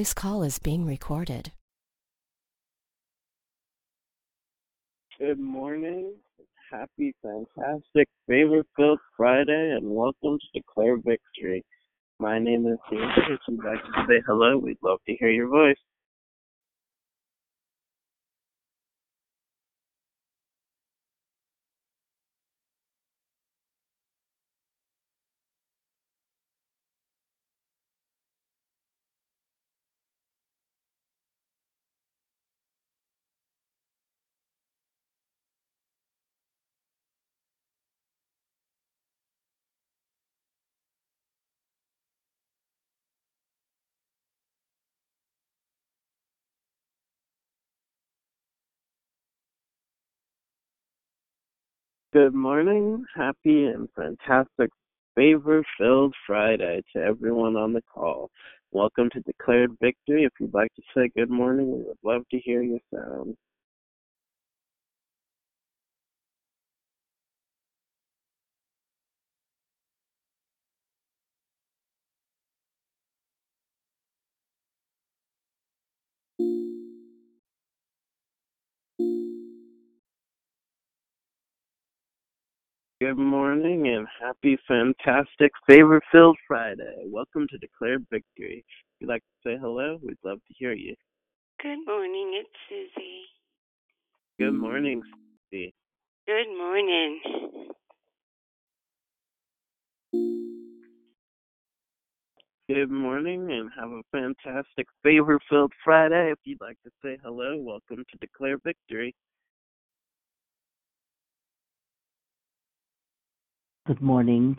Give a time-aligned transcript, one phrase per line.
[0.00, 1.52] This call is being recorded.
[5.18, 6.14] Good morning.
[6.72, 11.62] Happy, fantastic, favor filled Friday, and welcome to Declare Victory.
[12.18, 13.10] My name is David.
[13.28, 15.76] If you'd like to say hello, we'd love to hear your voice.
[52.12, 53.04] Good morning.
[53.14, 54.70] Happy and fantastic,
[55.14, 58.30] favor filled Friday to everyone on the call.
[58.72, 60.24] Welcome to Declared Victory.
[60.24, 63.36] If you'd like to say good morning, we would love to hear your sound.
[83.00, 86.96] Good morning and happy, fantastic, favor filled Friday.
[87.06, 88.62] Welcome to Declare Victory.
[88.68, 90.94] If you'd like to say hello, we'd love to hear you.
[91.62, 93.22] Good morning, it's Susie.
[94.38, 95.00] Good morning,
[95.48, 95.72] Steve.
[96.26, 97.20] Good morning.
[102.68, 106.32] Good morning and have a fantastic, favor filled Friday.
[106.32, 109.14] If you'd like to say hello, welcome to Declare Victory.
[113.90, 114.56] Good morning.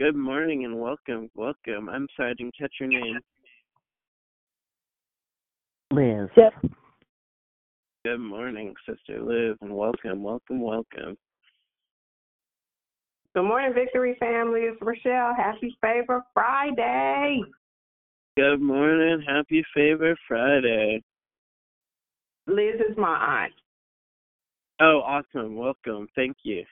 [0.00, 1.88] Good morning and welcome, welcome.
[1.88, 3.20] I'm sorry I didn't catch your name.
[5.92, 6.28] Liz.
[8.04, 11.16] Good morning, Sister Liz, and welcome, welcome, welcome.
[13.36, 14.62] Good morning, Victory family.
[14.62, 15.36] It's Rochelle.
[15.36, 17.42] Happy Favor Friday.
[18.36, 21.00] Good morning, happy favor Friday.
[22.48, 23.52] Liz is my aunt.
[24.84, 25.54] Oh, awesome.
[25.54, 26.08] Welcome.
[26.16, 26.64] Thank you.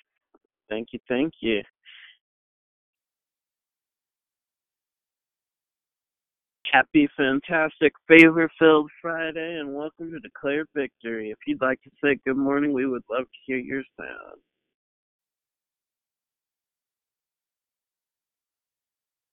[0.69, 0.99] Thank you.
[1.07, 1.63] Thank you.
[6.73, 11.31] Happy, fantastic, favor filled Friday, and welcome to Declared Victory.
[11.31, 14.41] If you'd like to say good morning, we would love to hear your sound.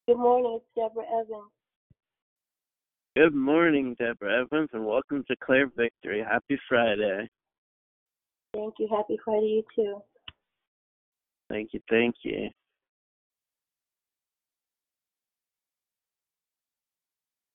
[0.07, 1.51] Good morning, it's Deborah Evans.
[3.15, 6.23] Good morning, Deborah Evans, and welcome to Declared Victory.
[6.27, 7.27] Happy Friday.
[8.57, 8.87] Thank you.
[8.89, 10.01] Happy Friday, you too.
[11.47, 11.79] Thank you.
[11.91, 12.49] Thank you.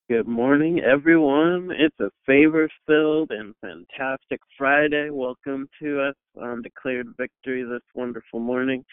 [0.08, 1.70] Good morning, everyone.
[1.76, 5.08] It's a favor filled and fantastic Friday.
[5.10, 8.84] Welcome to us on Declared Victory this wonderful morning.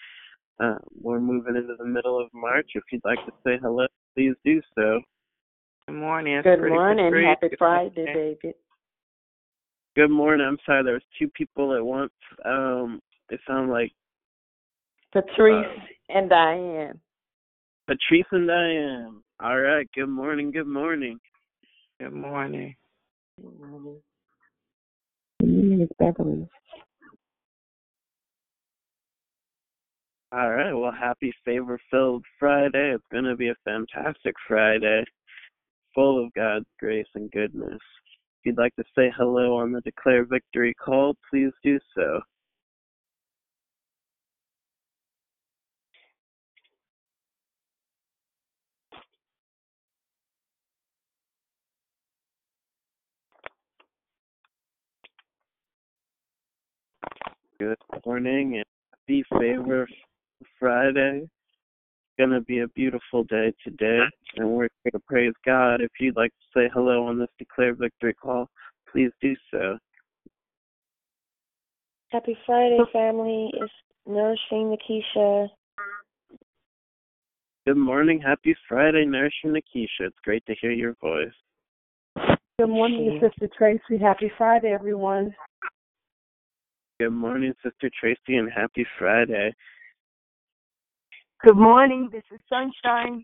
[0.59, 2.71] Uh, we're moving into the middle of March.
[2.73, 4.99] If you'd like to say hello, please do so.
[5.87, 6.37] Good morning.
[6.37, 7.05] It's Good morning.
[7.05, 7.37] Patrice.
[7.39, 8.55] Happy Friday, David.
[9.99, 10.47] Good morning.
[10.47, 12.13] I'm sorry, there was two people at once.
[12.45, 13.91] Um, they sound like
[15.11, 17.01] Patrice Uh, and Diane.
[17.85, 19.21] Patrice and Diane.
[19.41, 19.85] All right.
[19.93, 20.51] Good morning.
[20.51, 21.19] Good morning.
[21.99, 22.77] Good morning.
[23.41, 24.01] Good morning.
[25.81, 26.47] It's Beverly.
[30.31, 30.71] All right.
[30.71, 32.93] Well, happy favor filled Friday.
[32.93, 35.03] It's going to be a fantastic Friday,
[35.93, 37.81] full of God's grace and goodness.
[38.39, 42.21] If you'd like to say hello on the Declare Victory call, please do so.
[57.59, 57.75] Good
[58.05, 59.85] morning and happy favor
[60.57, 61.27] Friday.
[62.19, 63.99] It's going to be a beautiful day today,
[64.35, 65.79] and we're here to praise God.
[65.79, 68.49] If you'd like to say hello on this Declare Victory call,
[68.91, 69.77] please do so.
[72.09, 73.51] Happy Friday, family.
[73.53, 73.71] It's
[74.05, 75.47] Nourishing Nakisha.
[77.65, 78.19] Good morning.
[78.19, 80.07] Happy Friday, Nourishing Nakisha.
[80.07, 81.31] It's great to hear your voice.
[82.59, 83.97] Good morning, Sister Tracy.
[84.03, 85.33] Happy Friday, everyone.
[86.99, 89.53] Good morning, Sister Tracy, and happy Friday.
[91.41, 92.09] Good morning.
[92.11, 93.23] This is Sunshine.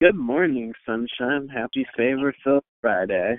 [0.00, 1.48] Good morning, Sunshine.
[1.48, 3.36] Happy Favor Filled Friday.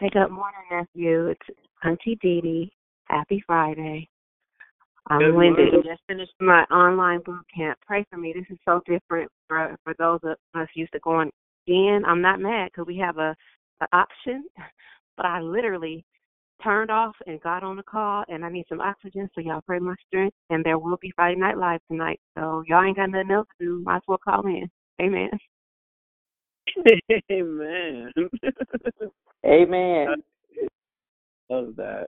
[0.00, 1.28] Hey, good morning, nephew.
[1.28, 2.72] It's Auntie Dee Dee.
[3.04, 4.08] Happy Friday.
[5.08, 5.62] I'm Good Linda.
[5.62, 5.82] morning.
[5.84, 7.78] Just finished my online boot camp.
[7.86, 8.32] Pray for me.
[8.34, 11.30] This is so different for for those of us used to going
[11.68, 12.02] in.
[12.04, 13.36] I'm not mad because we have a,
[13.82, 14.46] a option,
[15.16, 16.04] but I literally
[16.62, 19.28] turned off and got on the call, and I need some oxygen.
[19.34, 20.36] So y'all pray my strength.
[20.50, 22.20] And there will be Friday Night Live tonight.
[22.36, 23.82] So y'all ain't got nothing else to do.
[23.84, 24.68] Might as well call in.
[25.00, 25.30] Amen.
[27.30, 28.12] Amen.
[29.46, 30.08] Amen.
[31.48, 32.06] Love that.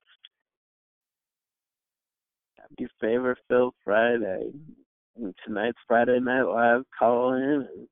[2.58, 4.50] Happy Favor Filled Friday.
[5.16, 6.82] And tonight's Friday Night Live.
[6.98, 7.88] Call in and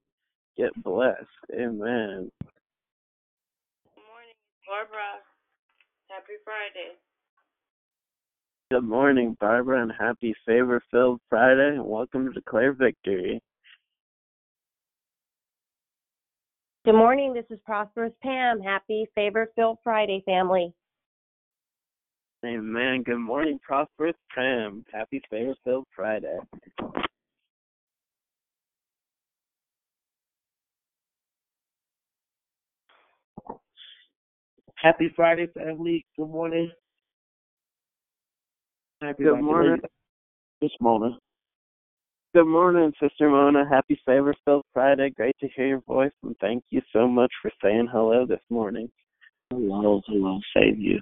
[0.57, 1.27] get blessed.
[1.53, 2.31] Amen.
[3.85, 4.37] Good morning,
[4.67, 5.21] Barbara.
[6.21, 6.99] Happy Friday.
[8.71, 13.41] Good morning, Barbara, and happy Favor Filled Friday, and welcome to Declare Victory.
[16.85, 17.33] Good morning.
[17.33, 18.61] This is Prosperous Pam.
[18.61, 20.75] Happy Favor Filled Friday, family.
[22.45, 23.03] Amen.
[23.03, 24.85] Good morning, Prosperous Pam.
[24.93, 26.37] Happy Favor Filled Friday.
[34.83, 36.07] Happy Friday, family.
[36.17, 36.71] Good morning.
[39.03, 39.79] Happy Good morning.
[40.63, 41.19] This morning.
[42.35, 43.69] Good morning, Sister Mona.
[43.69, 45.11] Happy Favor Filled Friday.
[45.11, 48.89] Great to hear your voice, and thank you so much for saying hello this morning.
[49.51, 51.01] Hello, hello, save you.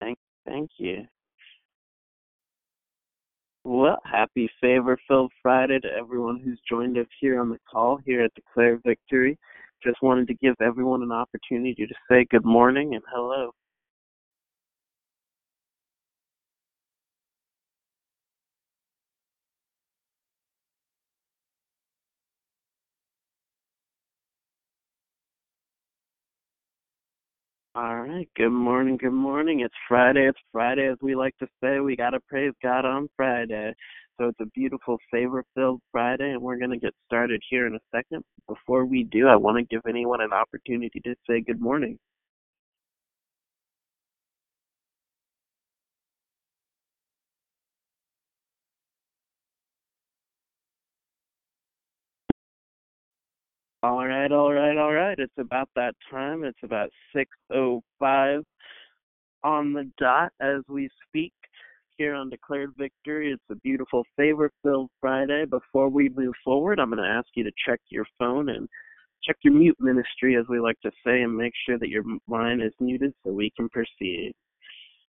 [0.00, 1.04] Thank, thank you.
[3.64, 8.22] Well, happy Favor Filled Friday to everyone who's joined us here on the call here
[8.22, 9.36] at Declare Victory.
[9.84, 13.52] Just wanted to give everyone an opportunity to say good morning and hello.
[27.74, 28.28] All right.
[28.36, 28.98] Good morning.
[28.98, 29.60] Good morning.
[29.60, 30.28] It's Friday.
[30.28, 31.80] It's Friday, as we like to say.
[31.80, 33.74] We got to praise God on Friday.
[34.18, 37.74] So it's a beautiful, favor filled Friday, and we're going to get started here in
[37.74, 38.24] a second.
[38.48, 41.98] Before we do, I want to give anyone an opportunity to say good morning.
[53.82, 55.18] All right, all right, all right.
[55.18, 56.44] It's about that time.
[56.44, 58.44] It's about 6:05
[59.44, 61.32] on the dot as we speak
[61.96, 63.32] here on Declared Victory.
[63.32, 65.44] It's a beautiful favor-filled Friday.
[65.46, 68.68] Before we move forward, I'm going to ask you to check your phone and
[69.24, 72.60] check your mute ministry, as we like to say, and make sure that your line
[72.60, 74.32] is muted so we can proceed.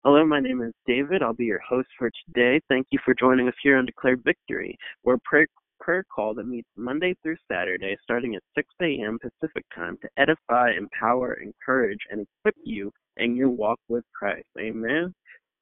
[0.05, 1.21] Hello, my name is David.
[1.21, 2.61] I'll be your host for today.
[2.69, 4.77] Thank you for joining us here on Declared Victory.
[5.03, 5.47] We're a prayer,
[5.81, 9.19] prayer call that meets Monday through Saturday starting at 6 a.m.
[9.19, 14.47] Pacific time to edify, empower, encourage, and equip you in your walk with Christ.
[14.57, 15.13] Amen.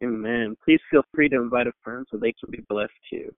[0.03, 0.55] Amen.
[0.63, 3.33] Please feel free to invite a friend so they can be blessed too.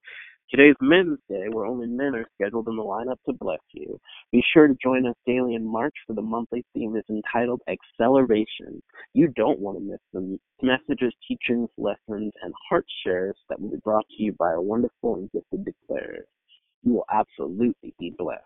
[0.51, 3.99] Today's Men's Day, where only men are scheduled in the lineup to bless you.
[4.31, 8.81] Be sure to join us daily in March for the monthly theme is entitled Acceleration.
[9.13, 13.77] You don't want to miss the messages, teachings, lessons, and heart shares that will be
[13.83, 16.25] brought to you by our wonderful and gifted declarers.
[16.83, 18.43] You will absolutely be blessed.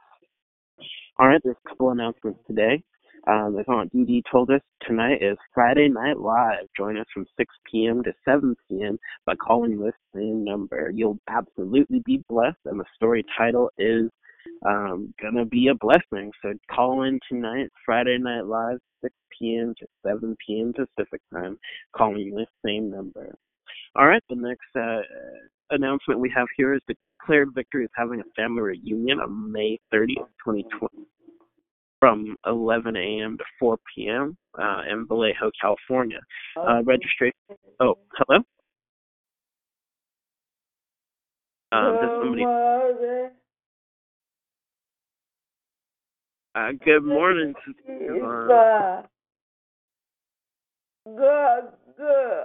[1.19, 2.83] All right, there's a couple announcements today.
[3.25, 6.67] Um, as Aunt Dee Dee told us, tonight is Friday Night Live.
[6.75, 8.03] Join us from 6 p.m.
[8.03, 8.99] to 7 p.m.
[9.25, 10.91] by calling this same number.
[10.93, 14.09] You'll absolutely be blessed, and the story title is
[14.65, 16.31] um, gonna be a blessing.
[16.41, 19.73] So call in tonight, Friday Night Live, 6 p.m.
[19.79, 20.73] to 7 p.m.
[20.73, 21.57] Pacific time,
[21.95, 23.33] calling this same number.
[23.95, 25.01] All right, the next uh,
[25.69, 30.27] announcement we have here is Declared Victory is having a family reunion on May 30th,
[30.43, 31.02] 2020
[32.03, 33.37] from 11 a.m.
[33.37, 34.35] to 4 p.m.
[34.61, 36.19] Uh, in Vallejo, California.
[36.57, 37.31] Uh, registration.
[37.79, 38.41] Oh, hello.
[41.71, 42.43] Um, does somebody?
[46.55, 47.53] Uh, good morning.
[47.65, 49.05] Sister
[51.05, 52.43] Good, good,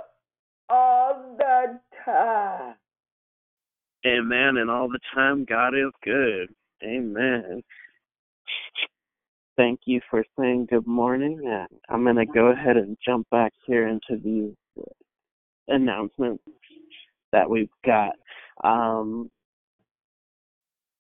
[0.69, 2.77] all the time.
[4.07, 4.59] Amen.
[4.59, 6.55] And all the time, God is good.
[6.85, 7.65] Amen.
[9.59, 11.43] Thank you for saying good morning.
[11.47, 14.55] And I'm going to go ahead and jump back here into these
[15.69, 16.45] announcements
[17.33, 18.13] that we've got.
[18.65, 19.31] Um,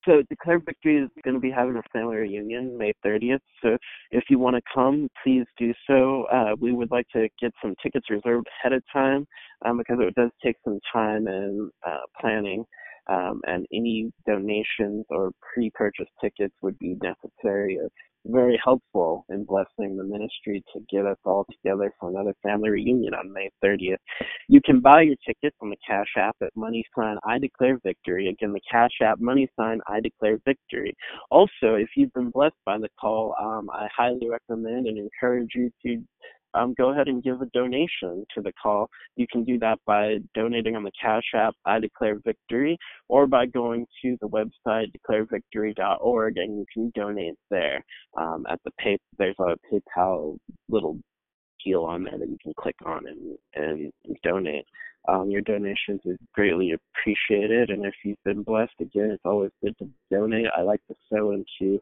[0.07, 3.41] so Declare Victory is going to be having a family reunion May 30th.
[3.62, 3.77] So
[4.12, 6.25] if you want to come, please do so.
[6.33, 9.27] Uh, we would like to get some tickets reserved ahead of time
[9.67, 12.65] um, because it does take some time and uh, planning.
[13.09, 17.79] um, and any donations or pre-purchase tickets would be necessary
[18.27, 23.15] very helpful in blessing the ministry to get us all together for another family reunion
[23.15, 23.97] on May 30th.
[24.49, 28.29] You can buy your tickets on the Cash App at money sign I declare victory.
[28.29, 30.95] Again, the Cash App money sign I declare victory.
[31.31, 35.71] Also, if you've been blessed by the call, um, I highly recommend and encourage you
[35.87, 36.03] to
[36.55, 38.88] um, go ahead and give a donation to the call.
[39.17, 42.78] You can do that by donating on the Cash App, I Declare Victory,
[43.09, 47.85] or by going to the website declarevictory.org and you can donate there.
[48.17, 50.38] Um, at the pay, there's a PayPal
[50.69, 50.99] little
[51.64, 54.64] deal on there that you can click on and, and, donate.
[55.09, 59.76] Um, your donations is greatly appreciated, and if you've been blessed, again, it's always good
[59.78, 60.47] to donate.
[60.57, 61.81] I like to sow into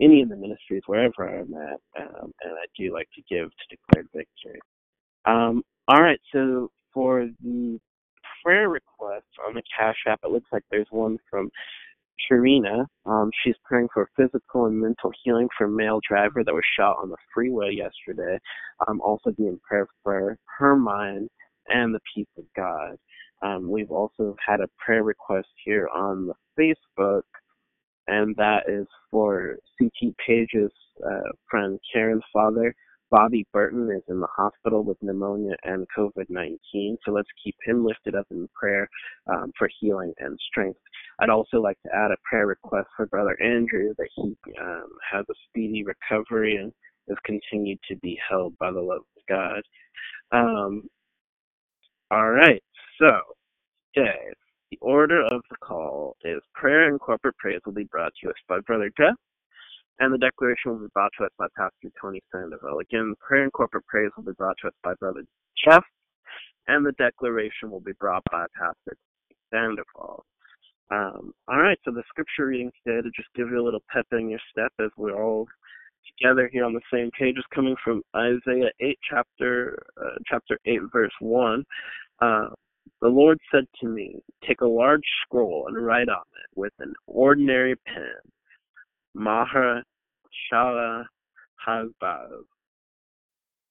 [0.00, 3.76] any of the ministries wherever I'm at, um, and I do like to give to
[3.76, 4.60] Declared Victory.
[5.24, 7.78] Um, all right, so for the
[8.44, 11.50] prayer requests on the Cash App, it looks like there's one from
[12.30, 12.86] Sharina.
[13.06, 16.96] Um, she's praying for physical and mental healing for a male driver that was shot
[17.02, 18.38] on the freeway yesterday.
[18.86, 21.28] Um, also being prayer for her mind
[21.68, 22.96] and the peace of God.
[23.42, 27.22] Um, we've also had a prayer request here on the Facebook
[28.06, 30.72] and that is for CT Page's
[31.04, 32.74] uh, friend Karen's father.
[33.10, 37.84] Bobby Burton is in the hospital with pneumonia and COVID 19, so let's keep him
[37.84, 38.88] lifted up in prayer
[39.28, 40.80] um, for healing and strength.
[41.20, 45.24] I'd also like to add a prayer request for Brother Andrew that he um, has
[45.30, 46.72] a speedy recovery and
[47.06, 49.62] is continued to be held by the love of God.
[50.32, 50.88] Um,
[52.10, 52.62] all right,
[53.00, 53.12] so,
[53.96, 54.16] okay,
[54.74, 58.34] the order of the call is prayer and corporate praise will be brought to us
[58.48, 59.14] by Brother Jeff,
[60.00, 62.80] and the declaration will be brought to us by Pastor Tony Sandoval.
[62.80, 65.22] Again, prayer and corporate praise will be brought to us by Brother
[65.64, 65.84] Jeff,
[66.66, 68.96] and the declaration will be brought by Pastor
[69.52, 70.24] Sandoval.
[70.90, 74.06] Um, all right, so the scripture reading today to just give you a little pep
[74.12, 75.46] in your step as we're all
[76.18, 80.80] together here on the same page is coming from Isaiah 8, chapter uh, chapter 8,
[80.92, 81.64] verse 1.
[82.20, 82.48] Uh,
[83.00, 86.94] the Lord said to me, Take a large scroll and write on it with an
[87.06, 88.14] ordinary pen,
[89.14, 89.82] Maha
[90.52, 91.04] Shala
[91.66, 92.44] Hazbaz.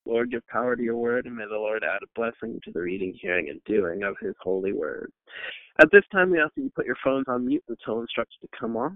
[0.06, 2.82] Lord, give power to your word, and may the Lord add a blessing to the
[2.82, 5.12] reading, hearing, and doing of his holy word.
[5.82, 8.60] At this time, we ask that you put your phones on mute until instructed to
[8.60, 8.94] come off.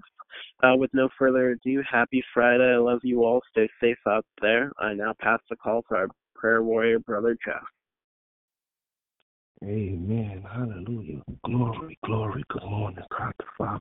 [0.61, 2.73] Uh, with no further ado, happy Friday.
[2.73, 3.41] I love you all.
[3.49, 4.71] Stay safe out there.
[4.77, 7.63] I now pass the call to our prayer warrior, Brother Jeff.
[9.63, 10.43] Amen.
[10.51, 11.21] Hallelujah.
[11.43, 12.43] Glory, glory.
[12.49, 13.79] Good morning, God the Father.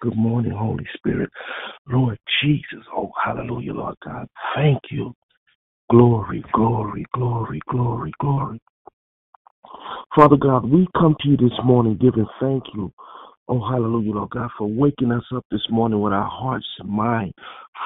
[0.00, 1.28] Good morning, Holy Spirit.
[1.88, 2.84] Lord Jesus.
[2.96, 4.28] Oh, hallelujah, Lord God.
[4.54, 5.12] Thank you.
[5.90, 8.60] Glory, glory, glory, glory, glory.
[10.14, 12.92] Father God, we come to you this morning giving thank you.
[13.48, 17.32] Oh, hallelujah, Lord God, for waking us up this morning with our hearts and mind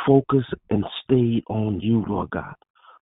[0.07, 2.55] focused and stayed on you, Lord God.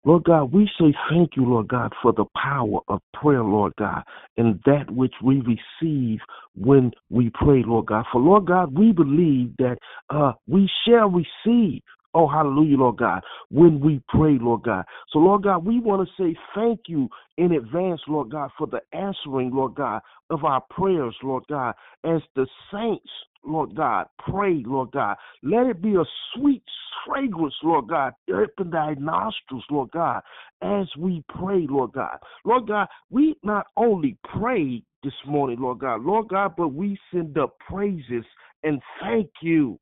[0.04, 4.02] Lord God, we say thank you, Lord God, for the power of prayer, Lord God,
[4.38, 6.20] and that which we receive
[6.54, 8.06] when we pray, Lord God.
[8.10, 9.76] For, Lord God, we believe that
[10.08, 11.82] uh, we shall receive.
[12.12, 14.84] Oh, hallelujah, Lord God, when we pray, Lord God.
[15.12, 18.80] So, Lord God, we want to say thank you in advance, Lord God, for the
[18.92, 23.10] answering, Lord God, of our prayers, Lord God, as the saints,
[23.44, 25.16] Lord God, pray, Lord God.
[25.42, 26.04] Let it be a
[26.34, 26.62] sweet
[27.06, 30.22] fragrance, Lord God, Open thy nostrils, Lord God,
[30.62, 32.18] as we pray, Lord God.
[32.44, 37.38] Lord God, we not only pray this morning, Lord God, Lord God, but we send
[37.38, 38.24] up praises
[38.62, 39.78] and thank you.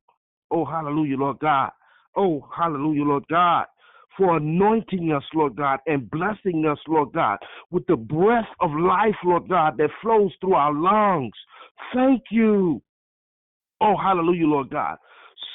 [0.51, 1.71] Oh, hallelujah, Lord God.
[2.15, 3.65] Oh, hallelujah, Lord God
[4.17, 7.37] for anointing us, Lord God, and blessing us, Lord God,
[7.71, 11.31] with the breath of life, Lord God, that flows through our lungs.
[11.93, 12.81] Thank you.
[13.81, 14.97] Oh, hallelujah, Lord God.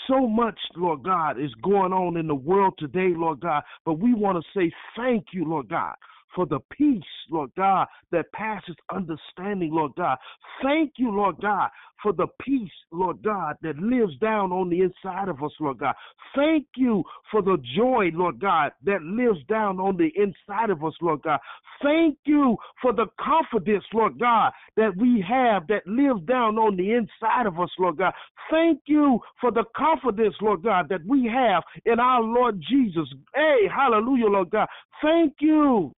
[0.09, 4.15] So much, Lord God, is going on in the world today, Lord God, but we
[4.15, 5.95] want to say thank you, Lord God,
[6.35, 10.19] for the peace, Lord God, that passes understanding, Lord God.
[10.63, 11.71] Thank you, Lord God,
[12.03, 15.95] for the peace, Lord God, that lives down on the inside of us, Lord God.
[16.35, 20.95] Thank you for the joy, Lord God, that lives down on the inside of us,
[21.01, 21.41] Lord God.
[21.83, 26.93] Thank you for the confidence, Lord God, that we have that lives down on the
[26.93, 28.13] inside of us, Lord God.
[28.51, 33.09] Thank you for the confidence, Lord God, that we have in our Lord Jesus.
[33.35, 34.69] Hey, hallelujah, Lord God.
[35.03, 35.93] Thank you.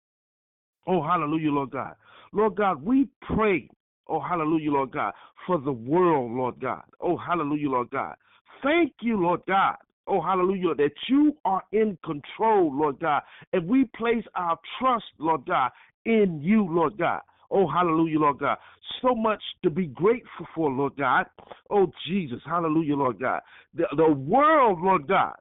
[0.87, 1.95] Oh, hallelujah, Lord God.
[2.33, 3.69] Lord God, we pray,
[4.09, 5.13] oh, hallelujah, Lord God,
[5.47, 6.83] for the world, Lord God.
[7.01, 8.15] Oh, hallelujah, Lord God.
[8.63, 9.77] Thank you, Lord God.
[10.09, 13.23] Oh, hallelujah, that you are in control, Lord God.
[13.53, 15.73] And we place our trust, Lord God,
[16.05, 17.21] in you, Lord God.
[17.51, 18.59] Oh, hallelujah, Lord God.
[19.03, 21.27] So much to be grateful for, Lord God.
[21.71, 23.41] Oh, Jesus, hallelujah, Lord God.
[23.75, 25.35] The, the world, Lord God,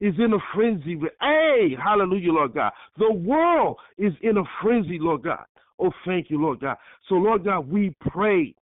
[0.00, 0.98] is in a frenzy.
[1.20, 2.72] Hey, hallelujah, Lord God.
[2.98, 5.44] The world is in a frenzy, Lord God.
[5.78, 6.76] Oh, thank you, Lord God.
[7.08, 8.54] So, Lord God, we pray.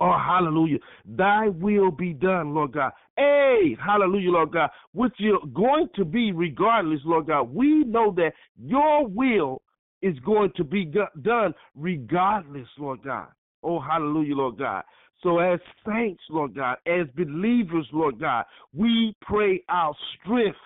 [0.00, 0.78] Oh, hallelujah.
[1.06, 2.92] Thy will be done, Lord God.
[3.16, 4.70] Hey, hallelujah, Lord God.
[4.92, 7.44] Which you're going to be regardless, Lord God.
[7.54, 9.62] We know that your will
[10.02, 10.84] is going to be
[11.22, 13.28] done regardless, Lord God.
[13.62, 14.84] Oh, hallelujah, Lord God.
[15.22, 18.44] So, as saints, Lord God, as believers, Lord God,
[18.74, 20.58] we pray our strength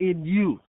[0.00, 0.60] in you.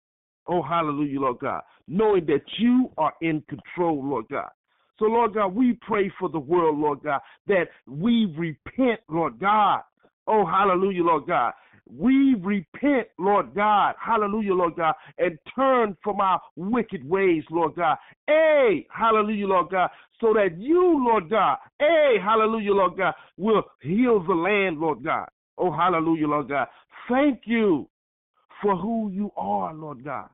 [0.48, 4.50] Oh, hallelujah, Lord God, knowing that you are in control, Lord God.
[4.98, 9.82] So, Lord God, we pray for the world, Lord God, that we repent, Lord God.
[10.26, 11.54] Oh, hallelujah, Lord God.
[11.90, 17.98] We repent, Lord God, hallelujah, Lord God, and turn from our wicked ways, Lord God.
[18.28, 19.90] Hey, hallelujah, Lord God,
[20.20, 25.28] so that you, Lord God, hey, hallelujah, Lord God, will heal the land, Lord God.
[25.58, 26.68] Oh, hallelujah, Lord God.
[27.10, 27.88] Thank you
[28.62, 30.30] for who you are, Lord God.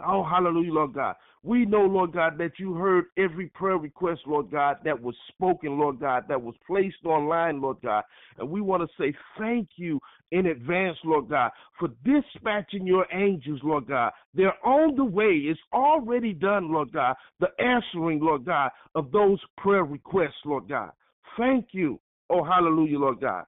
[0.00, 1.14] Oh, hallelujah, Lord God.
[1.44, 5.78] We know, Lord God, that you heard every prayer request, Lord God, that was spoken,
[5.78, 8.02] Lord God, that was placed online, Lord God.
[8.38, 10.00] And we want to say thank you
[10.32, 14.12] in advance, Lord God, for dispatching your angels, Lord God.
[14.34, 15.42] They're on the way.
[15.44, 17.14] It's already done, Lord God.
[17.38, 20.90] The answering, Lord God, of those prayer requests, Lord God.
[21.38, 22.00] Thank you.
[22.30, 23.44] Oh, hallelujah, Lord God.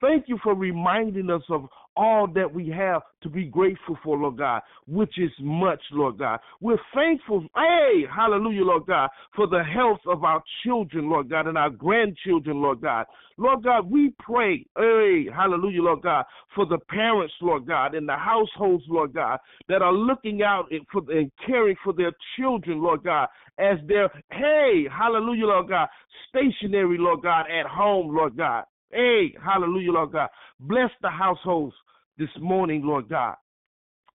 [0.00, 4.38] Thank you for reminding us of all that we have to be grateful for, Lord
[4.38, 6.40] God, which is much, Lord God.
[6.60, 11.58] We're thankful, hey, hallelujah, Lord God, for the health of our children, Lord God, and
[11.58, 13.06] our grandchildren, Lord God.
[13.38, 16.24] Lord God, we pray, hey, hallelujah, Lord God,
[16.54, 19.38] for the parents, Lord God, in the households, Lord God,
[19.68, 24.86] that are looking out for, and caring for their children, Lord God, as they're, hey,
[24.90, 25.88] hallelujah, Lord God,
[26.28, 28.64] stationary, Lord God, at home, Lord God.
[28.96, 30.30] Hey, hallelujah, Lord God.
[30.58, 31.74] Bless the households
[32.16, 33.34] this morning, Lord God.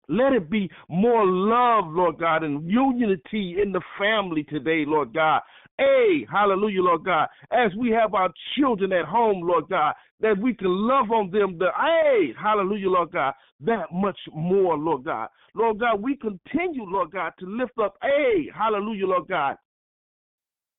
[0.10, 5.42] Let it be more love, Lord God, and unity in the family today, Lord God.
[5.78, 7.28] Hey, hallelujah, Lord God.
[7.52, 11.60] As we have our children at home, Lord God, that we can love on them,
[11.60, 15.30] the hey, hallelujah, Lord God, that much more, Lord God.
[15.54, 19.58] Lord God, we continue, Lord God, to lift up, hey, hallelujah, Lord God,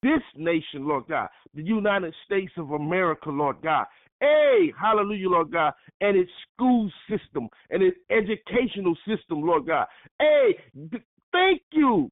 [0.02, 3.86] this nation, Lord God, the United States of America, Lord God.
[4.22, 9.86] Hey, hallelujah, Lord God, and its school system and its educational system, Lord God.
[10.20, 10.56] Hey,
[11.32, 12.08] thank you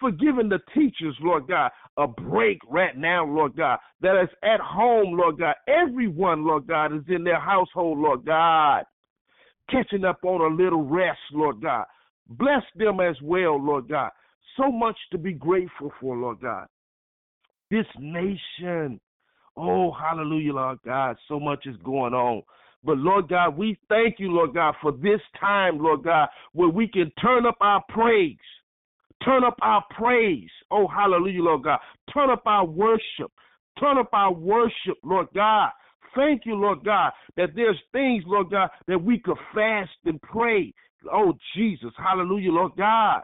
[0.00, 4.60] for giving the teachers, Lord God, a break right now, Lord God, that is at
[4.60, 5.54] home, Lord God.
[5.68, 8.84] Everyone, Lord God, is in their household, Lord God,
[9.68, 11.84] catching up on a little rest, Lord God.
[12.26, 14.08] Bless them as well, Lord God.
[14.56, 16.68] So much to be grateful for, Lord God
[17.70, 19.00] this nation.
[19.62, 21.16] Oh, hallelujah, Lord God.
[21.28, 22.42] So much is going on.
[22.82, 26.88] But Lord God, we thank you, Lord God, for this time, Lord God, where we
[26.88, 28.38] can turn up our praise.
[29.22, 30.48] Turn up our praise.
[30.70, 31.78] Oh, hallelujah, Lord God.
[32.14, 33.30] Turn up our worship.
[33.78, 35.68] Turn up our worship, Lord God.
[36.16, 40.72] Thank you, Lord God, that there's things, Lord God, that we could fast and pray.
[41.12, 41.90] Oh, Jesus.
[41.98, 43.20] Hallelujah, Lord God.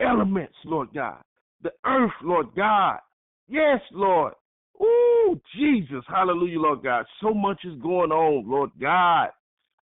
[0.00, 1.22] Elements, Lord God.
[1.62, 2.98] The earth, Lord God.
[3.48, 4.32] Yes, Lord.
[4.82, 6.04] Ooh, Jesus.
[6.08, 7.04] Hallelujah, Lord God.
[7.22, 9.28] So much is going on, Lord God.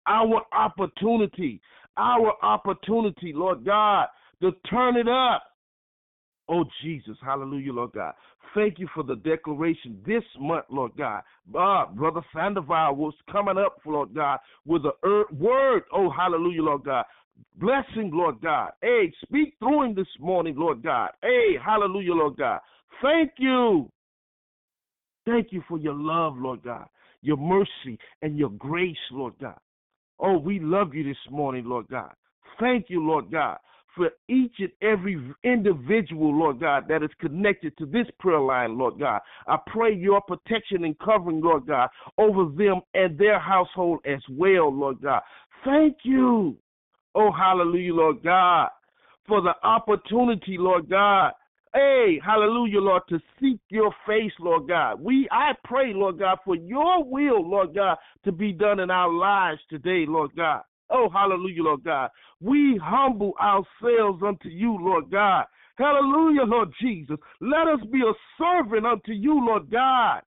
[0.08, 1.62] Our opportunity,
[1.98, 4.08] our opportunity, Lord God,
[4.42, 5.44] to turn it up.
[6.50, 7.18] Oh, Jesus.
[7.24, 8.14] Hallelujah, Lord God.
[8.54, 11.22] Thank you for the declaration this month, Lord God.
[11.58, 15.84] Uh, Brother Sandoval was coming up, Lord God, with a word.
[15.92, 17.06] Oh, hallelujah, Lord God.
[17.56, 18.72] Blessing, Lord God.
[18.82, 21.10] Hey, speak through him this morning, Lord God.
[21.24, 22.60] Hey, hallelujah, Lord God.
[23.02, 23.90] Thank you.
[25.26, 26.86] Thank you for your love, Lord God,
[27.22, 29.60] your mercy and your grace, Lord God.
[30.20, 32.12] Oh, we love you this morning, Lord God.
[32.60, 33.58] Thank you, Lord God,
[33.96, 39.00] for each and every individual, Lord God, that is connected to this prayer line, Lord
[39.00, 39.22] God.
[39.48, 44.74] I pray your protection and covering, Lord God, over them and their household as well,
[44.74, 45.22] Lord God.
[45.66, 46.58] Thank you.
[47.16, 48.70] Oh, hallelujah, Lord God,
[49.28, 51.34] for the opportunity, Lord God,
[51.74, 55.02] Hey, hallelujah, Lord, to seek your face, Lord God.
[55.02, 59.12] We I pray, Lord God, for your will, Lord God, to be done in our
[59.12, 60.62] lives today, Lord God.
[60.92, 62.12] Oh, hallelujah, Lord God.
[62.40, 65.46] We humble ourselves unto you, Lord God.
[65.78, 67.18] Hallelujah, Lord Jesus.
[67.42, 70.22] Let us be a servant unto you, Lord God.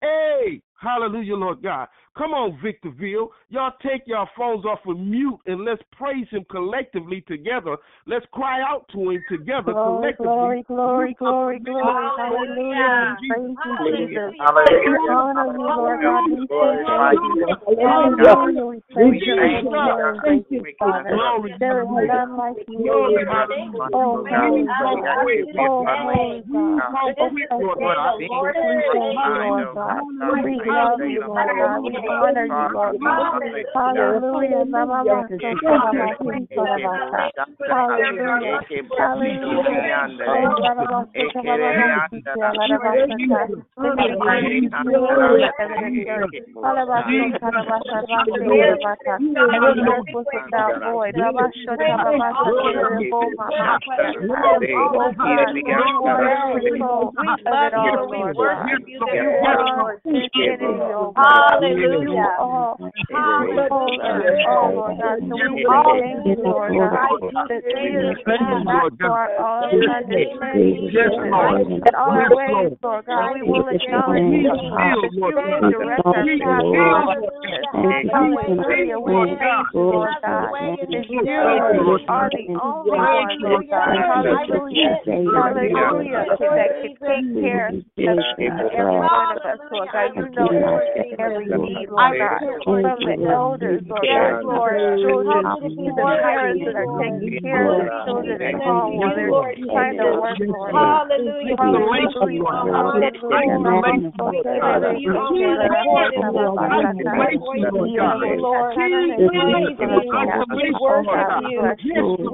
[0.00, 1.88] Hey, hallelujah, Lord God.
[2.16, 3.30] Come on, Victorville.
[3.48, 7.76] Y'all take your phones off of mute and let's praise him collectively together.
[8.06, 10.30] Let's cry out to him together Glory, collectively.
[10.30, 11.92] glory, glory, glory, glory.
[12.16, 13.16] Hallelujah.
[13.28, 14.30] Praise you, Jesus.
[14.30, 15.10] We Hallelujah.
[15.10, 16.24] honor you, Lord God.
[16.30, 17.34] We say Glorify thank you.
[17.34, 17.56] you.
[17.82, 18.64] Hallelujah.
[18.66, 20.22] We praise your name, Lord.
[20.22, 21.10] Thank you, Father.
[21.10, 22.78] Glory, There is none like you.
[22.86, 23.26] Lord.
[23.26, 23.90] hallelujah.
[23.92, 25.02] Oh, holy God.
[25.02, 26.80] Glory, Oh, holy God.
[26.94, 28.18] How quick, Lord God.
[28.18, 30.02] We thank you, Lord God.
[30.44, 32.03] We love you, Lord God.
[32.04, 33.40] We honor you, Lord God.
[33.74, 34.60] Hallelujah.
[40.34, 41.84] Mama, mama, so mama, so mama,
[61.16, 61.93] Hallelujah.
[61.94, 62.36] Hallelujah.
[62.40, 64.44] Oh, mama, mama, so mama, so mama, Hallelujah.
[64.48, 67.10] Oh, Lord God, so we thank you, Lord God,
[67.48, 69.30] that Jesus is not for our
[69.62, 70.40] understanding,
[71.86, 76.10] and all our ways, Lord God, we will acknowledge you, God, that you will direct
[76.10, 77.64] our path, Lord.
[78.12, 78.98] Hallelujah.
[78.98, 81.26] We thank you, Lord God, that you
[82.08, 83.94] are the only one, Lord God.
[83.94, 84.96] Hallelujah.
[85.04, 86.24] Hallelujah.
[86.40, 87.78] That can take care of
[88.72, 90.10] every one of us, Lord God.
[90.16, 90.48] You know
[91.18, 91.83] every need,
[92.18, 92.40] God.
[92.64, 94.00] From the elders, to our
[94.98, 95.44] children,
[95.84, 99.30] the parents that are taking care of their children at home while they're
[99.68, 101.10] trying to work, Lord God.
[101.10, 101.56] Hallelujah.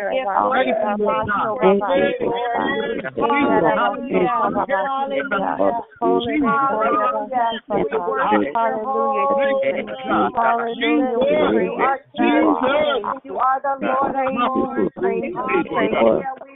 [7.28, 9.28] minister gift, of our Lord.
[13.24, 14.96] You are the Lord of Lords.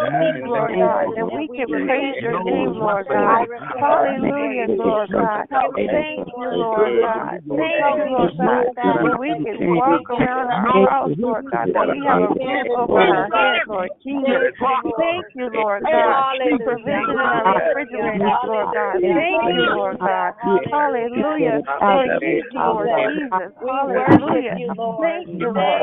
[0.46, 3.48] Lord God, that we can praise your name, Lord God.
[3.80, 5.46] Hallelujah, Lord God.
[5.92, 7.40] Thank you, Lord God.
[7.56, 8.66] Thank you, Lord God,
[9.04, 13.00] that we can walk around our house, Lord God, that we have a roof over
[13.00, 14.54] our head, Lord Jesus.
[14.98, 19.02] Thank you, Lord God, for provision in our refrigerators, Lord God.
[19.02, 20.34] Thank you, Lord God.
[20.72, 21.62] Hallelujah.
[21.80, 23.54] Thank you, Lord Jesus.
[23.60, 24.58] Hallelujah.
[25.00, 25.82] Thank you, Lord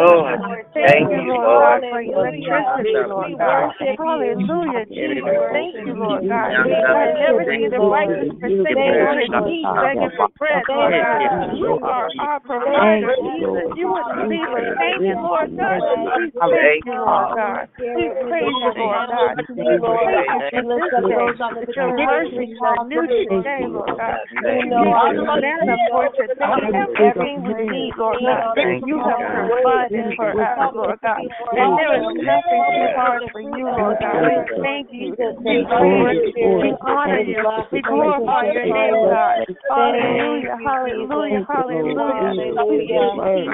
[0.75, 3.75] Thank you, Lord God, for electricity, Lord God.
[3.99, 5.27] Hallelujah, Jesus.
[5.51, 6.55] Thank you, Lord God.
[6.55, 11.57] I never see the righteous forsaken or his seed begging for bread, Lord God.
[11.59, 13.67] You are our provider, Jesus.
[13.75, 14.67] You would leave us.
[14.79, 15.81] Thank you, Lord God.
[16.17, 17.67] We thank you, Lord God.
[17.97, 19.35] We praise you, Lord God.
[19.51, 21.29] We praise you for this day.
[21.57, 24.21] That your mercies are new today, Lord God.
[24.45, 24.85] We know
[25.25, 26.45] manna for today.
[26.77, 28.55] Everything we need, Lord God.
[28.87, 31.21] You have provided for us, Lord God.
[31.57, 34.23] And there is nothing too hard for you, Lord God.
[34.27, 35.15] We thank you.
[35.47, 36.59] We praise you.
[36.63, 37.43] We honor you.
[37.73, 39.39] We glorify your name, God.
[39.69, 40.57] Hallelujah.
[40.65, 41.43] Hallelujah.
[41.49, 42.35] Hallelujah.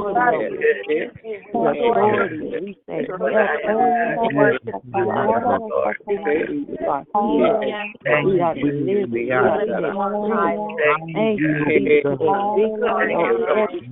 [2.61, 4.29] We say, Hallelujah.
[4.35, 5.05] worship you.
[6.69, 7.61] We are here.
[8.25, 9.13] We are delivered.
[9.13, 9.99] We are healed.
[11.15, 12.19] Thank you, Jesus.
[12.19, 13.89] Victory over every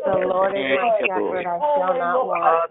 [0.07, 2.71] The Lord is my shepherd, I shall not want.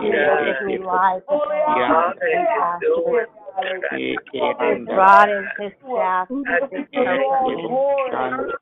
[0.00, 3.28] He maketh me lie beside green pastures.
[4.60, 8.61] His rod and his staff is comfort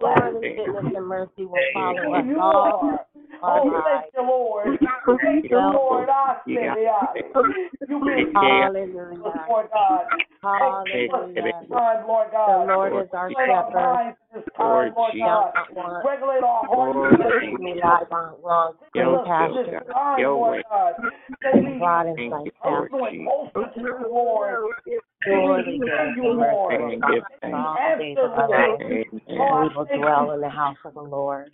[0.00, 2.24] Surely goodness and mercy will follow us.
[3.40, 4.66] Oh, thank the Lord.
[5.22, 6.08] Thank the Lord.
[6.08, 8.32] I say, you.
[8.34, 9.46] Hallelujah.
[10.42, 11.62] Hallelujah.
[12.08, 12.66] Lord God.
[12.66, 13.72] The Lord is our shepherd.
[14.58, 15.52] Lord God.
[16.04, 16.98] Regulate our hearts.
[17.42, 18.74] Lead me not wrong.
[18.92, 19.84] Green pasture.
[20.18, 20.62] Your way.
[21.80, 22.88] Rod and sanctified.
[24.10, 24.58] Lord
[25.22, 26.74] personally closer to the Lord.
[26.78, 29.86] Surely goodness and mercy shall follow all the days of our life, and we will
[29.96, 31.50] dwell in the house of the Lord.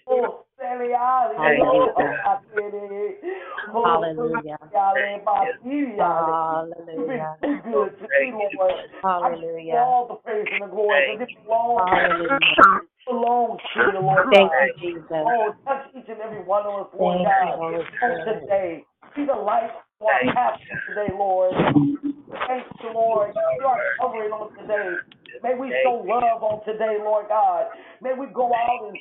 [3.74, 4.59] Hallelujah.
[4.72, 5.98] Hallelujah.
[5.98, 7.37] Hallelujah.
[7.40, 8.72] good to me, Lord.
[9.05, 9.74] I give you Hallelujah.
[9.79, 11.18] all the praise and the glory.
[11.18, 12.38] Because it belongs, Hallelujah.
[12.81, 14.68] it belongs to you, Lord Thank God.
[14.81, 15.07] you, Jesus.
[15.11, 18.40] Oh, touch each and every one of us, Lord Thank God, you, Holy on Spirit.
[18.40, 18.85] today.
[19.16, 21.55] Be the light to our path today, Lord.
[22.47, 23.35] Thank you, Lord.
[23.59, 24.97] You are covering on today.
[25.42, 27.66] May we show love on today, Lord God.
[28.01, 28.97] May we go out and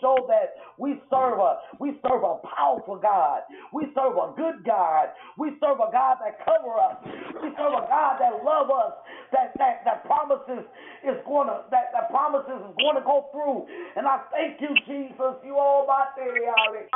[0.00, 3.42] show that we serve a we serve a powerful God.
[3.72, 5.10] We serve a good God.
[5.38, 6.96] We serve a God that cover us.
[7.42, 8.94] We serve a God that love us.
[9.32, 10.64] That that that promises
[11.02, 13.66] is going to that that promises is to go through.
[13.96, 15.34] And I thank you, Jesus.
[15.44, 16.86] You all my Ali.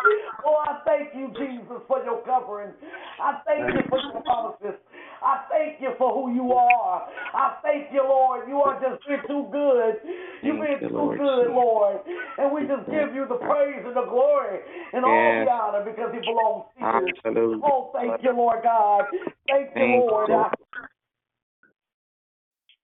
[0.46, 2.73] Oh, I thank you, Jesus, for your covering.
[3.20, 4.79] I thank you for your promises.
[5.23, 7.09] I thank you for who you are.
[7.35, 8.49] I thank you, Lord.
[8.49, 9.97] You are just been too good.
[10.43, 12.01] You've been too good, Lord.
[12.39, 14.61] And we just give you the praise and the glory
[14.93, 17.15] and all the honor because it belongs to you.
[17.23, 17.61] Hallelujah.
[17.65, 19.05] Oh, thank you, Lord God.
[19.49, 20.31] Thank you, Thank you, Lord.
[20.31, 20.47] Lord.
[20.47, 20.57] I-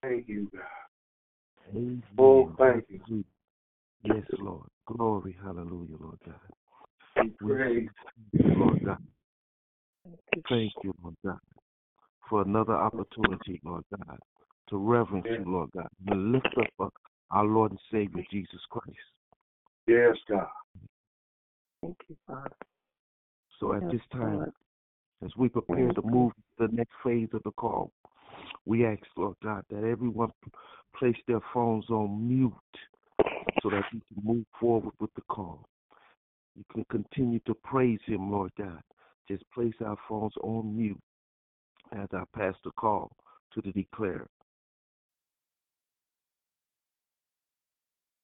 [0.03, 0.63] Thank you, God.
[1.75, 2.03] Amen.
[2.19, 3.25] Oh, thank you.
[4.05, 4.69] Yes, Lord.
[4.87, 6.35] Glory, hallelujah, Lord God.
[7.41, 7.89] Praise.
[8.33, 8.99] thank you, Lord God.
[10.49, 11.39] Thank you, Lord God,
[12.29, 14.19] for another opportunity, Lord God,
[14.69, 16.89] to reverence you, Lord God, and lift up uh,
[17.31, 18.97] our Lord and Savior Jesus Christ.
[19.87, 20.47] Yes, God.
[21.83, 22.51] Thank you, Father.
[23.61, 24.53] So at Yes, this time, Lord.
[25.25, 27.91] as we prepare to move to the next phase of the call,
[28.65, 30.33] we ask, Lord God, that everyone
[30.97, 32.53] place their phones on mute
[33.63, 35.67] so that we can move forward with the call.
[36.57, 38.81] You can continue to praise Him, Lord God.
[39.29, 41.01] Just place our phones on mute
[41.93, 43.13] as I pass the call
[43.55, 44.27] to the declare.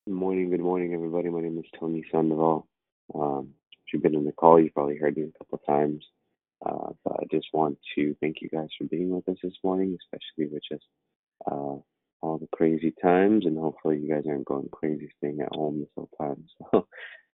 [0.07, 1.29] Good morning, good morning, everybody.
[1.29, 2.67] My name is Tony Sandoval.
[3.15, 6.05] Um, if you've been on the call, you've probably heard me a couple of times.
[6.65, 9.97] Uh, but I just want to thank you guys for being with us this morning,
[10.03, 10.85] especially with just
[11.47, 11.77] uh,
[12.21, 13.47] all the crazy times.
[13.47, 16.45] And hopefully, you guys aren't going crazy staying at home this whole time.
[16.73, 16.87] So,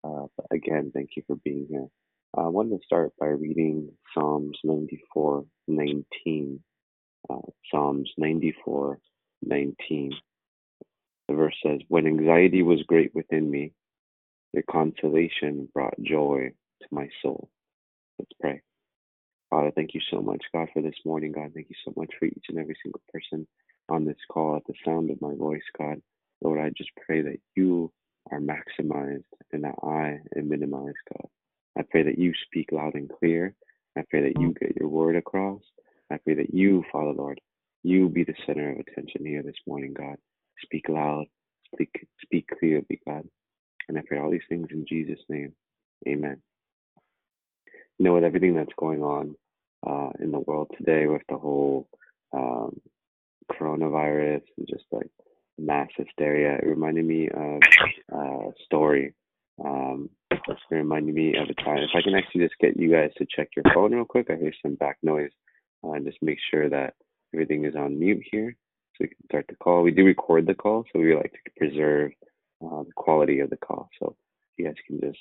[0.04, 1.88] uh, but again, thank you for being here.
[2.36, 6.60] I wanted to start by reading Psalms 94 19.
[7.30, 7.36] Uh,
[7.70, 8.98] Psalms 94
[9.42, 10.12] 19.
[11.28, 13.72] The verse says, When anxiety was great within me,
[14.52, 16.50] your consolation brought joy
[16.82, 17.50] to my soul.
[18.18, 18.62] Let's pray.
[19.50, 21.52] Father, thank you so much, God, for this morning, God.
[21.54, 23.46] Thank you so much for each and every single person
[23.88, 26.02] on this call at the sound of my voice, God.
[26.42, 27.92] Lord, I just pray that you
[28.32, 31.28] are maximized and that I am minimized, God.
[31.78, 33.54] I pray that you speak loud and clear.
[33.96, 35.60] I pray that you get your word across.
[36.10, 37.40] I pray that you, Father Lord,
[37.82, 40.16] you be the center of attention here this morning, God.
[40.62, 41.26] Speak loud,
[41.72, 43.28] speak speak clearly, God.
[43.88, 45.52] And I pray all these things in Jesus' name.
[46.08, 46.40] Amen.
[47.98, 49.36] You know, with everything that's going on
[49.86, 51.88] uh, in the world today with the whole
[52.32, 52.80] um,
[53.52, 55.10] coronavirus and just like
[55.58, 57.60] mass hysteria, it reminded me of
[58.12, 59.14] uh, a story.
[59.62, 61.78] Um, it reminded me of a time.
[61.78, 64.36] If I can actually just get you guys to check your phone real quick, I
[64.36, 65.30] hear some back noise.
[65.82, 66.94] Uh, just make sure that
[67.32, 68.56] everything is on mute here
[68.92, 69.82] so we can start the call.
[69.82, 72.12] We do record the call, so we like to preserve
[72.64, 73.88] uh, the quality of the call.
[73.98, 74.16] So
[74.56, 75.18] you guys can just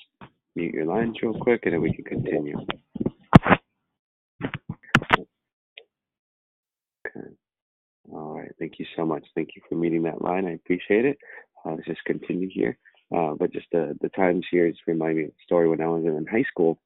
[0.56, 2.56] mute your lines real quick and then we can continue.
[7.06, 7.28] Okay.
[8.12, 8.52] All right.
[8.58, 9.24] Thank you so much.
[9.34, 10.46] Thank you for meeting that line.
[10.46, 11.18] I appreciate it.
[11.64, 12.78] Uh, let's just continue here.
[13.14, 15.86] Uh, but just the, the times here just remind me of a story when I
[15.86, 16.78] was in high school.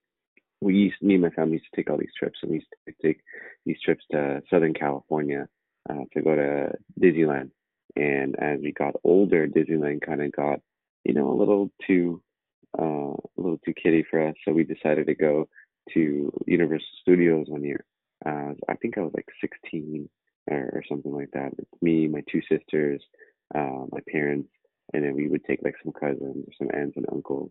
[0.61, 2.69] We used, me and my family used to take all these trips, and we used
[2.89, 3.21] to take
[3.65, 5.49] these trips to Southern California
[5.89, 7.51] uh, to go to Disneyland.
[7.97, 10.61] And as we got older, Disneyland kind of got,
[11.05, 12.23] you know, a little too,
[12.79, 14.35] uh, a little too kiddie for us.
[14.45, 15.49] So we decided to go
[15.95, 17.85] to Universal Studios one year.
[18.27, 20.09] Uh, I think I was like 16
[20.51, 21.53] or, or something like that.
[21.59, 23.03] It's me, my two sisters,
[23.55, 24.51] uh, my parents,
[24.93, 27.51] and then we would take like some cousins or some aunts and uncles.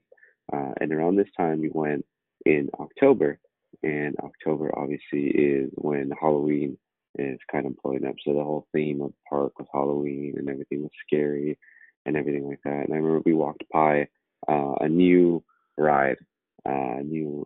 [0.52, 2.06] Uh, and around this time, we went
[2.45, 3.39] in October,
[3.84, 6.78] and October obviously is when Halloween
[7.17, 8.15] is kind of blowing up.
[8.23, 11.58] So the whole theme of the park was Halloween, and everything was scary,
[12.06, 12.86] and everything like that.
[12.86, 14.08] And I remember we walked by
[14.47, 15.43] uh, a new
[15.78, 16.17] ride,
[16.65, 17.45] uh, a new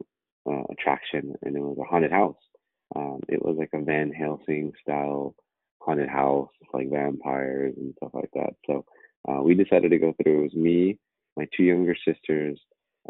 [0.49, 2.37] uh, attraction, and it was a haunted house.
[2.95, 5.35] Um, it was like a Van Helsing style
[5.79, 8.53] haunted house, like vampires and stuff like that.
[8.67, 8.85] So
[9.27, 10.39] uh, we decided to go through.
[10.39, 10.97] It was me,
[11.37, 12.59] my two younger sisters,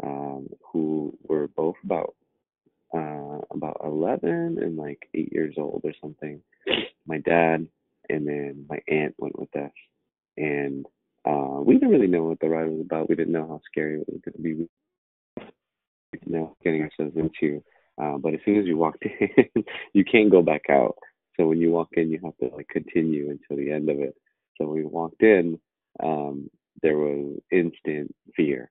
[0.02, 2.14] um, who were both about
[2.94, 6.42] uh, about 11 and like eight years old or something.
[7.06, 7.66] My dad
[8.08, 9.72] and then my aunt went with us,
[10.36, 10.84] and
[11.24, 13.08] uh, we didn't really know what the ride was about.
[13.08, 14.54] We didn't know how scary it was going to be.
[14.54, 14.68] We
[16.12, 17.62] didn't know getting ourselves into.
[18.00, 19.04] Uh, but as soon as you walked
[19.54, 20.96] in, you can't go back out.
[21.36, 24.14] So when you walk in, you have to like continue until the end of it.
[24.58, 25.58] So we walked in,
[26.02, 26.50] um,
[26.82, 28.70] there was instant fear.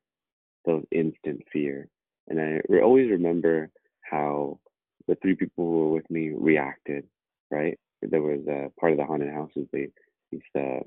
[0.65, 1.87] There was instant fear,
[2.27, 3.69] and I re- always remember
[4.01, 4.59] how
[5.07, 7.05] the three people who were with me reacted.
[7.49, 9.67] Right, there was a part of the haunted houses.
[9.71, 9.89] They
[10.31, 10.81] used to,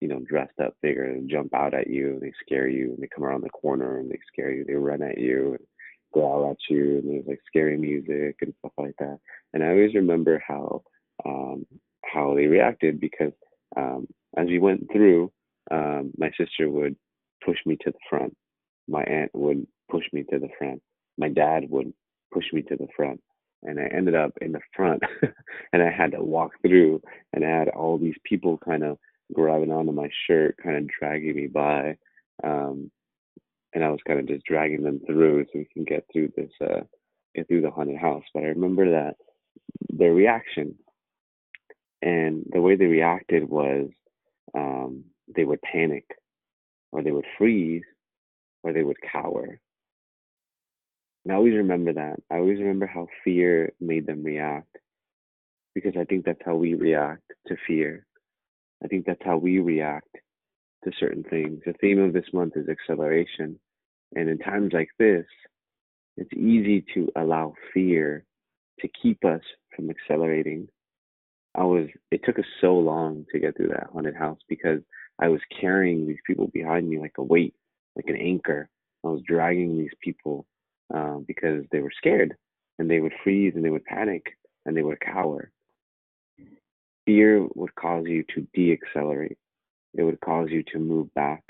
[0.00, 2.98] you know, dressed up bigger and jump out at you, and they scare you, and
[2.98, 4.64] they come around the corner and they scare you.
[4.64, 5.66] They run at you and
[6.12, 9.18] growl at you, and there's like scary music and stuff like that.
[9.52, 10.82] And I always remember how
[11.24, 11.66] um,
[12.04, 13.32] how they reacted because
[13.76, 14.06] um,
[14.36, 15.32] as we went through,
[15.70, 16.96] um, my sister would
[17.44, 18.36] push me to the front.
[18.88, 20.82] My aunt would push me to the front.
[21.18, 21.92] My dad would
[22.32, 23.20] push me to the front.
[23.62, 25.02] And I ended up in the front
[25.72, 27.00] and I had to walk through
[27.32, 28.98] and I had all these people kind of
[29.32, 31.96] grabbing onto my shirt, kind of dragging me by.
[32.44, 32.90] Um,
[33.74, 36.50] and I was kind of just dragging them through so we can get through this,
[36.60, 36.82] uh,
[37.34, 38.24] get through the haunted house.
[38.32, 39.16] But I remember that
[39.90, 40.76] their reaction
[42.02, 43.88] and the way they reacted was
[44.54, 45.04] um,
[45.34, 46.04] they would panic
[46.92, 47.82] or they would freeze
[48.62, 49.60] or they would cower.
[51.24, 52.20] And I always remember that.
[52.30, 54.76] I always remember how fear made them react
[55.74, 58.06] because I think that's how we react to fear.
[58.82, 60.16] I think that's how we react
[60.84, 61.60] to certain things.
[61.66, 63.58] The theme of this month is acceleration.
[64.14, 65.26] And in times like this,
[66.16, 68.24] it's easy to allow fear
[68.80, 69.42] to keep us
[69.74, 70.68] from accelerating.
[71.54, 74.80] I was, it took us so long to get through that haunted house because
[75.20, 77.54] I was carrying these people behind me like a weight,
[77.94, 78.68] like an anchor.
[79.04, 80.46] I was dragging these people
[80.92, 82.36] um, because they were scared
[82.78, 85.50] and they would freeze and they would panic and they would cower.
[87.06, 89.36] Fear would cause you to deaccelerate.
[89.94, 91.42] It would cause you to move back.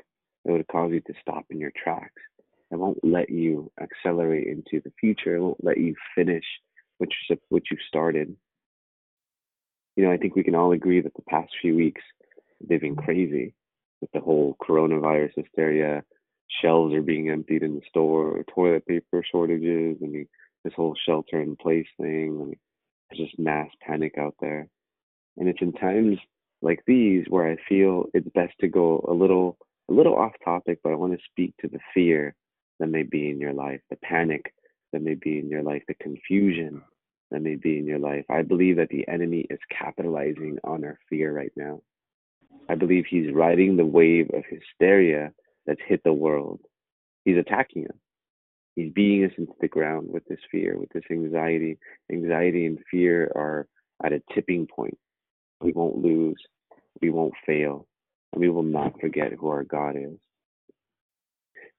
[0.45, 2.23] It would cause you to stop in your tracks.
[2.71, 5.37] It won't let you accelerate into the future.
[5.37, 6.45] It won't let you finish
[6.99, 8.37] what you what you started.
[9.97, 12.03] You know, I think we can all agree that the past few weeks
[12.61, 13.55] they've been crazy
[14.01, 16.03] with the whole coronavirus hysteria.
[16.63, 20.27] Shelves are being emptied in the store, toilet paper shortages, and
[20.65, 22.39] this whole shelter in place thing.
[22.41, 22.57] And
[23.11, 24.69] there's just mass panic out there.
[25.37, 26.19] And it's in times
[26.63, 30.81] like these where I feel it's best to go a little a little off topic,
[30.83, 32.35] but I want to speak to the fear
[32.81, 34.53] that may be in your life, the panic
[34.93, 36.83] that may be in your life, the confusion
[37.31, 38.25] that may be in your life.
[38.29, 41.83] I believe that the enemy is capitalizing on our fear right now.
[42.69, 45.33] I believe he's riding the wave of hysteria
[45.67, 46.61] that's hit the world.
[47.25, 47.97] He's attacking us.
[48.75, 51.79] He's beating us into the ground with this fear, with this anxiety.
[52.13, 53.67] Anxiety and fear are
[54.05, 54.99] at a tipping point.
[55.61, 56.37] We won't lose.
[57.01, 57.87] We won't fail.
[58.33, 60.19] And we will not forget who our God is.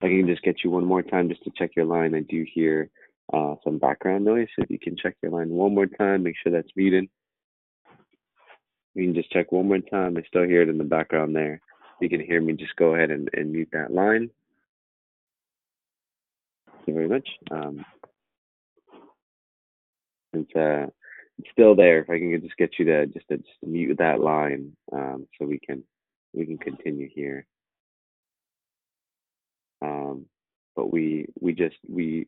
[0.00, 2.20] If I can just get you one more time just to check your line, I
[2.20, 2.90] do hear
[3.32, 4.48] uh, some background noise.
[4.58, 7.08] If you can check your line one more time, make sure that's muted.
[8.98, 10.16] You can just check one more time.
[10.16, 11.60] I still hear it in the background there.
[12.00, 14.28] You can hear me, just go ahead and, and mute that line.
[16.66, 17.28] Thank you very much.
[17.52, 17.84] Um,
[20.32, 20.90] it's, uh,
[21.38, 22.00] it's still there.
[22.00, 25.28] If I can just get you to just to, just to mute that line, um,
[25.38, 25.84] so we can
[26.34, 27.46] we can continue here.
[29.80, 30.26] Um,
[30.74, 32.26] but we we just we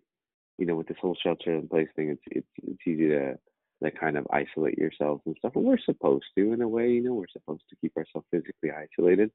[0.57, 3.37] you know with this whole shelter in place thing, it's it's it's easy to
[3.81, 5.53] that kind of isolate yourselves and stuff.
[5.57, 8.71] And we're supposed to, in a way, you know, we're supposed to keep ourselves physically
[8.71, 9.31] isolated,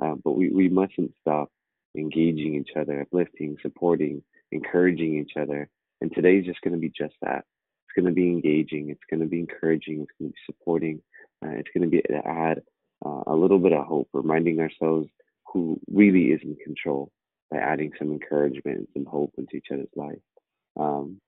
[0.00, 1.50] uh, but we we mustn't stop
[1.96, 4.22] engaging each other, uplifting, supporting,
[4.52, 5.68] encouraging each other.
[6.00, 7.44] And today's just going to be just that.
[7.86, 8.90] It's going to be engaging.
[8.90, 10.02] It's going to be encouraging.
[10.02, 11.02] It's going to be supporting.
[11.44, 12.62] Uh, it's going to be to add
[13.04, 15.08] uh, a little bit of hope, reminding ourselves
[15.52, 17.10] who really is in control
[17.50, 20.18] by adding some encouragement and some hope into each other's life.
[20.78, 21.20] Um,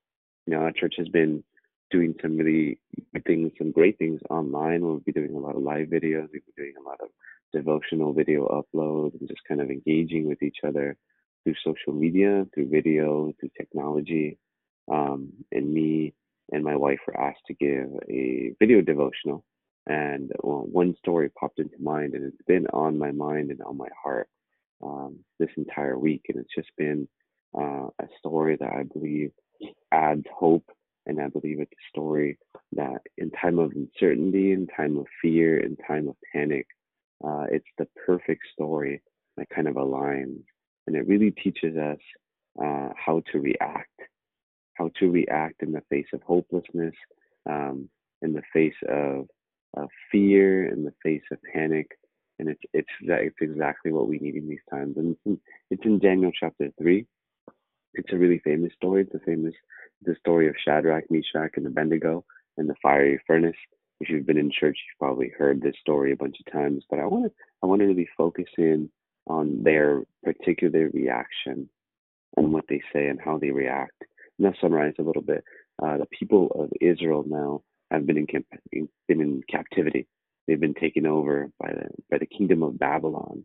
[0.46, 1.42] you know, our church has been
[1.90, 2.78] doing some really
[3.26, 4.82] things, some great things online.
[4.82, 6.28] We'll be doing a lot of live videos.
[6.32, 7.08] We'll be doing a lot of
[7.52, 10.96] devotional video uploads and just kind of engaging with each other
[11.44, 14.38] through social media, through video, through technology.
[14.90, 16.14] Um, and me
[16.52, 19.44] and my wife were asked to give a video devotional.
[19.86, 23.76] And well, one story popped into mind, and it's been on my mind and on
[23.76, 24.28] my heart
[24.82, 26.26] um, this entire week.
[26.28, 27.08] And it's just been
[27.58, 29.32] uh, a story that I believe
[29.92, 30.64] adds hope.
[31.10, 32.38] And I believe it's a story
[32.76, 36.68] that in time of uncertainty, in time of fear, in time of panic,
[37.26, 39.02] uh, it's the perfect story
[39.36, 40.44] that kind of aligns.
[40.86, 41.98] And it really teaches us
[42.64, 43.98] uh, how to react,
[44.74, 46.94] how to react in the face of hopelessness,
[47.48, 47.88] um,
[48.22, 49.26] in the face of
[49.76, 51.88] uh, fear, in the face of panic,
[52.38, 54.96] and it's it's it's exactly what we need in these times.
[54.96, 55.40] And it's in,
[55.72, 57.06] it's in Daniel chapter three.
[57.94, 59.02] It's a really famous story.
[59.02, 59.54] It's a famous
[60.02, 62.24] the story of Shadrach, Meshach, and Abednego
[62.56, 63.56] in the fiery furnace.
[64.00, 66.84] If you've been in church, you've probably heard this story a bunch of times.
[66.88, 67.32] But I want to
[67.62, 68.90] I want to really focus in
[69.26, 71.68] on their particular reaction
[72.36, 74.04] and what they say and how they react.
[74.38, 75.44] And I'll summarize a little bit.
[75.82, 78.26] Uh, the people of Israel now have been in
[79.08, 80.06] been in captivity.
[80.46, 83.44] They've been taken over by the by the kingdom of Babylon,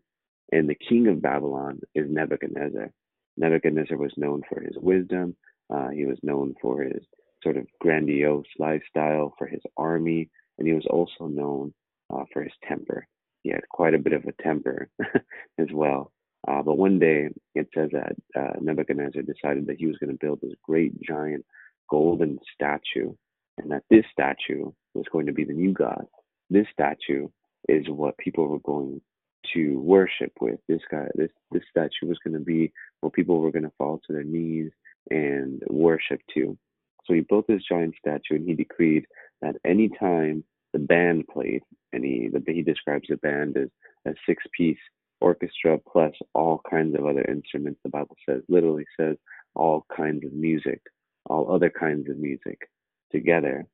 [0.51, 2.91] and the king of Babylon is Nebuchadnezzar.
[3.37, 5.35] Nebuchadnezzar was known for his wisdom.
[5.73, 7.03] Uh, he was known for his
[7.43, 11.73] sort of grandiose lifestyle, for his army, and he was also known
[12.13, 13.07] uh, for his temper.
[13.43, 14.89] He had quite a bit of a temper
[15.59, 16.11] as well.
[16.47, 20.17] Uh, but one day it says that uh, Nebuchadnezzar decided that he was going to
[20.19, 21.45] build this great giant
[21.89, 23.13] golden statue,
[23.57, 26.05] and that this statue was going to be the new god.
[26.49, 27.29] This statue
[27.67, 29.01] is what people were going
[29.53, 30.59] to worship with.
[30.67, 33.99] This guy, this this statue was going to be what people were going to fall
[34.05, 34.71] to their knees
[35.09, 36.57] and worship to.
[37.05, 39.05] So he built this giant statue, and he decreed
[39.41, 40.43] that any time
[40.73, 41.61] the band played,
[41.93, 43.69] and he the, he describes the band as
[44.05, 44.77] a six piece
[45.21, 47.79] orchestra plus all kinds of other instruments.
[47.83, 49.15] The Bible says, literally says,
[49.55, 50.81] all kinds of music,
[51.25, 52.59] all other kinds of music
[53.11, 53.65] together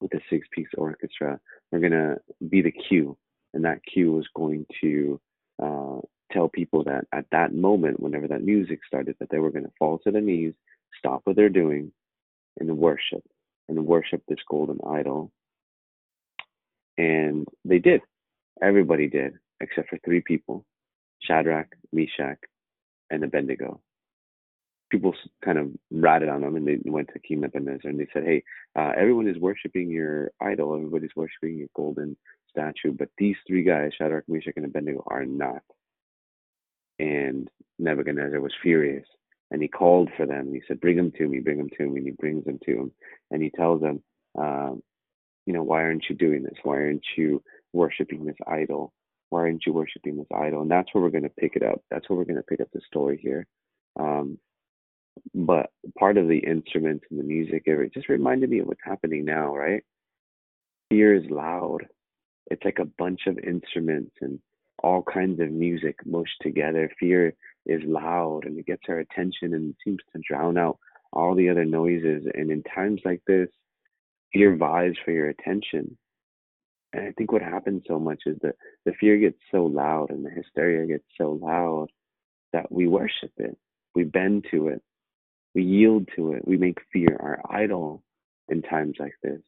[0.00, 1.40] with a six piece orchestra.
[1.70, 2.16] We're going to
[2.48, 3.16] be the cue,
[3.54, 5.20] and that cue was going to
[5.62, 6.00] uh,
[6.32, 9.72] tell people that at that moment, whenever that music started, that they were going to
[9.78, 10.54] fall to their knees,
[10.98, 11.92] stop what they're doing,
[12.58, 13.22] and worship,
[13.68, 15.30] and worship this golden idol.
[16.98, 18.02] And they did.
[18.62, 20.64] Everybody did except for three people
[21.22, 22.38] Shadrach, Meshach,
[23.10, 23.80] and Abednego.
[24.90, 25.14] People
[25.44, 28.42] kind of ratted on them and they went to King Nebuchadnezzar and they said, Hey,
[28.76, 32.16] uh, everyone is worshiping your idol, everybody's worshiping your golden
[32.50, 35.62] statue, but these three guys, Shadrach, Meshach, and Abednego, are not.
[37.00, 37.48] And
[37.78, 39.06] Nebuchadnezzar was furious
[39.50, 40.52] and he called for them.
[40.52, 41.98] He said, Bring them to me, bring them to me.
[41.98, 42.92] And he brings them to him
[43.30, 44.02] and he tells them,
[44.38, 44.72] uh,
[45.46, 46.58] You know, why aren't you doing this?
[46.62, 47.42] Why aren't you
[47.72, 48.92] worshiping this idol?
[49.30, 50.62] why aren't you worshiping this idol?
[50.62, 51.80] And that's where we're going to pick it up.
[51.90, 53.46] That's where we're going to pick up the story here.
[53.98, 54.38] Um,
[55.34, 59.24] but part of the instruments and the music, it just reminded me of what's happening
[59.24, 59.82] now, right?
[60.90, 61.86] Fear is loud.
[62.50, 64.40] It's like a bunch of instruments and
[64.82, 66.90] all kinds of music mushed together.
[66.98, 67.34] Fear
[67.66, 70.78] is loud and it gets our attention and seems to drown out
[71.12, 72.24] all the other noises.
[72.34, 73.48] And in times like this,
[74.32, 75.96] fear vies for your attention.
[76.92, 80.24] And I think what happens so much is that the fear gets so loud and
[80.24, 81.88] the hysteria gets so loud
[82.52, 83.56] that we worship it.
[83.94, 84.82] We bend to it.
[85.54, 86.46] We yield to it.
[86.46, 88.02] We make fear our idol
[88.48, 89.40] in times like this.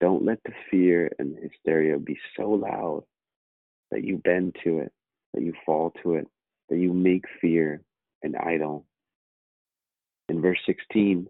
[0.00, 3.04] Don't let the fear and the hysteria be so loud
[3.90, 4.92] that you bend to it,
[5.34, 6.26] that you fall to it,
[6.68, 7.82] that you make fear
[8.22, 8.84] an idol.
[10.28, 11.28] In verse 16,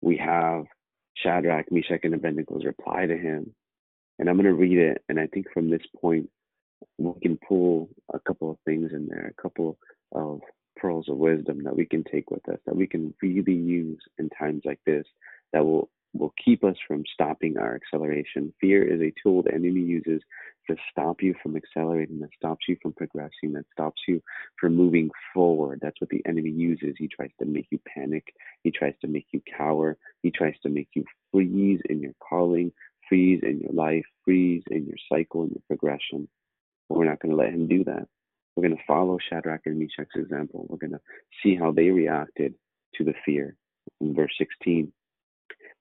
[0.00, 0.64] we have
[1.14, 3.54] Shadrach, Meshach, and Abednego's reply to him
[4.22, 5.02] and I'm going to read it.
[5.08, 6.28] And I think from this point,
[6.98, 9.78] we can pull a couple of things in there, a couple
[10.12, 10.40] of
[10.76, 14.28] pearls of wisdom that we can take with us, that we can really use in
[14.30, 15.04] times like this,
[15.52, 18.52] that will will keep us from stopping our acceleration.
[18.60, 20.22] Fear is a tool the enemy uses
[20.68, 24.22] to stop you from accelerating, that stops you from progressing, that stops you
[24.60, 25.80] from moving forward.
[25.82, 26.94] That's what the enemy uses.
[26.98, 28.34] He tries to make you panic.
[28.62, 29.96] He tries to make you cower.
[30.22, 32.72] He tries to make you freeze in your calling,
[33.08, 36.28] freeze in your life, freeze in your cycle and your progression.
[36.88, 38.06] But we're not going to let him do that.
[38.54, 40.66] We're going to follow Shadrach and Meshach's example.
[40.68, 41.00] We're going to
[41.42, 42.54] see how they reacted
[42.96, 43.56] to the fear.
[44.00, 44.92] In verse 16,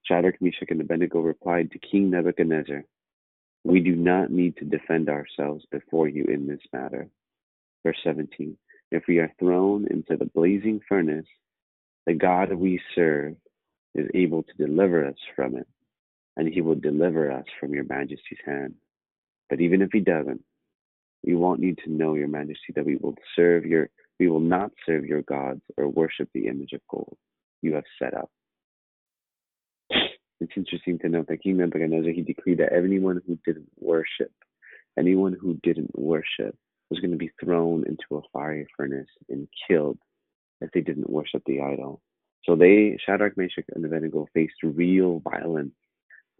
[0.03, 2.83] Shadrach, Meshach, and Abednego replied to King Nebuchadnezzar,
[3.63, 7.07] We do not need to defend ourselves before you in this matter.
[7.83, 8.57] Verse 17,
[8.91, 11.27] If we are thrown into the blazing furnace,
[12.05, 13.35] the God we serve
[13.93, 15.67] is able to deliver us from it
[16.37, 18.75] and he will deliver us from your majesty's hand.
[19.49, 20.43] But even if he doesn't,
[21.23, 23.89] we want you to know, your majesty, that we will serve your
[24.19, 27.17] we will not serve your gods or worship the image of gold
[27.63, 28.29] you have set up.
[30.41, 34.33] It's interesting to note that King Nebuchadnezzar he decreed that anyone who didn't worship,
[34.99, 36.57] anyone who didn't worship
[36.89, 39.97] was going to be thrown into a fiery furnace and killed
[40.59, 42.01] if they didn't worship the idol.
[42.43, 45.73] So they, Shadrach, Meshach, and Abednego, faced real violence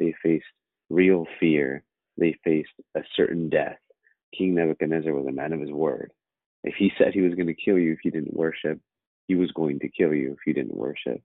[0.02, 0.46] they faced
[0.90, 1.84] real fear.
[2.18, 3.78] They faced a certain death.
[4.36, 6.12] King Nebuchadnezzar was a man of his word.
[6.64, 8.80] If he said he was going to kill you if you didn't worship,
[9.28, 11.22] he was going to kill you if you didn't worship.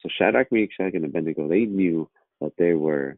[0.00, 2.08] So Shadrach, Meshach, and Abednego, they knew
[2.40, 3.16] that they were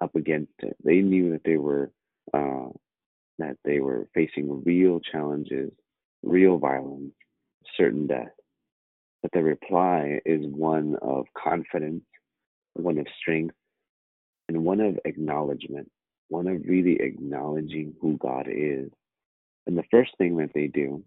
[0.00, 0.76] up against it.
[0.84, 1.90] They knew that they were
[2.34, 2.68] uh,
[3.38, 5.70] that they were facing real challenges,
[6.22, 7.12] real violence,
[7.76, 8.32] certain death.
[9.22, 12.04] But the reply is one of confidence,
[12.74, 13.54] one of strength,
[14.48, 15.90] and one of acknowledgement,
[16.28, 18.90] one of really acknowledging who God is.
[19.66, 21.02] And the first thing that they do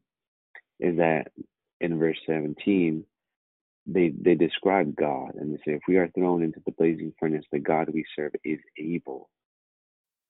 [0.79, 1.31] is that
[1.79, 3.03] in verse 17,
[3.85, 7.45] they they describe God and they say, if we are thrown into the blazing furnace,
[7.51, 9.29] the God we serve is able.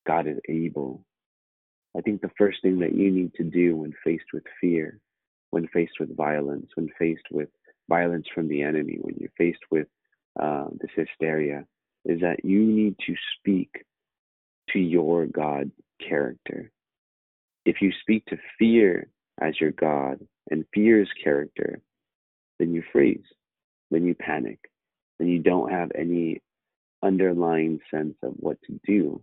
[0.08, 1.06] God is able.
[1.98, 5.00] I think the first thing that you need to do when faced with fear,
[5.50, 7.50] when faced with violence, when faced with
[7.90, 9.88] violence from the enemy, when you're faced with
[10.42, 11.66] uh, this hysteria,
[12.06, 13.84] is that you need to speak
[14.70, 15.70] to your God
[16.08, 16.72] character.
[17.66, 19.10] If you speak to fear
[19.42, 21.82] as your God and fear's character,
[22.58, 23.26] then you freeze
[23.92, 24.60] then you panic,
[25.20, 26.42] then you don't have any
[27.04, 29.22] underlying sense of what to do.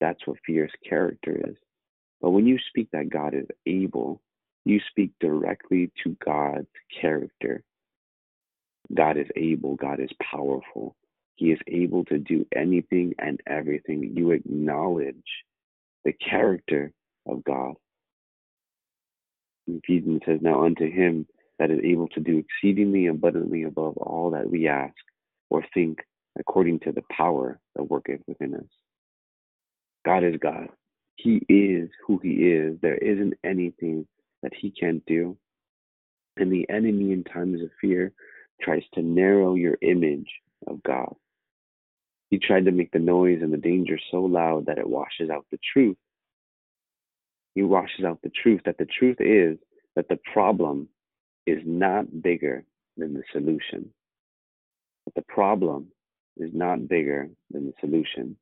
[0.00, 1.56] That's what fear's character is.
[2.20, 4.20] But when you speak that God is able,
[4.64, 6.68] you speak directly to God's
[7.00, 7.62] character.
[8.94, 10.96] God is able, God is powerful.
[11.36, 14.12] He is able to do anything and everything.
[14.16, 15.16] You acknowledge
[16.04, 16.92] the character
[17.26, 17.74] of God.
[19.66, 21.26] Ephesians says, Now unto him
[21.62, 24.96] that is able to do exceedingly abundantly above all that we ask
[25.48, 26.00] or think
[26.36, 28.66] according to the power that worketh within us.
[30.04, 30.70] God is God.
[31.14, 32.76] He is who He is.
[32.82, 34.08] There isn't anything
[34.42, 35.36] that He can't do.
[36.36, 38.12] And the enemy, in times of fear,
[38.60, 40.30] tries to narrow your image
[40.66, 41.14] of God.
[42.30, 45.46] He tried to make the noise and the danger so loud that it washes out
[45.52, 45.98] the truth.
[47.54, 49.58] He washes out the truth that the truth is
[49.94, 50.88] that the problem
[51.46, 52.64] is not bigger
[52.96, 53.90] than the solution.
[55.04, 55.88] But the problem
[56.36, 58.36] is not bigger than the solution.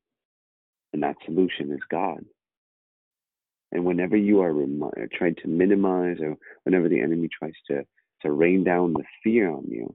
[0.93, 2.25] And that solution is God.
[3.73, 7.85] And whenever you are remi- uh, trying to minimize or whenever the enemy tries to,
[8.23, 9.95] to rain down the fear on you,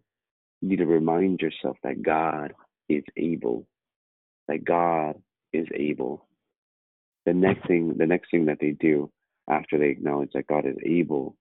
[0.62, 2.53] you need to remind yourself that God
[2.88, 3.68] is able.
[4.47, 6.28] That God is able.
[7.26, 9.12] The next thing the next thing that they do
[9.49, 11.36] after they acknowledge that God is able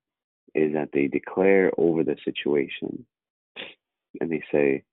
[0.54, 3.06] is that they declare over the situation
[4.20, 4.84] and they say,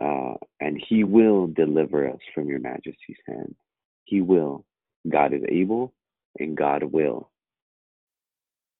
[0.00, 3.54] uh, and he will deliver us from your majesty's hand.
[4.04, 4.64] He will.
[5.08, 5.94] God is able
[6.38, 7.30] and God will.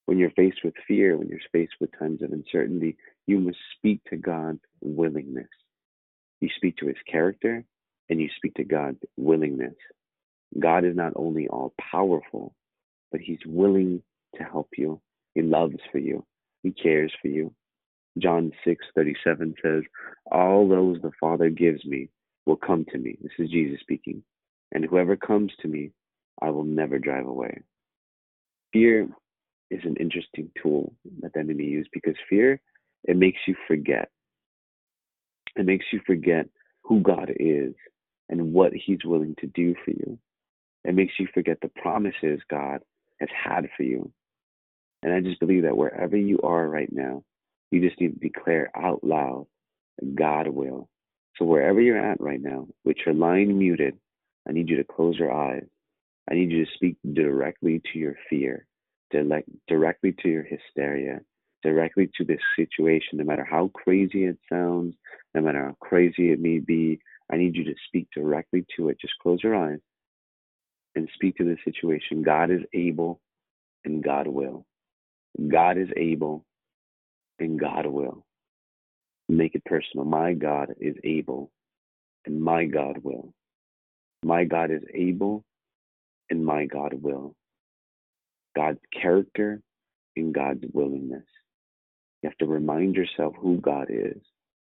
[0.06, 4.00] When you're faced with fear, when you're faced with times of uncertainty, you must speak
[4.10, 5.48] to God's willingness.
[6.40, 7.64] You speak to his character
[8.08, 9.74] and you speak to God's willingness.
[10.58, 12.54] God is not only all powerful,
[13.10, 14.02] but he's willing
[14.36, 15.00] to help you.
[15.36, 16.24] He loves for you.
[16.62, 17.54] He cares for you.
[18.16, 19.84] John 6:37 says,
[20.32, 22.08] "All those the Father gives me
[22.46, 24.24] will come to me." This is Jesus speaking.
[24.72, 25.92] And whoever comes to me,
[26.40, 27.62] I will never drive away.
[28.72, 29.14] Fear
[29.68, 32.58] is an interesting tool that the enemy uses because fear
[33.04, 34.10] it makes you forget.
[35.54, 36.48] It makes you forget
[36.84, 37.74] who God is
[38.30, 40.18] and what He's willing to do for you.
[40.84, 42.82] It makes you forget the promises God
[43.20, 44.10] has had for you.
[45.02, 47.22] And I just believe that wherever you are right now,
[47.70, 49.46] you just need to declare out loud
[50.14, 50.88] God will.
[51.36, 53.96] So wherever you're at right now, with your line muted,
[54.48, 55.66] I need you to close your eyes.
[56.30, 58.66] I need you to speak directly to your fear,
[59.68, 61.20] directly to your hysteria,
[61.62, 64.94] directly to this situation, no matter how crazy it sounds,
[65.34, 66.98] no matter how crazy it may be.
[67.30, 69.00] I need you to speak directly to it.
[69.00, 69.80] Just close your eyes
[70.94, 72.22] and speak to the situation.
[72.22, 73.20] God is able
[73.84, 74.64] and God will.
[75.48, 76.44] God is able
[77.38, 78.24] and God will.
[79.28, 80.06] Make it personal.
[80.06, 81.50] My God is able
[82.24, 83.32] and my God will.
[84.22, 85.44] My God is able
[86.30, 87.34] and my God will.
[88.54, 89.60] God's character
[90.16, 91.24] and God's willingness.
[92.22, 94.20] You have to remind yourself who God is,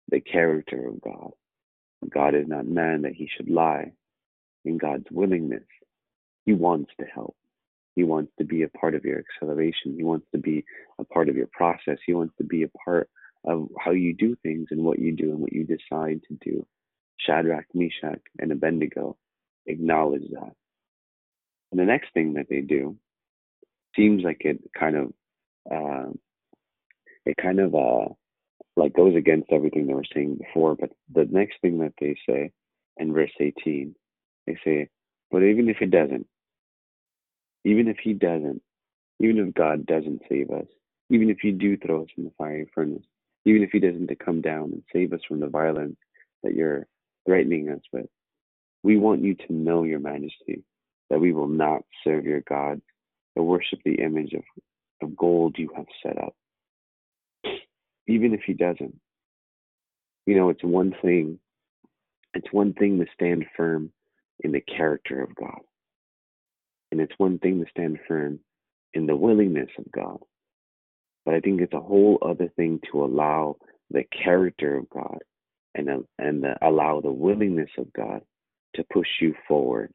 [0.09, 1.31] the character of God.
[2.09, 3.91] God is not man that he should lie.
[4.65, 5.63] In God's willingness,
[6.45, 7.35] he wants to help.
[7.97, 9.95] He wants to be a part of your acceleration.
[9.97, 10.63] He wants to be
[10.99, 11.97] a part of your process.
[12.05, 13.09] He wants to be a part
[13.43, 16.63] of how you do things and what you do and what you decide to do.
[17.17, 19.17] Shadrach, Meshach, and Abednego
[19.65, 20.51] acknowledge that.
[21.71, 22.95] And the next thing that they do
[23.95, 25.13] seems like it kind of
[25.71, 26.11] uh,
[27.25, 28.13] it kind of uh,
[28.75, 30.75] like goes against everything they were saying before.
[30.75, 32.51] But the next thing that they say
[32.97, 33.95] in verse 18,
[34.45, 34.89] they say,
[35.31, 36.27] "But even if it doesn't,
[37.67, 38.61] even if he doesn't,
[39.19, 40.67] even if God doesn't save us,
[41.09, 43.03] even if you do throw us in the fiery furnace,
[43.43, 45.97] even if he doesn't come down and save us from the violence
[46.43, 46.87] that you're
[47.25, 48.07] threatening us with,
[48.83, 50.63] We want you to know your majesty,
[51.09, 52.83] that we will not serve your gods
[53.35, 54.43] or worship the image of,
[55.01, 56.35] of gold you have set up.
[58.07, 58.97] Even if he doesn't.
[60.25, 61.39] You know, it's one thing,
[62.33, 63.91] it's one thing to stand firm
[64.39, 65.59] in the character of God.
[66.91, 68.39] And it's one thing to stand firm
[68.93, 70.19] in the willingness of God.
[71.25, 73.57] But I think it's a whole other thing to allow
[73.91, 75.19] the character of God
[75.75, 78.21] and uh, and the, allow the willingness of God
[78.75, 79.91] to push you forward.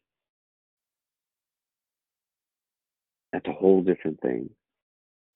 [3.33, 4.51] That's a whole different thing.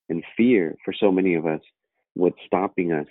[0.09, 1.61] And fear, for so many of us,
[2.15, 3.07] what's stopping us,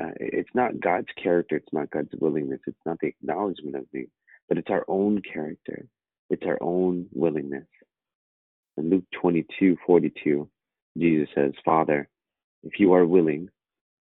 [0.00, 4.06] uh, it's not God's character, it's not God's willingness, it's not the acknowledgement of me,
[4.48, 5.86] but it's our own character,
[6.30, 7.66] it's our own willingness.
[8.80, 10.48] In Luke 22 42,
[10.98, 12.08] Jesus says, Father,
[12.62, 13.50] if you are willing,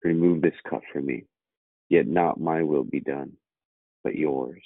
[0.03, 1.25] remove this cup from me.
[1.89, 3.33] Yet not my will be done,
[4.03, 4.61] but yours.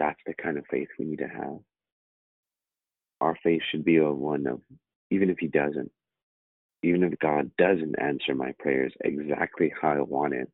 [0.00, 1.58] That's the kind of faith we need to have.
[3.20, 4.60] Our faith should be a one of,
[5.10, 5.92] even if He doesn't,
[6.82, 10.50] even if God doesn't answer my prayers exactly how I want it,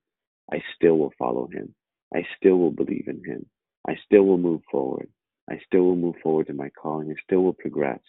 [0.53, 1.75] I still will follow Him.
[2.15, 3.47] I still will believe in Him.
[3.89, 5.09] I still will move forward.
[5.51, 7.11] I still will move forward in my calling.
[7.11, 8.01] I still will progress,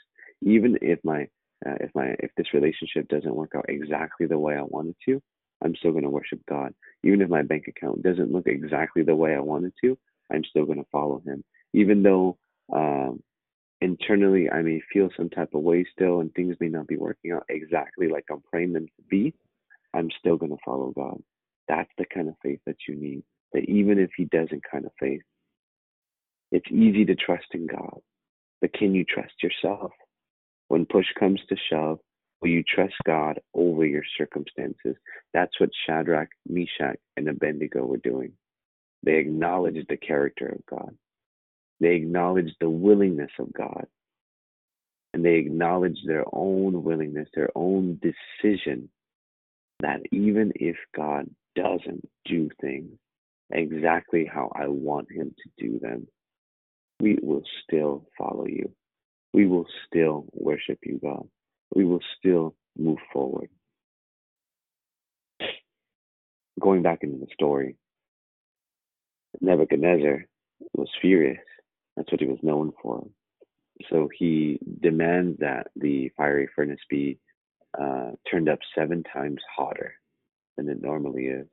[0.41, 1.27] even if my
[1.65, 4.95] uh, if my if this relationship doesn't work out exactly the way I want it
[5.07, 5.21] to.
[5.61, 6.73] I'm still going to worship God.
[7.03, 9.97] Even if my bank account doesn't look exactly the way I want it to,
[10.31, 11.43] I'm still going to follow Him.
[11.73, 12.37] Even though
[12.73, 13.21] um,
[13.81, 17.31] internally I may feel some type of way still and things may not be working
[17.31, 19.33] out exactly like I'm praying them to be,
[19.93, 21.21] I'm still going to follow God.
[21.67, 23.23] That's the kind of faith that you need.
[23.53, 25.21] That even if He doesn't kind of faith,
[26.51, 27.99] it's easy to trust in God.
[28.61, 29.91] But can you trust yourself?
[30.69, 31.99] When push comes to shove,
[32.41, 34.95] Will you trust God over your circumstances?
[35.33, 38.33] That's what Shadrach, Meshach, and Abednego were doing.
[39.03, 40.95] They acknowledged the character of God.
[41.81, 43.87] They acknowledged the willingness of God.
[45.13, 48.89] And they acknowledged their own willingness, their own decision
[49.81, 52.97] that even if God doesn't do things
[53.51, 56.07] exactly how I want Him to do them,
[56.99, 58.71] we will still follow you.
[59.33, 61.27] We will still worship you, God
[61.75, 63.49] we will still move forward.
[66.59, 67.75] Going back into the story,
[69.39, 70.25] Nebuchadnezzar
[70.73, 71.39] was furious.
[71.95, 73.07] That's what he was known for.
[73.89, 77.17] So he demands that the fiery furnace be
[77.79, 79.93] uh, turned up seven times hotter
[80.57, 81.47] than it normally is.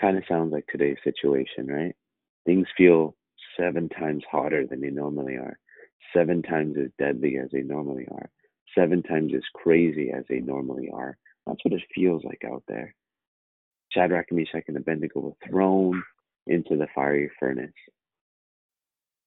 [0.00, 1.94] Kind of sounds like today's situation, right?
[2.46, 3.14] Things feel
[3.58, 5.58] seven times hotter than they normally are,
[6.14, 8.30] seven times as deadly as they normally are
[8.76, 11.16] seven times as crazy as they normally are.
[11.46, 12.94] That's what it feels like out there.
[13.92, 16.02] Shadrach, Meshach, and Abednego were thrown
[16.46, 17.72] into the fiery furnace.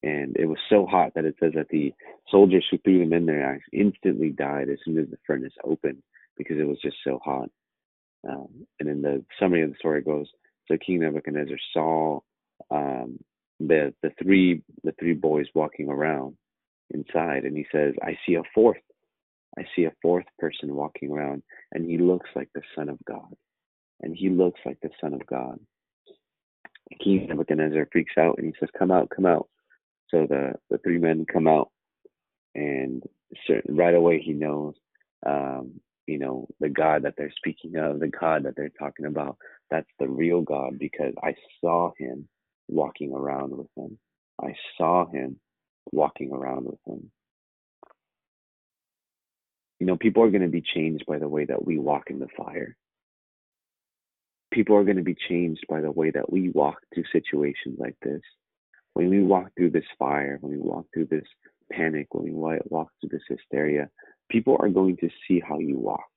[0.03, 1.93] And it was so hot that it says that the
[2.29, 6.01] soldiers who threw them in there instantly died as soon as the furnace opened
[6.37, 7.49] because it was just so hot.
[8.27, 10.27] Um, and then the summary of the story goes:
[10.67, 12.19] So King Nebuchadnezzar saw
[12.69, 13.19] um,
[13.59, 16.35] the the three the three boys walking around
[16.93, 18.77] inside, and he says, "I see a fourth
[19.57, 23.33] I see a fourth person walking around, and he looks like the Son of God.
[24.01, 25.59] And he looks like the Son of God.
[27.03, 29.47] King Nebuchadnezzar freaks out and he says, Come out, come out.
[30.09, 31.69] So the, the three men come out,
[32.55, 33.03] and
[33.47, 34.75] certain, right away he knows,
[35.25, 39.37] um, you know, the God that they're speaking of, the God that they're talking about,
[39.69, 42.27] that's the real God because I saw him
[42.67, 43.97] walking around with them.
[44.41, 45.39] I saw him
[45.91, 47.11] walking around with them.
[49.79, 52.19] You know, people are going to be changed by the way that we walk in
[52.19, 52.75] the fire.
[54.51, 57.95] People are going to be changed by the way that we walk through situations like
[58.01, 58.21] this.
[58.93, 61.25] When we walk through this fire, when we walk through this
[61.71, 63.89] panic, when we walk through this hysteria,
[64.29, 66.09] people are going to see how you walk.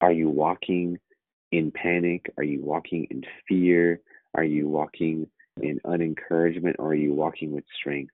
[0.00, 0.98] Are you walking
[1.50, 2.32] in panic?
[2.36, 4.00] Are you walking in fear?
[4.34, 5.28] Are you walking
[5.60, 6.76] in unencouragement?
[6.78, 8.12] Or are you walking with strength?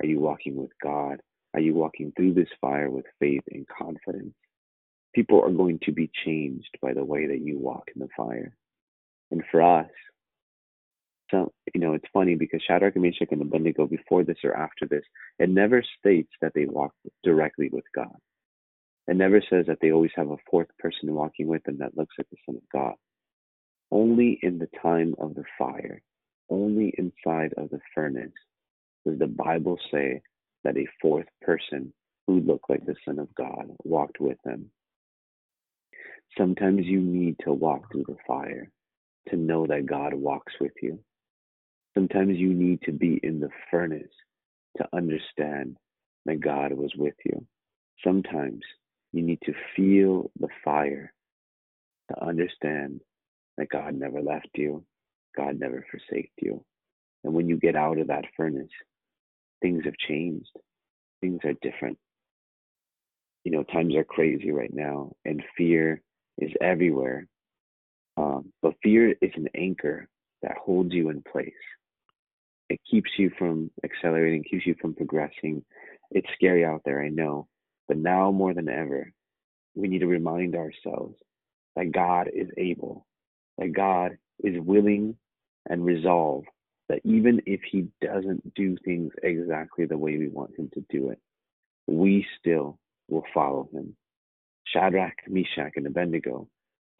[0.00, 1.20] Are you walking with God?
[1.54, 4.34] Are you walking through this fire with faith and confidence?
[5.14, 8.56] People are going to be changed by the way that you walk in the fire.
[9.30, 9.90] And for us,
[11.30, 15.04] so you know, it's funny because Shadrach, Meshach, and Abednego, before this or after this,
[15.38, 18.16] it never states that they walk directly with God.
[19.06, 22.14] It never says that they always have a fourth person walking with them that looks
[22.18, 22.94] like the Son of God.
[23.90, 26.00] Only in the time of the fire,
[26.50, 28.32] only inside of the furnace,
[29.06, 30.22] does the Bible say
[30.64, 31.92] that a fourth person
[32.26, 34.70] who looked like the Son of God walked with them.
[36.38, 38.70] Sometimes you need to walk through the fire
[39.28, 40.98] to know that God walks with you.
[41.94, 44.12] Sometimes you need to be in the furnace
[44.76, 45.76] to understand
[46.26, 47.44] that God was with you.
[48.04, 48.60] Sometimes
[49.12, 51.12] you need to feel the fire
[52.10, 53.00] to understand
[53.58, 54.84] that God never left you,
[55.36, 56.64] God never forsaked you.
[57.24, 58.70] And when you get out of that furnace,
[59.60, 60.50] things have changed,
[61.20, 61.98] things are different.
[63.44, 66.02] You know, times are crazy right now, and fear
[66.38, 67.26] is everywhere.
[68.16, 70.08] Um, but fear is an anchor
[70.42, 71.52] that holds you in place.
[72.68, 75.64] It keeps you from accelerating, keeps you from progressing.
[76.10, 77.48] It's scary out there, I know.
[77.88, 79.10] But now more than ever,
[79.74, 81.16] we need to remind ourselves
[81.76, 83.06] that God is able,
[83.60, 85.16] that God is willing
[85.68, 86.48] and resolved,
[86.88, 91.10] that even if He doesn't do things exactly the way we want Him to do
[91.10, 91.20] it,
[91.86, 93.94] we still will follow Him.
[94.66, 96.48] Shadrach, Meshach, and Abednego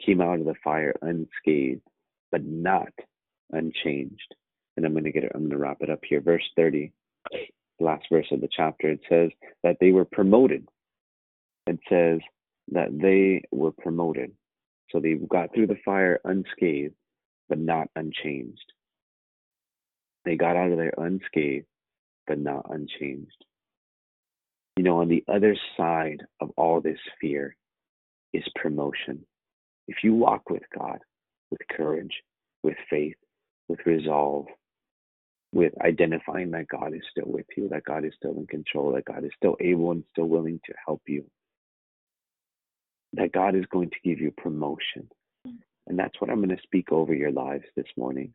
[0.04, 1.82] came out of the fire unscathed,
[2.30, 2.92] but not
[3.52, 4.34] unchanged.
[4.76, 6.20] And I'm going to get it, I'm going to wrap it up here.
[6.20, 6.92] Verse 30,
[7.80, 9.30] last verse of the chapter, it says
[9.62, 10.68] that they were promoted.
[11.66, 12.20] It says
[12.72, 14.32] that they were promoted.
[14.90, 16.94] So they got through the fire unscathed,
[17.48, 18.72] but not unchanged.
[20.24, 21.66] They got out of there unscathed,
[22.26, 23.44] but not unchanged.
[24.76, 27.56] You know, on the other side of all this fear
[28.32, 29.24] is promotion.
[29.88, 30.98] If you walk with God
[31.50, 32.12] with courage,
[32.62, 33.16] with faith,
[33.68, 34.46] with resolve,
[35.52, 39.04] with identifying that God is still with you, that God is still in control, that
[39.04, 41.24] God is still able and still willing to help you,
[43.14, 45.08] that God is going to give you promotion.
[45.86, 48.32] And that's what I'm going to speak over your lives this morning.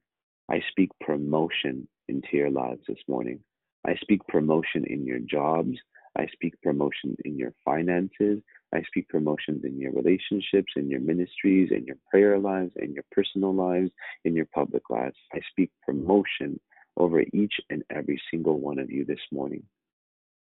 [0.49, 3.39] I speak promotion into your lives this morning.
[3.87, 5.77] I speak promotion in your jobs.
[6.17, 8.41] I speak promotion in your finances.
[8.73, 13.05] I speak promotions in your relationships, in your ministries, in your prayer lives, in your
[13.11, 13.91] personal lives,
[14.25, 15.15] in your public lives.
[15.33, 16.59] I speak promotion
[16.97, 19.63] over each and every single one of you this morning.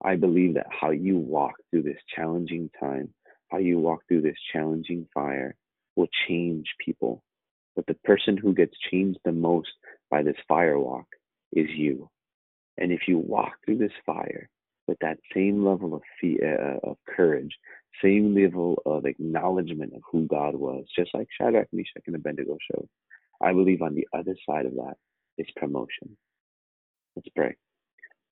[0.04, 3.14] I believe that how you walk through this challenging time,
[3.52, 5.56] how you walk through this challenging fire,
[5.95, 7.22] will change people.
[7.76, 9.70] But the person who gets changed the most
[10.10, 11.08] by this fire walk
[11.54, 12.10] is you.
[12.78, 14.49] And if you walk through this fire
[14.88, 17.56] with that same level of fear, uh, of courage,
[18.02, 22.88] same level of acknowledgement of who God was, just like Shadrach, Meshach, and Abednego showed,
[23.41, 24.95] I believe on the other side of that
[25.38, 26.18] is promotion.
[27.16, 27.56] Let's pray.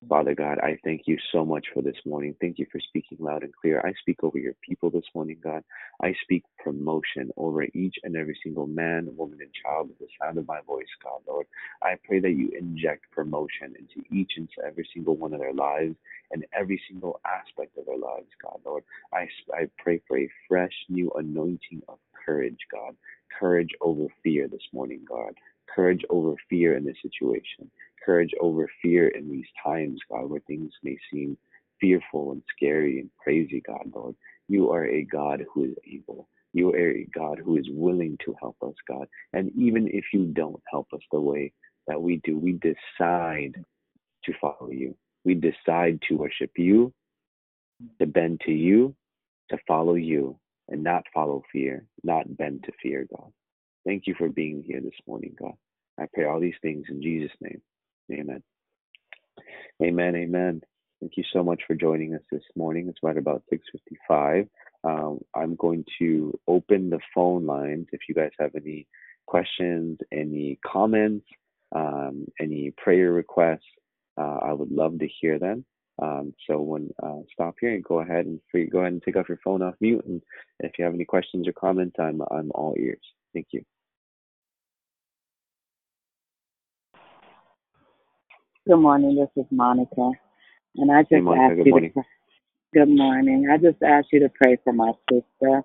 [0.08, 2.34] Father God, I thank you so much for this morning.
[2.40, 3.82] Thank you for speaking loud and clear.
[3.86, 5.64] I speak over your people this morning, God.
[6.02, 10.38] I speak promotion over each and every single man, woman, and child with the sound
[10.38, 11.48] of my voice, God, Lord.
[11.84, 15.96] I pray that you inject promotion into each and every single one of their lives
[16.32, 18.86] and every single aspect of their lives, God, Lord.
[19.14, 22.96] I, I pray for a fresh new anointing of courage, God.
[23.38, 25.34] Courage over fear this morning, God.
[25.76, 27.68] Courage over fear in this situation
[28.06, 31.38] courage over fear in these times, God, where things may seem
[31.80, 34.16] fearful and scary and crazy, God, Lord.
[34.48, 36.28] You are a God who is able.
[36.54, 39.08] You are a God who is willing to help us, God.
[39.34, 41.54] And even if you don't help us the way
[41.88, 43.64] that we do, we decide
[44.26, 44.96] to follow you.
[45.24, 46.94] We decide to worship you,
[48.00, 48.96] to bend to you,
[49.50, 50.40] to follow you,
[50.70, 53.32] and not follow fear, not bend to fear, God.
[53.86, 55.54] Thank you for being here this morning, God.
[56.00, 57.62] I pray all these things in Jesus' name.
[58.12, 58.44] Amen.
[59.82, 60.16] Amen.
[60.16, 60.62] Amen.
[61.00, 62.88] Thank you so much for joining us this morning.
[62.90, 64.50] It's right about 6:55.
[64.84, 67.88] Um, I'm going to open the phone lines.
[67.92, 68.88] If you guys have any
[69.26, 71.26] questions, any comments,
[71.74, 73.66] um, any prayer requests,
[74.18, 75.66] uh, I would love to hear them.
[76.02, 79.18] Um, so when uh, stop here and go ahead and free, go ahead and take
[79.18, 80.06] off your phone off mute.
[80.06, 80.22] And
[80.62, 83.02] if you have any questions or comments, I'm I'm all ears.
[83.34, 83.64] Thank you.
[88.70, 89.16] Good morning.
[89.16, 90.12] This is Monica,
[90.76, 91.90] and I just Monica, asked good you morning.
[91.90, 91.94] to.
[91.96, 92.04] pray-
[92.76, 93.50] Good morning.
[93.50, 95.64] I just asked you to pray for my sister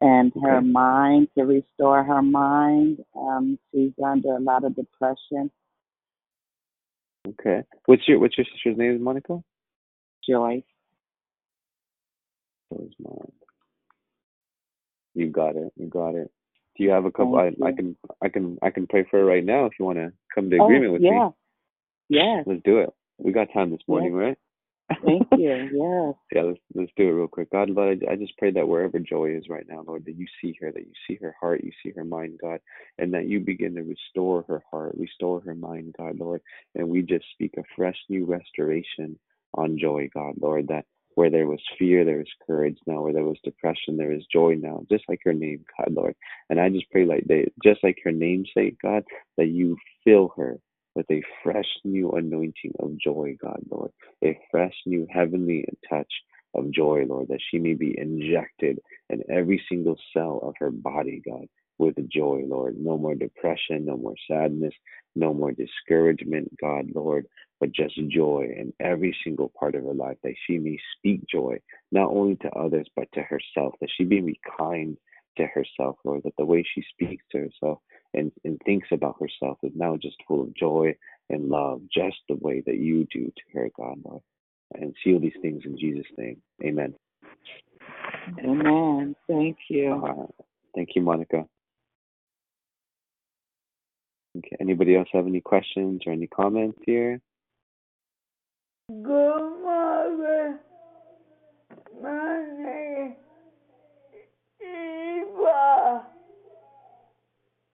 [0.00, 0.66] and her Okay.
[0.66, 3.04] mind to restore her mind.
[3.14, 5.50] Um, she's under a lot of depression.
[7.28, 7.64] Okay.
[7.84, 9.42] What's your What's your sister's name, Monica?
[10.26, 10.64] Joyce.
[12.70, 13.32] Where's mine?
[15.14, 15.72] You got it.
[15.76, 16.30] You got it.
[16.76, 17.36] Do you have a couple?
[17.36, 17.76] I, I you.
[17.76, 20.50] can I can I can pray for her right now if you want to come
[20.50, 21.08] to Oh, agreement with me.
[21.08, 21.30] yeah.
[22.08, 22.44] Yes.
[22.46, 22.90] Let's do it.
[23.18, 24.38] We got time this morning, right?
[25.04, 25.68] Thank you.
[25.72, 26.14] Yes.
[26.32, 27.50] yeah, let's let's do it real quick.
[27.50, 30.26] God, Lord, I, I just pray that wherever Joy is right now, Lord, that you
[30.40, 32.60] see her, that you see her heart, you see her mind, God,
[32.98, 36.40] and that you begin to restore her heart, restore her mind, God, Lord.
[36.74, 39.18] And we just speak a fresh new restoration
[39.54, 40.84] on Joy, God, Lord, that
[41.14, 43.02] where there was fear, there is courage now.
[43.02, 46.14] Where there was depression, there is joy now, just like her name, God, Lord.
[46.48, 49.02] And I just pray like they, just like her namesake, God,
[49.36, 50.58] that you fill her
[50.98, 53.92] with a fresh new anointing of joy, God, Lord,
[54.24, 56.12] a fresh new heavenly touch
[56.56, 61.22] of joy, Lord, that she may be injected in every single cell of her body,
[61.24, 61.46] God,
[61.78, 62.78] with joy, Lord.
[62.80, 64.74] No more depression, no more sadness,
[65.14, 67.28] no more discouragement, God, Lord,
[67.60, 71.60] but just joy in every single part of her life, that she may speak joy,
[71.92, 74.96] not only to others, but to herself, that she may be kind
[75.38, 77.78] to herself, Lord, that the way she speaks to herself
[78.14, 80.94] and, and thinks about herself is now just full of joy
[81.30, 84.22] and love, just the way that you do to her, God, Lord.
[84.74, 86.42] And seal these things in Jesus' name.
[86.62, 86.94] Amen.
[88.38, 89.16] Amen.
[89.26, 90.04] Thank you.
[90.06, 91.46] Uh, thank you, Monica.
[94.36, 94.56] Okay.
[94.60, 97.20] Anybody else have any questions or any comments here?
[98.90, 100.58] Good morning.
[102.02, 103.27] My name is
[105.38, 106.06] Eva.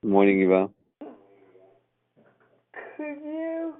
[0.02, 0.68] Good morning, Eva.
[2.96, 3.74] Could you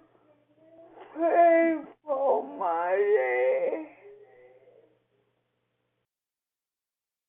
[1.14, 3.86] pray for my day?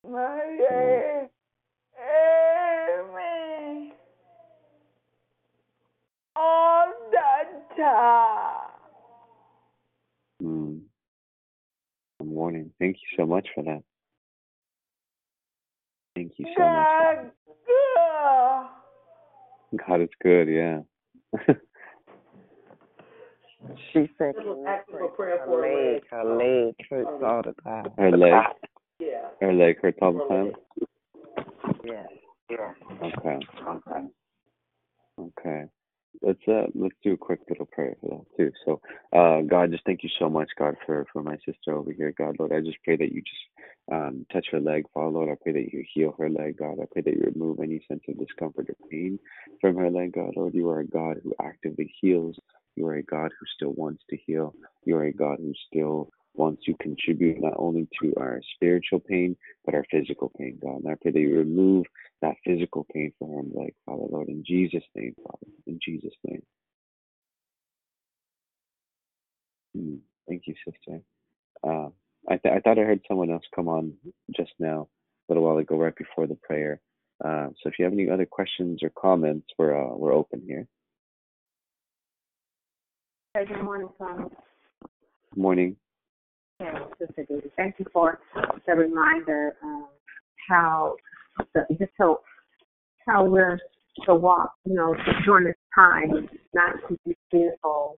[0.10, 1.28] My day.
[3.00, 3.92] Amen.
[6.36, 8.70] All the time.
[10.44, 10.82] Mm.
[12.20, 12.72] Good morning.
[12.80, 13.84] Thank you so much for that.
[16.26, 16.88] Thank you so much.
[17.00, 17.32] God,
[19.68, 19.88] good.
[19.88, 20.80] God is good, yeah.
[23.92, 26.04] She said, "Can you pray for her leg?
[26.12, 27.92] Her leg hurts all the time.
[27.98, 28.34] her leg
[29.00, 29.30] Yeah.
[29.42, 30.54] her leg hurts all the time.
[31.84, 32.06] Yeah.
[32.50, 32.74] Yeah.
[33.02, 33.40] Okay.
[33.68, 34.08] Okay.
[35.20, 35.66] Okay.
[36.22, 38.52] Let's uh let's do a quick little prayer for that too.
[38.66, 38.82] So
[39.14, 42.38] uh God just thank you so much, God, for for my sister over here, God
[42.40, 42.54] Lord.
[42.54, 45.30] I just pray that you just um touch her leg, Father Lord.
[45.30, 46.78] I pray that you heal her leg, God.
[46.82, 49.20] I pray that you remove any sense of discomfort or pain
[49.62, 50.54] from her leg, God Lord.
[50.54, 52.38] You are a God who actively heals.
[52.76, 54.54] You are a God who still wants to heal.
[54.86, 59.36] You are a God who still wants to contribute not only to our spiritual pain,
[59.66, 60.84] but our physical pain, God.
[60.84, 61.86] And I pray that you remove
[62.22, 65.52] that physical pain from her leg, Father Lord, in Jesus' name, Father.
[65.68, 66.42] In Jesus' name.
[69.78, 71.02] Mm, Thank you, sister.
[71.64, 71.90] Uh,
[72.28, 73.94] I, th- I thought I heard someone else come on
[74.36, 74.88] just now,
[75.30, 76.80] a little while ago, right before the prayer.
[77.24, 80.68] Uh, so if you have any other questions or comments, we're uh, we're open here.
[83.36, 84.30] Good morning, Tom.
[85.34, 85.76] Good morning.
[86.60, 87.26] Yeah, Sister.
[87.58, 88.20] Thank you for
[88.66, 89.56] the reminder
[90.48, 90.96] how
[91.78, 92.22] just so
[93.08, 93.60] how we're
[94.06, 97.98] to walk, you know, during this time, not to be fearful.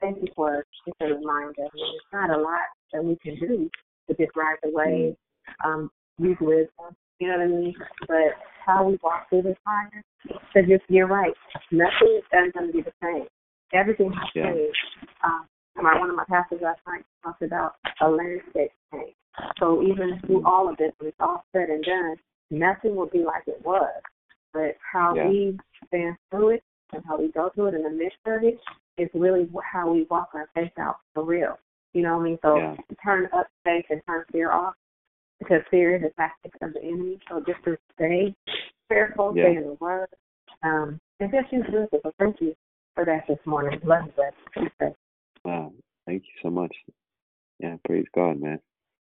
[0.00, 1.62] Thank you for just a reminder.
[1.62, 2.60] I mean, it's not a lot
[2.92, 3.70] that we can do
[4.08, 5.16] to just ride the wave,
[5.64, 7.74] um, use wisdom, you know what I mean?
[8.06, 11.32] But how we walk through this fire, because you're, you're right,
[11.72, 13.26] nothing is going to be the same.
[13.72, 14.52] Everything has Yeah.
[14.52, 14.76] changed.
[15.24, 19.14] Um, my, one of my pastors last night talked about a landscape change.
[19.58, 22.16] So even through all of this, when it's all said and done,
[22.50, 24.02] nothing will be like it was.
[24.52, 25.28] But how Yeah.
[25.28, 28.58] we stand through it and how we go through it in the midst of it
[28.96, 31.58] is really how we walk our faith out for real.
[31.92, 32.38] You know what I mean?
[32.42, 32.76] So Yeah.
[33.02, 34.74] turn up faith and turn fear off
[35.38, 37.18] because fear is a tactic of the enemy.
[37.28, 38.34] So just to stay
[38.88, 39.44] fearful, Yeah.
[39.44, 40.08] stay in the word,
[40.62, 42.00] um, and just use wisdom.
[42.02, 42.54] So thank you
[42.94, 43.78] for that this morning.
[43.84, 44.32] Love you, bless.
[44.54, 44.96] Be safe.
[45.44, 45.72] Wow.
[46.06, 46.74] Thank you so much.
[47.60, 48.60] Yeah, praise God, man.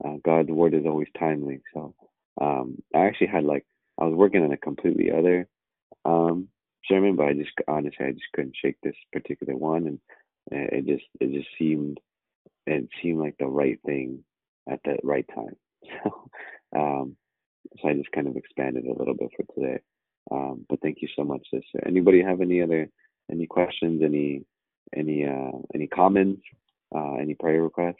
[0.04, 1.62] Uh, God's word is always timely.
[1.74, 1.94] So
[2.40, 3.66] um, I actually had like
[4.00, 5.48] I was working on a completely other
[6.06, 6.48] um,
[6.86, 10.00] sermon, but I just honestly I just couldn't shake this particular one, and
[10.52, 12.00] it just it just seemed
[12.66, 14.24] it seemed like the right thing
[14.70, 15.56] at the right time.
[16.04, 16.30] So
[16.76, 17.16] um,
[17.82, 19.80] so I just kind of expanded a little bit for today.
[20.32, 21.86] Um, but thank you so much, sister.
[21.86, 22.90] Anybody have any other
[23.32, 24.02] any questions?
[24.04, 24.44] Any
[24.96, 26.42] any uh, any comments?
[26.96, 27.96] Uh, any prayer requests?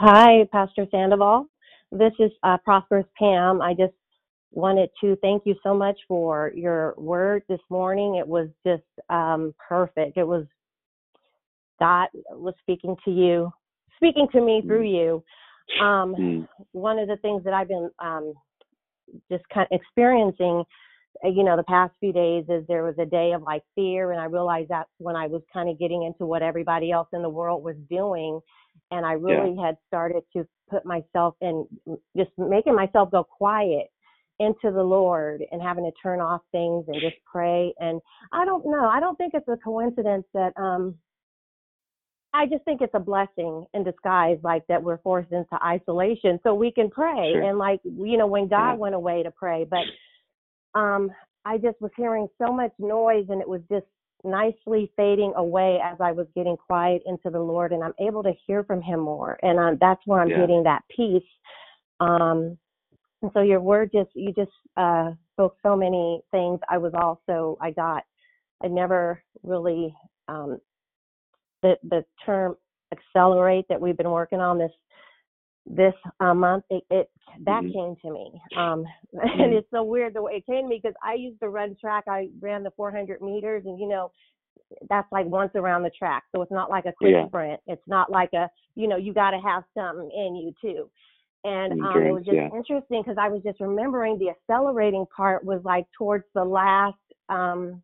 [0.00, 1.46] Hi, Pastor Sandoval.
[1.92, 3.60] This is uh, Prosperous Pam.
[3.60, 3.94] I just
[4.52, 8.16] wanted to thank you so much for your word this morning.
[8.16, 10.16] It was just um, perfect.
[10.16, 10.46] It was
[11.78, 13.50] God was speaking to you,
[13.96, 15.24] speaking to me through you.
[15.82, 16.48] Um, Mm.
[16.72, 18.34] one of the things that I've been um,
[19.30, 20.64] just kind of experiencing,
[21.24, 24.12] uh, you know, the past few days is there was a day of like fear,
[24.12, 27.22] and I realized that's when I was kind of getting into what everybody else in
[27.22, 28.40] the world was doing,
[28.90, 31.66] and I really had started to put myself in,
[32.16, 33.90] just making myself go quiet
[34.38, 37.74] into the Lord and having to turn off things and just pray.
[37.78, 38.00] And
[38.32, 40.94] I don't know, I don't think it's a coincidence that um
[42.32, 46.54] I just think it's a blessing in disguise, like that we're forced into isolation so
[46.54, 47.32] we can pray.
[47.32, 47.42] Sure.
[47.42, 48.76] And like, you know, when God Yeah.
[48.76, 49.84] went away to pray, but
[50.78, 51.10] um,
[51.44, 53.86] I just was hearing so much noise and it was just
[54.24, 58.32] nicely fading away as I was getting quiet into the Lord, and I'm able to
[58.46, 60.40] hear from Him more, and um, that's where I'm Yeah.
[60.40, 61.22] getting that peace.
[62.00, 62.58] Um,
[63.22, 66.60] and so your word just you just uh, spoke so many things.
[66.68, 68.04] I was also I got
[68.62, 69.94] I never really
[70.28, 70.60] um,
[71.62, 72.56] the the term
[72.92, 74.72] accelerate that we've been working on this
[75.76, 77.10] this uh, month it, it
[77.44, 77.72] that Mhm.
[77.72, 79.54] came to me um and Mhm.
[79.54, 82.04] it's so weird the way it came to me because i used to run track
[82.08, 84.10] i ran the 400 meters and you know
[84.88, 87.26] that's like once around the track so it's not like a quick Yeah.
[87.26, 90.90] sprint it's not like a you know you got to have something in you too
[91.44, 92.50] and um it was just yeah.
[92.56, 96.98] interesting because i was just remembering the accelerating part was like towards the last
[97.28, 97.82] um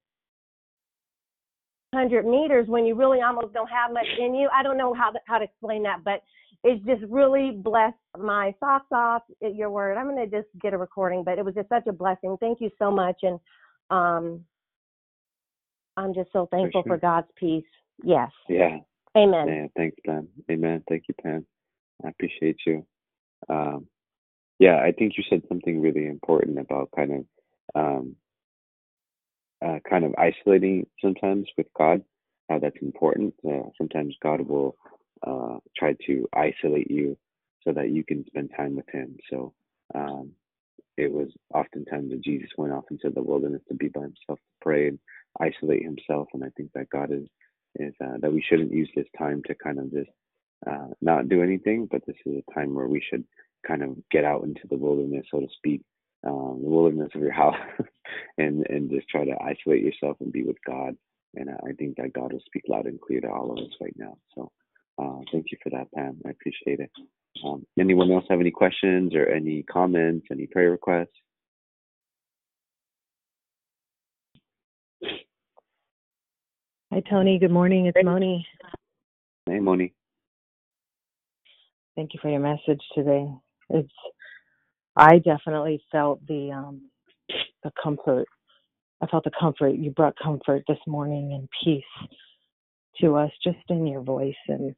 [1.93, 4.49] 100 meters when you really almost don't have much in you.
[4.55, 6.23] I don't know how to, how to explain that, but
[6.67, 9.23] it's just really blessed my socks off.
[9.43, 9.97] At your word.
[9.97, 12.37] I'm going to just get a recording, but it was just such a blessing.
[12.41, 13.39] Thank you so much, and
[13.91, 14.45] um,
[15.97, 16.99] I'm just so thankful for sure.
[16.99, 17.65] God's peace.
[18.03, 18.31] Yes.
[18.49, 18.79] Yeah.
[19.17, 19.49] Amen.
[19.49, 19.67] Yeah.
[19.77, 20.29] Thanks, Pam.
[20.51, 20.83] Amen.
[20.89, 21.47] Thank you, Pam.
[22.05, 22.85] I appreciate you.
[23.49, 23.87] Um,
[24.59, 27.25] yeah, I think you said something really important about kind of
[27.75, 28.17] um,
[29.65, 32.03] uh, kind of isolating sometimes with God.
[32.51, 33.35] How that's important.
[33.47, 34.77] Uh, sometimes God will
[35.27, 37.17] uh, try to isolate you
[37.63, 39.17] so that you can spend time with Him.
[39.31, 39.53] So
[39.95, 40.33] um,
[40.97, 44.55] it was oftentimes that Jesus went off into the wilderness to be by himself to
[44.63, 44.99] pray and
[45.41, 46.29] isolate himself.
[46.35, 47.27] And I think that God is
[47.79, 50.11] is uh, that we shouldn't use this time to kind of just
[50.67, 53.25] uh, not do anything, but this is a time where we should
[53.67, 55.83] kind of get out into the wilderness, so to speak,
[56.27, 57.57] um, the wilderness of your house,
[58.39, 60.97] and and just try to isolate yourself and be with God.
[61.35, 63.95] And I think that God will speak loud and clear to all of us right
[63.99, 64.17] now.
[64.35, 64.51] So
[64.99, 66.21] uh, thank you for that, Pam.
[66.27, 66.91] I appreciate it.
[67.45, 71.09] Um, anyone else have any questions or any comments, any prayer requests?
[76.93, 77.39] Hi, Tony.
[77.39, 77.87] Good morning.
[77.87, 78.47] It's Moni.
[79.45, 79.93] Hey, Moni.
[81.95, 83.27] Thank you for your message today.
[83.71, 83.93] It's
[84.97, 86.91] I definitely felt the um
[87.63, 88.27] the comfort.
[89.03, 89.75] I felt the comfort.
[89.77, 92.09] You brought comfort this morning and peace
[93.01, 94.75] to us just in your voice and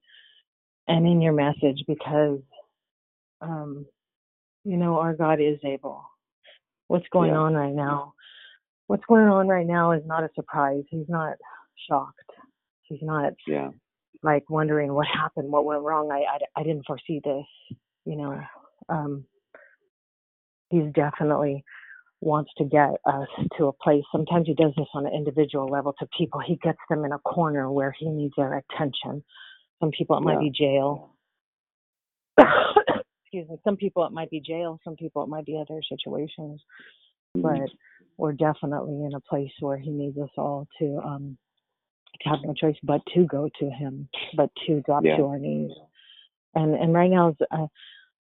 [0.88, 2.40] and in your message because
[3.40, 3.86] um
[4.64, 6.04] you know our God is able.
[6.88, 7.38] What's going Yeah.
[7.38, 8.14] on right now?
[8.86, 10.84] What's going on right now is not a surprise.
[10.88, 11.36] He's not
[11.88, 12.30] shocked.
[12.82, 13.70] He's not Yeah.
[14.22, 16.10] like wondering what happened, what went wrong.
[16.10, 17.44] I, I, I didn't foresee this,
[18.06, 18.42] you know.
[18.88, 19.24] Um,
[20.70, 21.64] he's definitely
[22.20, 23.28] wants to get us
[23.58, 24.02] to a place.
[24.10, 26.40] Sometimes he does this on an individual level to people.
[26.40, 29.22] He gets them in a corner where he needs their attention.
[29.80, 30.38] Some people it might Yeah.
[30.40, 31.14] be jail.
[32.38, 33.58] Excuse me.
[33.64, 34.80] Some people it might be jail.
[34.84, 36.62] Some people it might be other situations.
[37.34, 37.70] But
[38.16, 41.38] we're definitely in a place where he needs us all to um
[42.22, 45.16] to have no choice but to go to him, but to drop Yeah.
[45.18, 45.70] to our knees.
[46.54, 47.66] And and right now is uh,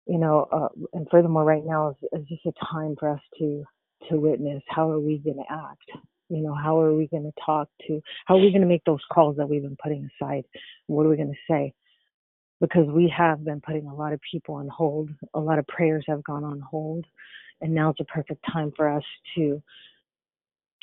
[0.06, 3.64] you know, uh, and furthermore, right now is, is just a time for us to
[4.08, 4.62] to witness.
[4.68, 5.90] How are we going to act?
[6.28, 8.00] You know, how are we going to talk to?
[8.26, 10.44] How are we going to make those calls that we've been putting aside?
[10.86, 11.74] What are we going to say?
[12.60, 15.10] Because we have been putting a lot of people on hold.
[15.34, 17.04] A lot of prayers have gone on hold,
[17.60, 19.02] and now it's a perfect time for us
[19.36, 19.62] to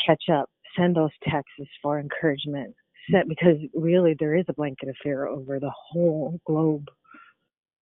[0.06, 0.50] catch up.
[0.78, 2.76] Send those texts for encouragement.
[3.12, 6.88] Set because really there is a blanket of fear over the whole globe.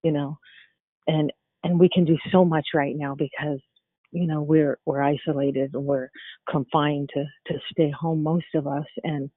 [0.02, 0.38] You know,
[1.08, 1.34] and
[1.64, 3.60] and we can do so much right now because
[4.12, 6.10] you know we're we're isolated and we're
[6.50, 9.30] confined to to stay home most of us and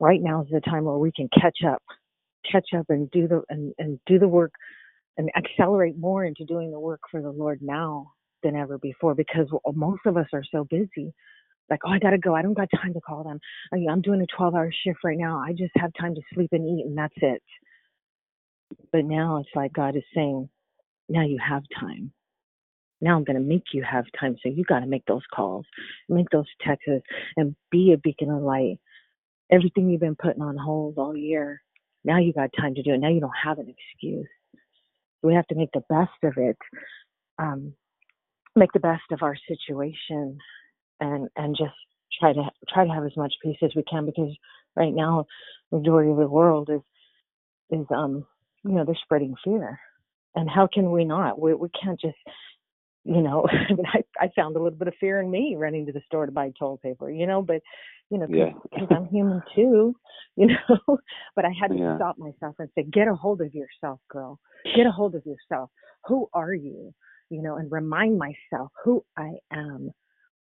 [0.00, 1.82] right now is the time where we can catch up
[2.50, 4.52] catch up and do the and, and do the work
[5.16, 8.12] and accelerate more into doing the work for the lord now
[8.42, 11.12] than ever before because most of us are so busy.
[11.70, 12.34] Like oh i gotta go.
[12.34, 13.38] I don't got time to call them.
[13.72, 15.38] I mean, i'm doing a 12 hour shift right now.
[15.38, 17.42] I just have time to sleep and eat and that's it.
[18.90, 20.48] But now it's like god is saying
[21.08, 22.12] now you have time.
[23.02, 24.36] Now I'm going to make you have time.
[24.42, 25.66] So you got to make those calls,
[26.08, 26.88] make those texts,
[27.36, 28.78] and be a beacon of light.
[29.50, 31.60] Everything you've been putting on hold all year,
[32.04, 32.98] now you got time to do it.
[32.98, 34.28] Now you don't have an excuse.
[35.22, 36.56] We have to make the best of it,
[37.38, 37.74] um,
[38.56, 40.38] make the best of our situation,
[41.00, 41.74] and and just
[42.20, 44.34] try to try to have as much peace as we can because
[44.76, 45.26] right now,
[45.70, 46.80] majority of the world is
[47.70, 48.26] is um
[48.64, 49.78] you know they're spreading fear
[50.34, 51.38] and how can we not?
[51.40, 52.16] We we can't just,
[53.04, 53.46] you know.
[53.50, 56.02] I mean, I I found a little bit of fear in me running to the
[56.06, 57.42] store to buy toilet paper, you know.
[57.42, 57.62] But
[58.10, 58.52] you know, Yeah.
[58.62, 59.94] because I'm human too,
[60.36, 60.98] you know.
[61.36, 61.96] but I had to Yeah.
[61.96, 64.38] stop myself and say, get a hold of yourself, girl.
[64.76, 65.70] Get a hold of yourself.
[66.06, 66.92] Who are you?
[67.30, 69.92] You know, and remind myself who I am.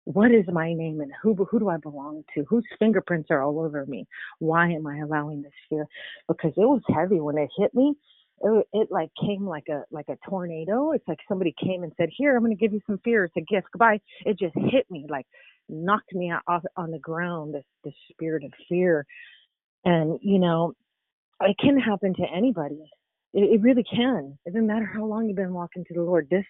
[0.04, 2.44] what is my name and who who do I belong to?
[2.48, 4.06] Whose fingerprints are all over me?
[4.40, 5.86] Why am I allowing this fear?
[6.26, 7.94] Because it was heavy when it hit me.
[8.42, 10.92] It, it like came like a like a tornado.
[10.92, 13.24] It's like somebody came and said, "Here, I'm going to give you some fear.
[13.24, 13.68] It's a gift.
[13.72, 15.26] Goodbye." It just hit me like
[15.68, 17.54] knocked me out off on the ground.
[17.54, 19.06] This this spirit of fear,
[19.84, 20.74] and you know,
[21.40, 22.82] it can happen to anybody.
[23.34, 24.38] It, it really can.
[24.46, 26.28] It doesn't matter how long you've been walking to the Lord.
[26.30, 26.46] This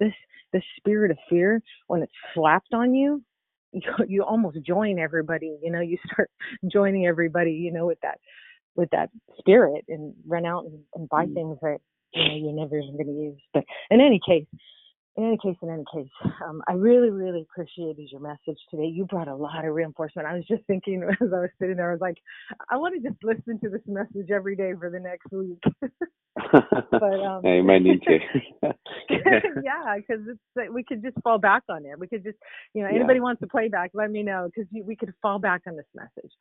[0.00, 0.12] this
[0.52, 3.22] this spirit of fear, when it's slapped on you,
[3.72, 5.56] you, you almost join everybody.
[5.62, 6.30] You know, you start
[6.72, 7.52] joining everybody.
[7.52, 8.18] You know, with that
[8.76, 11.34] with that spirit and run out and, and buy Mm.
[11.34, 11.78] things that
[12.14, 13.40] you know you're never even going to use.
[13.52, 14.46] But in any case,
[15.16, 16.10] in any case, in any case,
[16.46, 18.86] um, I really, really appreciated your message today.
[18.86, 20.26] You brought a lot of reinforcement.
[20.26, 22.16] I was just thinking as I was sitting there, I was like,
[22.70, 25.62] I want to just listen to this message every day for the next week.
[26.90, 28.18] but um, yeah, you might need to.
[29.62, 31.98] yeah, because it's like we could just fall back on it.
[31.98, 32.38] We could just,
[32.72, 32.96] you know, Yeah.
[32.96, 35.86] anybody wants to play back, let me know because we could fall back on this
[35.94, 36.32] message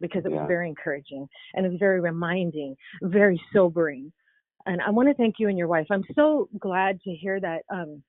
[0.00, 0.40] because it Yeah.
[0.40, 4.12] was very encouraging and it was very reminding, very sobering.
[4.66, 5.86] And I want to thank you and your wife.
[5.90, 8.02] I'm so glad to hear that um,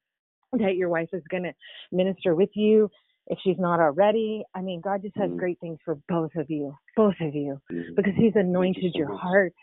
[0.53, 1.53] that your wife is going to
[1.91, 2.89] minister with you
[3.27, 4.43] if she's not already.
[4.53, 5.37] I mean, God just has Mm.
[5.37, 7.95] great things for both of you, both of you, Mhm.
[7.95, 9.19] because He's anointed so your much.
[9.21, 9.53] heart,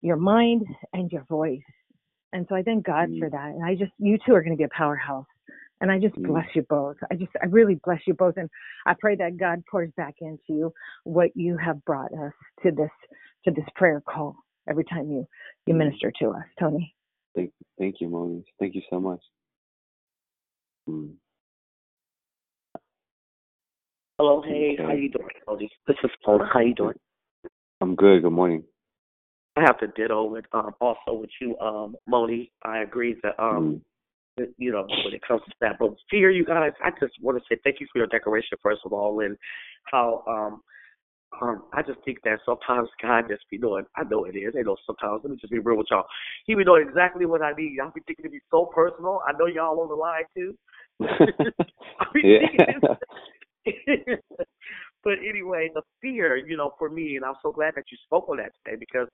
[0.00, 1.60] your mind, and your voice.
[2.32, 3.32] And so I thank God for Mm.
[3.32, 3.54] that.
[3.54, 5.26] And I just, you two are going to be a powerhouse.
[5.80, 6.26] And I just Mm.
[6.26, 6.96] bless you both.
[7.10, 8.36] I just, I really bless you both.
[8.36, 8.50] And
[8.86, 10.72] I pray that God pours back into you
[11.04, 12.32] what you have brought us
[12.62, 12.90] to this,
[13.44, 14.36] to this prayer call
[14.68, 15.26] every time you,
[15.66, 15.78] you Mm.
[15.78, 16.94] minister to us, Tony.
[17.34, 18.44] Thank, thank you, Moniz.
[18.58, 19.20] Thank you so much.
[20.88, 21.14] Mm.
[24.18, 24.82] Hello, hey, Okay.
[24.82, 25.70] how you doing, Cody?
[25.86, 26.40] This is Paul.
[26.52, 26.98] How you doing?
[27.80, 28.22] I'm good.
[28.22, 28.64] Good morning.
[29.54, 32.50] I have to ditto with um also with you, um, Moni.
[32.64, 33.80] I agree that um Mm.
[33.80, 33.87] that,
[34.58, 36.72] you know when it comes to that, but fear, you guys.
[36.82, 39.36] I just want to say thank you for your decoration first of all, and
[39.84, 40.62] how um
[41.40, 43.84] um I just think that sometimes God just be doing.
[43.96, 44.54] I know it is.
[44.58, 45.20] I know sometimes.
[45.24, 46.06] Let me just be real with y'all.
[46.46, 47.74] He be doing exactly what I need.
[47.74, 49.20] Y'all be thinking it be so personal.
[49.26, 50.56] I know y'all on the line too.
[52.00, 52.38] I be yeah.
[52.56, 52.96] thinking
[55.04, 58.28] but anyway, the fear, you know, for me, and I'm so glad that you spoke
[58.28, 59.08] on that today because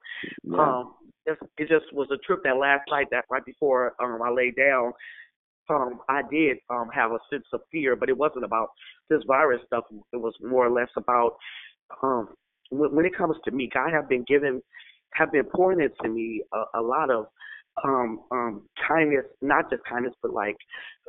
[0.44, 0.59] yeah.
[0.59, 0.94] um
[1.27, 4.56] it, it just was a trip that last night that right before um I laid
[4.56, 4.93] down,
[5.69, 8.69] um I did um have a sense of fear, but it wasn't about
[9.11, 9.85] this virus stuff.
[10.12, 11.36] It was more or less about
[12.02, 12.28] um
[12.70, 14.62] when, when it comes to me, God have been given
[15.15, 17.27] have been pouring into me a, a lot of
[17.85, 20.56] um um kindness, not just kindness, but like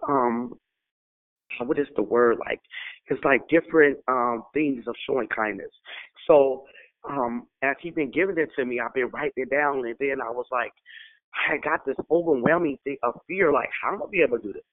[0.07, 0.53] um
[1.60, 2.60] what is the word like?
[3.08, 5.72] It's like different um things of showing kindness.
[6.28, 6.66] So
[7.10, 10.22] um as he's been giving it to me, I've been writing it down and then
[10.22, 10.72] I was like
[11.50, 14.44] I got this overwhelming thing of fear, like how am I gonna be able to
[14.44, 14.64] do this?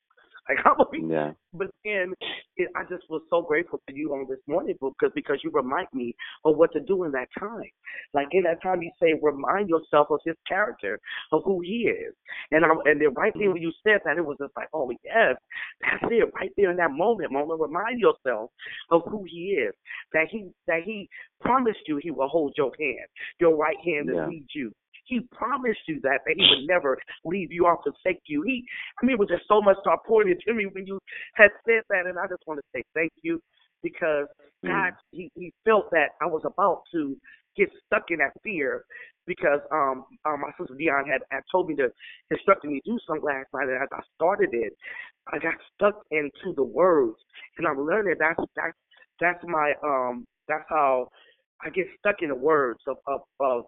[0.48, 1.32] Like how am I be Yeah.
[1.52, 2.14] but then
[2.56, 5.88] it, I just was so grateful to you on this morning because because you remind
[5.92, 6.14] me
[6.44, 7.70] of what to do in that time.
[8.14, 10.98] Like in that time, you say remind yourself of His character,
[11.32, 12.14] of who He is.
[12.50, 13.52] And I and then right there mm-hmm.
[13.54, 15.36] when you said that, it was just like, oh yes,
[15.80, 16.32] that's it.
[16.34, 18.50] Right there in that moment, moment, remind yourself
[18.90, 19.74] of who He is.
[20.12, 21.08] That He that He
[21.40, 23.06] promised you He will hold your hand,
[23.40, 24.26] your right hand, and Yeah.
[24.26, 24.72] lead you.
[25.12, 28.42] He promised you that that he would never leave you or forsake you.
[28.46, 28.64] He,
[28.96, 30.98] I mean, it was just so much start pouring into me when you
[31.34, 33.38] had said that, and I just want to say thank you
[33.82, 34.26] because
[34.64, 37.16] God, he, he felt that I was about to
[37.56, 38.84] get stuck in that fear
[39.26, 41.88] because um, um my sister Dion had, had told me to
[42.30, 44.72] instructed me to do something last night, and as I started it,
[45.28, 47.16] I got stuck into the words,
[47.58, 48.78] and I'm learning that's that's
[49.20, 51.08] that's my um that's how
[51.62, 53.64] I get stuck in the words of of, of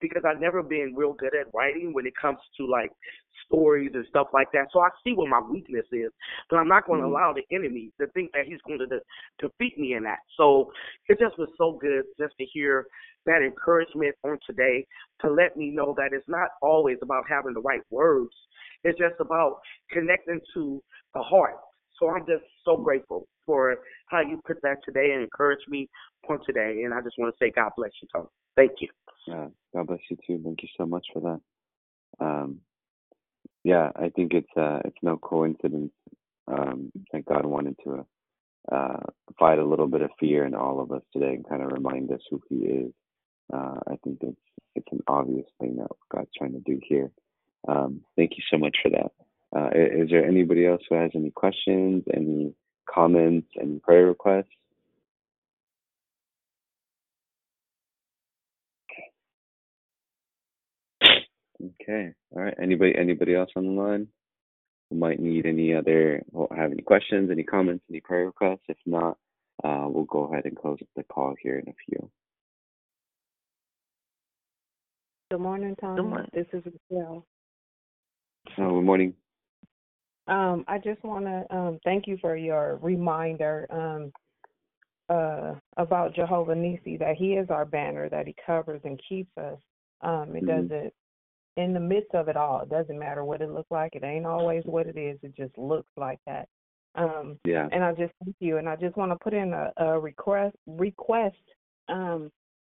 [0.00, 2.90] because I've never been real good at writing when it comes to like
[3.46, 4.66] stories and stuff like that.
[4.72, 6.10] So I see what my weakness is,
[6.50, 7.10] but I'm not going to Mhm.
[7.10, 9.02] allow the enemy to think that he's going to de-
[9.38, 10.20] defeat me in that.
[10.36, 10.72] So
[11.08, 12.86] it just was so good just to hear
[13.26, 14.86] that encouragement on today
[15.20, 18.34] to let me know that it's not always about having the right words.
[18.82, 19.60] It's just about
[19.90, 20.82] connecting to
[21.14, 21.56] the heart.
[21.98, 23.76] So I'm just so grateful for
[24.08, 25.88] how you put that today and encouraged me
[26.28, 26.82] on today.
[26.82, 28.28] And I just want to say God bless you, Tony.
[28.56, 28.88] Thank you.
[29.26, 29.48] Yeah.
[29.74, 30.40] God bless you too.
[30.44, 32.24] Thank you so much for that.
[32.24, 32.60] Um,
[33.64, 35.92] yeah, I think it's uh, it's no coincidence
[36.46, 38.06] um, that God wanted to
[38.70, 39.00] uh,
[39.38, 42.12] fight a little bit of fear in all of us today and kind of remind
[42.12, 42.92] us who He is.
[43.52, 44.36] Uh, I think it's
[44.74, 47.10] it's an obvious thing that God's trying to do here.
[47.66, 49.10] Um, thank you so much for that.
[49.56, 52.54] Uh, is there anybody else who has any questions, any
[52.92, 54.48] comments, any prayer requests?
[61.64, 62.12] Okay.
[62.34, 62.54] All right.
[62.60, 64.08] Anybody anybody else on the line?
[64.90, 68.64] who might need any other, or have any questions, any comments, any prayer requests.
[68.68, 69.16] If not,
[69.62, 72.10] uh, we'll go ahead and close up the call here in a few.
[75.30, 75.96] Good morning, Tom.
[75.96, 76.30] Good morning.
[76.32, 77.26] This is Michelle.
[78.58, 79.14] Oh, good morning.
[80.26, 84.12] Um, I just want to um, thank you for your reminder um,
[85.08, 89.58] uh, about Jehovah Nissi, that He is our banner, that He covers and keeps us.
[90.02, 90.68] Um, it Mhm.
[90.68, 90.94] doesn't,
[91.56, 93.94] in the midst of it all, it doesn't matter what it looks like.
[93.94, 95.18] It ain't always what it is.
[95.22, 96.48] It just looks like that.
[96.96, 97.68] Um, Yeah.
[97.72, 100.56] and I just thank you, and I just want to put in a, a request
[100.66, 101.36] request
[101.88, 102.30] um,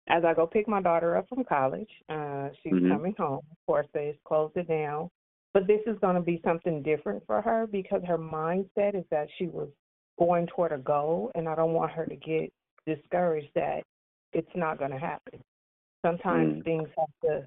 [0.09, 1.91] as I go pick my daughter up from college.
[2.09, 2.89] Uh, she's Mhm.
[2.89, 3.43] coming home.
[3.51, 5.11] Of course, they've closed it down,
[5.55, 9.29] but this is going to be something different for her because her mindset is that
[9.37, 9.69] she was
[10.19, 12.53] going toward a goal, and I don't want her to get
[12.87, 13.83] discouraged that
[14.33, 15.43] it's not going to happen.
[16.05, 16.65] Sometimes Mm.
[16.65, 17.47] things have to,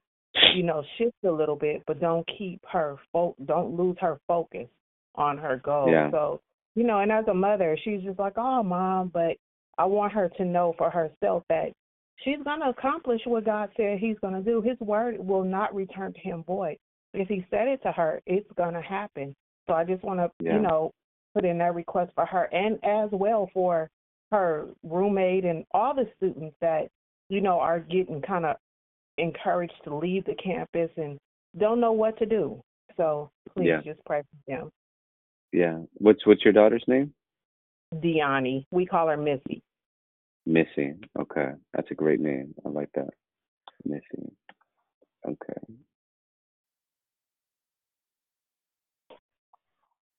[0.55, 4.67] you know, shift a little bit, but don't keep her fo- don't lose her focus
[5.15, 5.89] on her goal.
[5.89, 6.09] Yeah.
[6.11, 6.41] So,
[6.75, 9.37] you know, and as a mother, she's just like, "Oh, mom," but
[9.77, 11.71] I want her to know for herself that
[12.17, 14.61] she's going to accomplish what God said He's going to do.
[14.61, 16.77] His word will not return to Him void.
[17.13, 19.35] If He said it to her, it's going to happen.
[19.67, 20.55] So I just want to, Yeah.
[20.55, 20.91] you know,
[21.33, 23.89] put in that request for her and as well for
[24.31, 26.89] her roommate and all the students that
[27.29, 28.57] you know are getting kind of
[29.17, 31.17] encouraged to leave the campus and
[31.57, 32.61] don't know what to do.
[32.97, 33.81] So please Yeah.
[33.81, 34.71] just pray for them.
[35.51, 35.79] Yeah.
[35.95, 37.13] What's what's your daughter's name?
[37.95, 39.61] Deani, we call her Missy.
[40.45, 40.95] Missy.
[41.17, 41.53] Okay.
[41.73, 42.53] That's a great name.
[42.65, 43.13] I like that.
[43.85, 44.31] Missy.
[45.25, 45.53] Okay.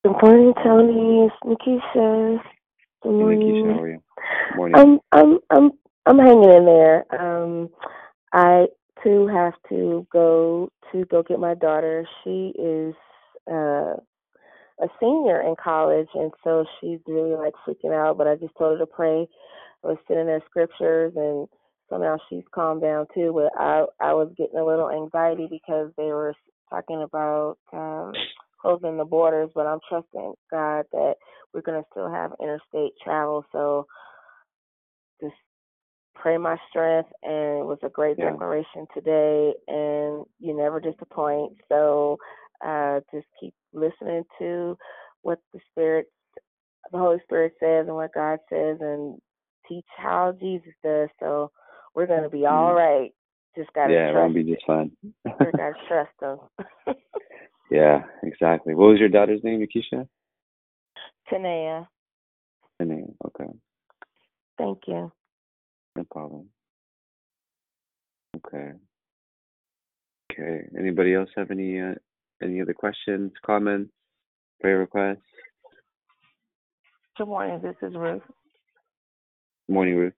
[0.03, 1.25] Good morning, Tony.
[1.27, 2.39] It's Nikisha.
[3.01, 3.39] Good Hey, morning.
[3.39, 4.03] Nikisha, how are you?
[4.55, 4.75] Morning.
[4.77, 5.71] I'm I'm I'm
[6.05, 7.05] I'm hanging in there.
[7.19, 7.69] Um,
[8.31, 8.67] I
[9.05, 12.07] too have to go to go get my daughter.
[12.23, 12.95] She is
[13.49, 13.95] uh
[14.81, 18.17] a senior in college, and so she's really like freaking out.
[18.17, 19.27] But I just told her to pray.
[19.83, 21.47] I was sending her scriptures, and
[21.89, 23.31] somehow she's calmed down too.
[23.33, 26.33] But I I was getting a little anxiety because they were
[26.69, 28.13] talking about um
[28.61, 29.49] closing the borders.
[29.55, 31.15] But I'm trusting God that
[31.53, 33.45] we're gonna still have interstate travel.
[33.51, 33.85] So
[35.21, 35.35] just
[36.15, 38.31] pray my strength and it was a great Yeah.
[38.31, 42.17] declaration today and you never disappoint so
[42.65, 44.77] uh just keep listening to
[45.21, 46.07] what the spirit
[46.91, 49.19] the holy spirit says and what god says and
[49.67, 51.51] teach how jesus does so
[51.95, 53.09] we're going to be all Mm.
[53.57, 54.91] just got to yeah, we're gonna be just fine.
[55.25, 56.95] we got to trust him
[57.71, 58.75] yeah, exactly.
[58.75, 60.07] What was your daughter's name, akisha
[61.31, 61.87] Tanea,
[62.81, 63.15] name.
[63.25, 63.49] Okay.
[64.57, 65.11] thank you
[65.95, 66.49] No problem.
[68.37, 68.71] Okay.
[70.31, 70.67] Okay.
[70.77, 71.93] Anybody else have any uh,
[72.41, 73.91] any other questions, comments,
[74.61, 75.21] prayer requests?
[77.17, 77.61] Good morning.
[77.61, 78.21] This is Ruth.
[79.69, 80.13] Morning, Ruth.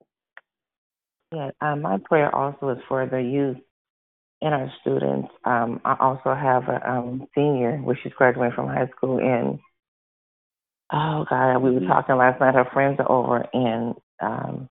[1.32, 3.58] Yeah, um, my prayer also is for the youth
[4.42, 5.30] and our students.
[5.46, 9.60] Um, I also have a um, senior, which is graduating from high school, and
[10.92, 12.56] oh god, we were talking last night.
[12.56, 14.70] Her friends are over, and um,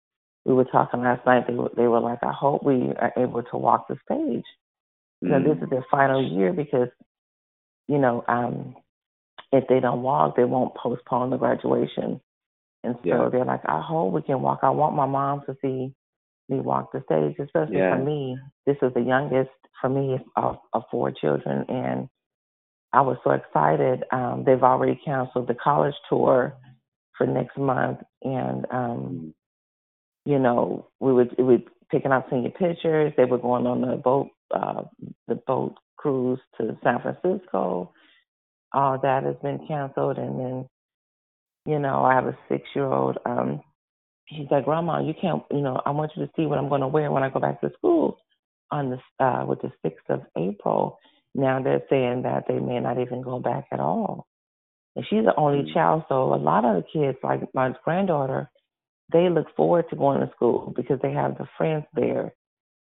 [0.46, 1.46] we were talking last night.
[1.48, 4.46] They were, they were like, I hope we are able to walk the stage.
[5.22, 6.90] You know, this is their final year because,
[7.88, 8.76] you know, um,
[9.52, 12.20] if they don't walk, they won't postpone the graduation.
[12.84, 13.30] And so Yeah.
[13.30, 14.60] they're like, I hope we can walk.
[14.64, 15.94] I want my mom to see
[16.50, 17.90] me walk the stage, especially Yeah.
[17.90, 18.38] for me.
[18.66, 22.10] This is the youngest for me of, of four children, and
[22.94, 24.04] I was so excited.
[24.12, 26.56] Um, they've already canceled the college tour
[27.18, 29.34] for next month, and um,
[30.26, 33.14] you know, we would we would picking out senior pictures.
[33.18, 34.84] They were going on the boat uh,
[35.28, 37.94] the boat cruise to San Francisco.
[38.74, 40.68] All that has been canceled, and then
[41.66, 43.18] you know, I have a six year old.
[43.26, 43.62] Um,
[44.30, 45.44] she's like, Grandma, you can't.
[45.52, 47.40] You know, I want you to see what I'm going to wear when I go
[47.40, 48.18] back to school
[48.72, 50.98] on the uh, with the sixth of April.
[51.36, 54.28] Now they're saying that they may not even go back at all.
[54.96, 58.50] And she's the only child, so a lot of the kids, like my granddaughter,
[59.12, 62.34] they look forward to going to school because they have the friends there.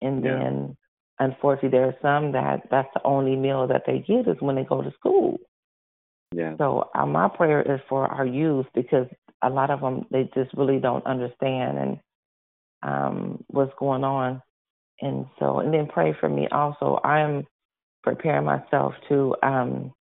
[0.02, 0.40] And Yeah.
[0.40, 0.78] then,
[1.20, 4.64] unfortunately, there are some that that's the only meal that they get is when they
[4.64, 5.38] go to school.
[6.32, 6.56] Yeah.
[6.58, 9.08] So uh, my prayer is for our youth because
[9.44, 12.00] a lot of them they just really don't understand and
[12.84, 14.42] um what's going on,
[15.02, 17.00] and so and then pray for me also.
[17.04, 17.46] I'm
[18.04, 19.94] preparing myself to um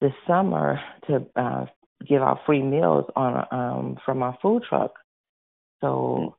[0.00, 1.66] this summer to uh
[2.06, 4.94] give out free meals on um from my food truck.
[5.80, 6.36] So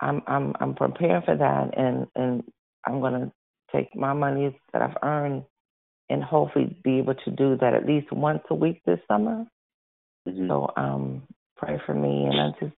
[0.00, 2.44] I'm I'm I'm preparing for that and and
[2.86, 3.32] I'm gonna
[3.74, 5.44] take my monies that I've earned
[6.08, 9.44] and hopefully be able to do that at least once a week this summer.
[10.28, 10.48] Mm-hmm.
[10.48, 11.22] So um,
[11.56, 12.76] pray for me, and I just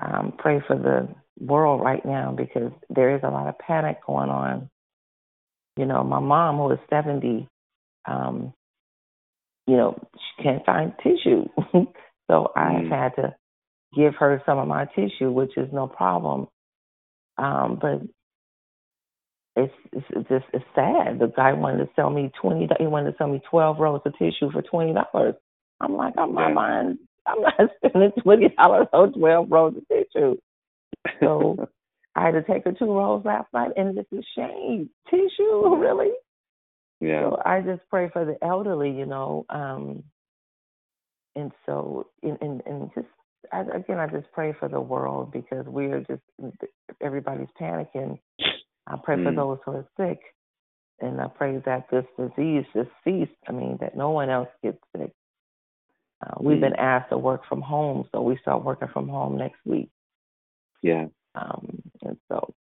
[0.00, 1.08] um, pray for the
[1.44, 4.70] world right now because there is a lot of panic going on.
[5.76, 7.46] You know, my mom, who is 70,
[8.06, 8.52] um,
[9.68, 11.44] you know, she can't find tissue.
[12.30, 12.90] so I've Mm.
[12.90, 13.34] had to
[13.94, 16.48] give her some of my tissue, which is no problem.
[17.36, 18.02] Um, but
[19.56, 21.18] it's, it's it's just it's sad.
[21.18, 22.68] The guy wanted to sell me twenty.
[22.78, 25.34] He wanted to sell me twelve rolls of tissue for twenty dollars.
[25.80, 26.54] I'm like, I'm not Yeah.
[26.54, 26.98] buying.
[27.26, 27.54] I'm not
[27.86, 30.36] spending twenty dollars on twelve rolls of tissue.
[31.20, 31.68] So
[32.16, 34.90] I had to take her two rolls last night, and it's a shame.
[35.10, 36.10] Tissue, really?
[37.00, 37.22] Yeah.
[37.22, 39.46] So I just pray for the elderly, you know.
[39.50, 40.04] Um,
[41.36, 43.06] and so, and, and, and just
[43.52, 46.22] I, again, I just pray for the world because we're just
[47.00, 48.18] everybody's panicking.
[48.86, 49.36] I pray for Mm.
[49.36, 50.20] those who are sick,
[51.00, 53.28] and I pray that this disease just cease.
[53.48, 55.12] I mean, that no one else gets sick.
[56.20, 56.62] Uh, we've Mm.
[56.62, 59.90] been asked to work from home, so we start working from home next week.
[60.82, 61.06] Yeah.
[61.34, 62.54] Um, and so,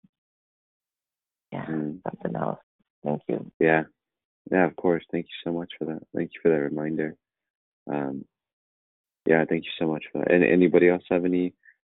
[1.51, 2.01] yeah, Mm.
[2.03, 2.59] something else.
[3.03, 3.49] Thank you.
[3.59, 3.85] Yeah.
[4.51, 5.03] Yeah, of course.
[5.11, 6.01] Thank you so much for that.
[6.15, 7.15] Thank you for that reminder.
[7.91, 8.25] Um,
[9.25, 10.31] yeah, thank you so much for that.
[10.31, 11.53] And anybody else have any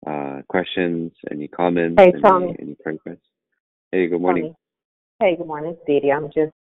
[0.06, 3.18] uh, questions, any comments, Hey, any, any requests?
[3.92, 4.44] Hey, good morning.
[4.44, 4.56] Tony.
[5.20, 6.12] Hey, good morning, it's Dee.
[6.12, 6.54] I'm just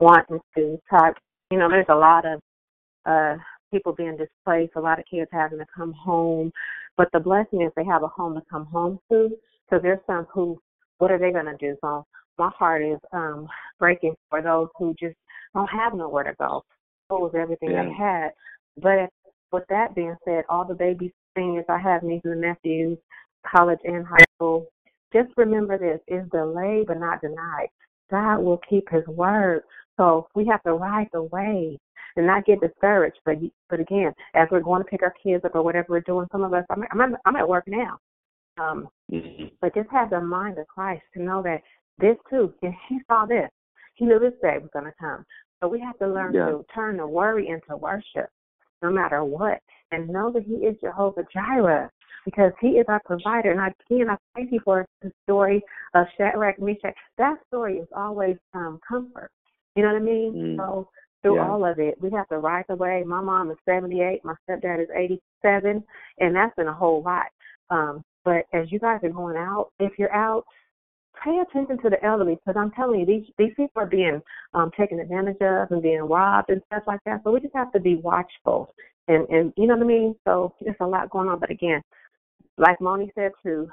[0.00, 1.14] wanting to talk.
[1.50, 2.40] You know, there's a lot of
[3.06, 3.36] uh
[3.72, 6.50] people being displaced, a lot of kids having to come home,
[6.96, 9.30] but the blessing is they have a home to come home to.
[9.70, 10.60] So there's some who,
[10.98, 11.76] what are they going to do?
[11.82, 12.06] So
[12.38, 13.48] my heart is um
[13.78, 15.16] breaking for those who just
[15.54, 16.64] don't have nowhere to go.
[17.10, 18.30] Lose everything they had.
[18.80, 19.10] But
[19.50, 22.98] with that being said, all the baby seniors I have nieces and nephews,
[23.46, 24.68] college and high school,
[25.12, 27.68] just remember this is delayed but not denied.
[28.10, 29.62] God will keep his word.
[29.96, 31.78] So we have to ride the wave
[32.16, 33.18] and not get discouraged.
[33.24, 33.36] But
[33.70, 36.42] but again, as we're going to pick our kids up or whatever we're doing, some
[36.42, 37.98] of us I'm I'm, I'm at work now.
[38.58, 39.50] Um, Mhm.
[39.60, 41.62] but just have the mind of Christ to know that
[41.98, 43.50] this too, and he saw this.
[43.94, 45.24] He knew this day was going to come.
[45.60, 46.46] So we have to learn Yeah.
[46.46, 48.30] to turn the worry into worship,
[48.82, 49.60] no matter what,
[49.90, 51.90] and know that He is Jehovah Jireh
[52.24, 53.50] because He is our provider.
[53.50, 55.62] And I again, I thank you for the story
[55.94, 56.94] of Shadrach, Meshach.
[57.16, 59.30] That story is always um, comfort.
[59.74, 60.32] You know what I mean?
[60.34, 60.56] Mm.
[60.56, 60.88] So
[61.22, 61.48] through Yeah.
[61.48, 63.02] all of it, we have to ride the way.
[63.04, 65.82] My mom is 78, my stepdad is 87,
[66.18, 67.26] and that's been a whole lot.
[67.70, 70.44] Um, but as you guys are going out, if you're out,
[71.24, 74.20] pay attention to the elderly because I'm telling you, these these people are being
[74.54, 77.20] um, taken advantage of and being robbed and stuff like that.
[77.24, 78.74] So we just have to be watchful,
[79.08, 80.14] and and you know what I mean.
[80.24, 81.38] So there's a lot going on.
[81.38, 81.82] But again,
[82.56, 83.68] like Moni said too,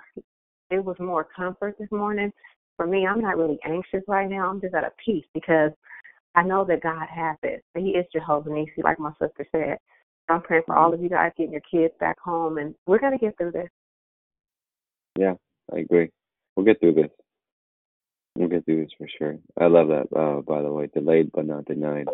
[0.69, 2.31] it was more comfort this morning.
[2.77, 4.49] For me, I'm not really anxious right now.
[4.49, 5.71] I'm just at a peace because
[6.35, 7.63] I know that God has it.
[7.77, 9.77] He is Jehovah Nissi, like my sister said.
[10.27, 13.17] I'm praying for all of you guys getting your kids back home, and we're gonna
[13.17, 13.69] get through this.
[15.17, 15.35] Yeah,
[15.73, 16.09] I agree.
[16.55, 17.11] We'll get through this.
[18.35, 19.37] We'll get through this for sure.
[19.59, 20.87] I love that, uh, by the way.
[20.93, 22.07] Delayed but not denied.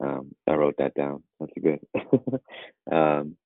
[0.00, 1.22] Um, I wrote that down.
[1.38, 1.80] That's good.
[2.92, 3.36] um,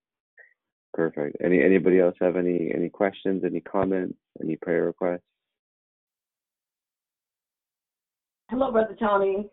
[0.94, 1.36] perfect.
[1.44, 5.20] Any anybody else have any any questions, any comments, any prayer requests?
[8.51, 9.48] Hello, Brother Tony.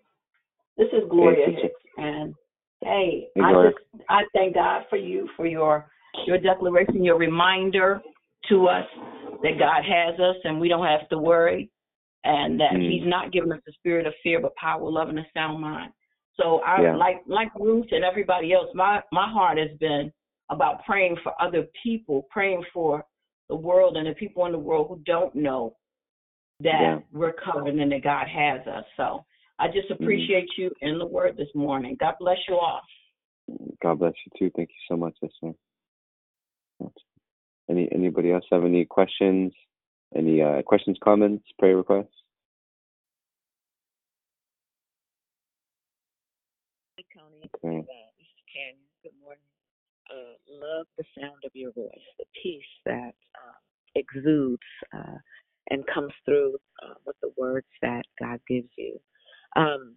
[0.77, 1.61] This is Gloria sister.
[1.64, 2.34] Hicks, and
[2.81, 3.72] hey, Hey, I Gloria.
[3.72, 5.89] just I thank God for you for your
[6.26, 8.02] your declaration, your reminder
[8.49, 8.85] to us
[9.43, 11.69] that God has us and we don't have to worry,
[12.23, 12.91] and that Mm.
[12.91, 15.91] He's not giving us the spirit of fear, but power, love, and a sound mind.
[16.35, 16.95] So I Yeah.
[16.95, 18.73] like like Ruth and everybody else.
[18.73, 20.11] My my heart has been
[20.49, 23.06] about praying for other people, praying for
[23.49, 25.76] the world and the people in the world who don't know
[26.60, 26.99] that Yeah.
[27.11, 28.85] we're covered and that God has us.
[28.98, 29.26] So
[29.60, 30.03] I just Mm-hmm.
[30.03, 31.95] appreciate you in the word this morning.
[31.99, 32.81] God bless you all.
[33.81, 34.52] God bless you too.
[34.56, 35.53] Thank you so much, sister.
[37.69, 39.53] Any anybody else have any questions?
[40.16, 42.08] Any uh, questions, comments, prayer requests?
[47.16, 47.50] Tony.
[47.56, 47.80] Okay.
[47.80, 48.88] Uh, this is Canyon.
[49.04, 49.44] Good morning.
[50.10, 53.62] Uh, love the sound of your voice, the peace that um,
[53.96, 54.62] exudes
[54.94, 55.18] uh,
[55.70, 59.00] and comes through uh, with the words that God gives you.
[59.56, 59.96] Um,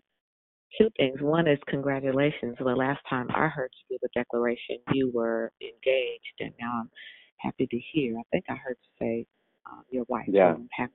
[0.78, 1.20] two things.
[1.20, 2.56] One is congratulations.
[2.58, 6.90] The last time I heard you give a declaration, you were engaged, and now I'm
[7.38, 8.16] happy to hear.
[8.18, 9.26] I think I heard you say
[9.66, 10.26] uh, your wife.
[10.28, 10.54] Yeah.
[10.54, 10.92] So I'm happy.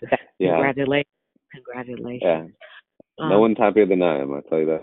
[0.00, 0.20] for that.
[0.38, 0.50] Yeah.
[0.52, 1.06] Congratulations.
[1.52, 2.22] Congratulations.
[2.22, 2.46] Yeah.
[3.18, 4.34] No Um, one's happier than I am.
[4.34, 4.82] I'll tell you that.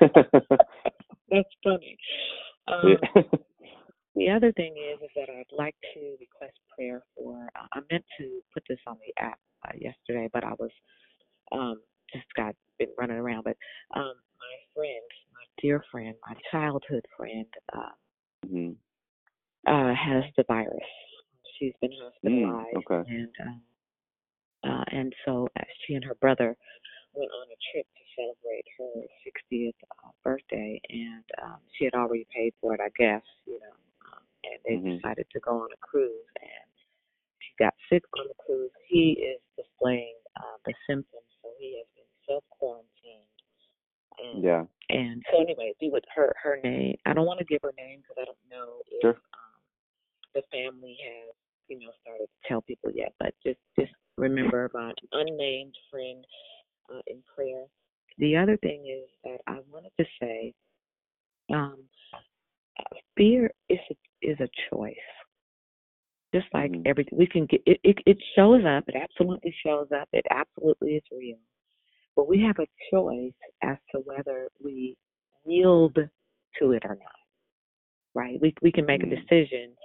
[1.30, 1.98] That's funny.
[2.68, 3.22] Um, Yeah.
[4.16, 7.50] The other thing is, is that I'd like to request prayer for.
[7.54, 9.38] Uh, I meant to put this on the app
[9.68, 10.70] uh, yesterday, but I was
[11.52, 11.82] um,
[12.14, 13.44] just got been running around.
[13.44, 13.58] But
[13.94, 15.02] um, my friend,
[15.34, 17.44] my dear friend, my childhood friend,
[17.74, 18.70] uh, hmm
[19.66, 20.78] uh, has the virus.
[21.58, 23.10] She's been hospitalized, Mm, okay.
[23.10, 23.62] and um,
[24.64, 26.56] uh, and so uh, she and her brother
[27.14, 29.72] went on a trip to celebrate her 60th
[30.04, 33.76] uh, birthday, and um, she had already paid for it, I guess, you know.
[34.04, 34.96] Um, and they Mhm.
[34.96, 36.70] decided to go on a cruise, and
[37.40, 38.70] she got sick on the cruise.
[38.86, 43.24] He is displaying uh, the symptoms, so he has been self quarantined.
[44.18, 44.66] And, Yeah.
[44.90, 46.96] and so anyway, be with her her name.
[47.06, 49.16] I don't want to give her name because I don't know if Sure.
[49.16, 49.60] um,
[50.34, 51.34] the family has
[51.68, 53.12] you know started to tell people yet.
[53.18, 56.24] But just just remember my unnamed friend
[56.92, 57.64] uh, in prayer.
[58.18, 60.54] The other thing is that I wanted to say,
[61.52, 61.76] um,
[63.16, 64.94] fear is a, is a choice.
[66.34, 66.86] Just like Mhm.
[66.86, 67.98] everything, we can get it, it.
[68.06, 68.84] It shows up.
[68.88, 70.08] It absolutely shows up.
[70.12, 71.38] It absolutely is real.
[72.14, 74.96] But we have a choice as to whether we
[75.44, 75.94] yield
[76.58, 77.12] to it or not.
[78.14, 78.40] Right?
[78.40, 79.20] We we can make a Mm.
[79.20, 79.76] decision.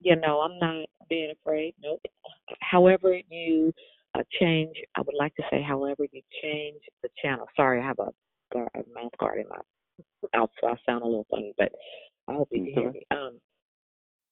[0.00, 1.74] You know, I'm not being afraid.
[1.82, 2.00] Nope.
[2.60, 3.72] However you
[4.14, 7.46] uh, change, I would like to say, however you change the channel.
[7.56, 8.12] Sorry, I have a,
[8.58, 9.58] a mouth guard in my
[10.34, 11.72] mouth, so I sound a little funny, but
[12.28, 13.06] I hope you hear me.
[13.10, 13.40] Um,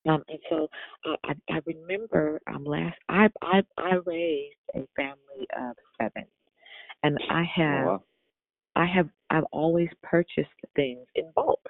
[0.09, 0.69] um, and so
[1.09, 6.25] uh, I, I remember um, last I I I raised a family of seven,
[7.03, 8.03] and I Oh, have wow.
[8.77, 11.61] I have I've always purchased things in bulk,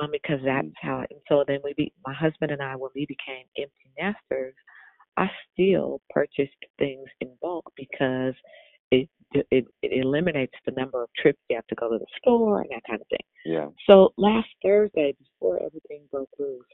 [0.00, 0.72] um, because that's Mm.
[0.80, 0.98] how.
[1.10, 4.54] And so then we be my husband and I when we became empty nesters,
[5.16, 8.34] I still purchased things in bulk because
[8.90, 12.60] it it it eliminates the number of trips you have to go to the store
[12.62, 13.26] and that kind of thing.
[13.44, 13.68] Yeah.
[13.86, 16.64] So last Thursday, before everything broke loose,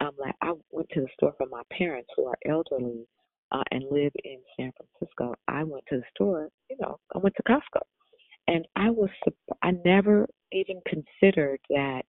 [0.00, 3.06] um, like I went to the store for my parents who are elderly
[3.52, 5.34] uh, and live in San Francisco.
[5.48, 7.82] I went to the store, you know, I went to Costco,
[8.48, 9.10] and I was
[9.62, 12.02] I never even considered that.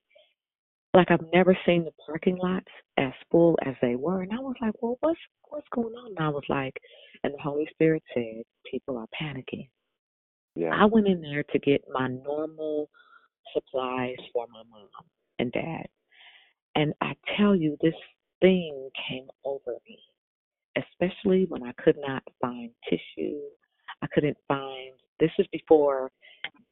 [0.97, 2.65] Like I've never seen the parking lots
[2.97, 6.07] as full as they were, and I was like, well, what's what's going on?
[6.17, 6.73] And I was like,
[7.23, 8.41] and the Holy Spirit said,
[8.71, 9.69] people are panicking.
[10.55, 10.71] Yeah.
[10.73, 12.89] I went in there to get my normal
[13.53, 14.87] supplies for my mom
[15.37, 15.85] and dad.
[16.73, 17.93] And I tell you, this
[18.41, 19.99] thing came over me,
[20.77, 23.37] especially when I could not find tissue.
[24.01, 26.09] I couldn't find, this is before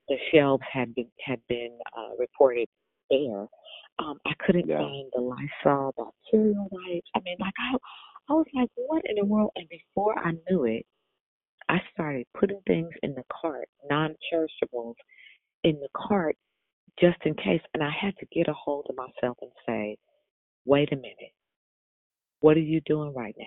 [0.08, 2.68] the shelves had been, had been uh, reported
[3.10, 3.48] bare.
[4.00, 4.80] Um, I couldn't Yeah.
[4.80, 7.10] find the Lysol bacterial wipes.
[7.16, 7.78] I mean, like, I,
[8.30, 9.52] I was like, what in the world?
[9.56, 10.86] And before I knew it,
[11.70, 14.96] I started putting things in the cart, non-perishables,
[15.64, 16.36] in the cart
[17.00, 17.62] just in case.
[17.74, 19.98] And I had to get a hold of myself and say,
[20.66, 21.34] wait a minute,
[22.42, 23.46] what are you doing right now?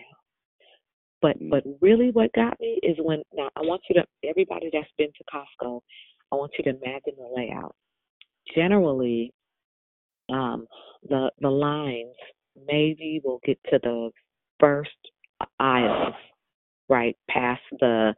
[1.20, 4.89] But but really, what got me is when now I want you to everybody that's
[4.97, 5.80] been to Costco,
[6.32, 7.74] I want you to imagine the layout.
[8.55, 9.32] Generally,
[10.30, 10.66] um,
[11.09, 12.14] the the lines
[12.66, 14.10] maybe we'll get to the
[14.60, 14.90] first
[15.60, 16.14] aisles,
[16.88, 18.14] right past the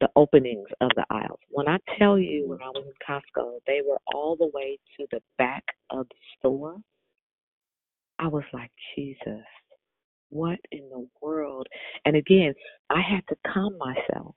[0.00, 1.38] the openings of the aisles.
[1.50, 5.06] When I tell you when I was in Costco, they were all the way to
[5.10, 6.76] the back of the store.
[8.18, 9.44] I was like, Jesus,
[10.30, 11.66] what in the world?
[12.04, 12.54] And again,
[12.88, 14.34] I had to calm myself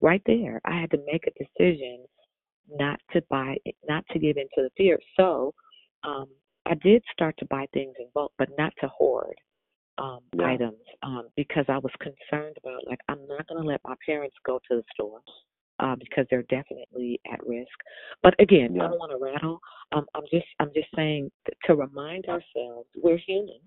[0.00, 0.60] right there.
[0.64, 2.04] I had to make a decision
[2.70, 3.56] not to buy,
[3.88, 4.98] not to give into the fear.
[5.16, 5.52] So,
[6.04, 6.26] um,
[6.66, 9.36] I did start to buy things in bulk, but not to hoard
[9.98, 10.46] um, Yeah.
[10.46, 14.36] items um, because I was concerned about like I'm not going to let my parents
[14.44, 15.20] go to the store
[15.78, 17.76] uh, because they're definitely at risk.
[18.22, 19.60] But again, I don't want to rattle.
[19.92, 21.30] Um, I'm just I'm just saying
[21.64, 23.60] to remind ourselves we're human,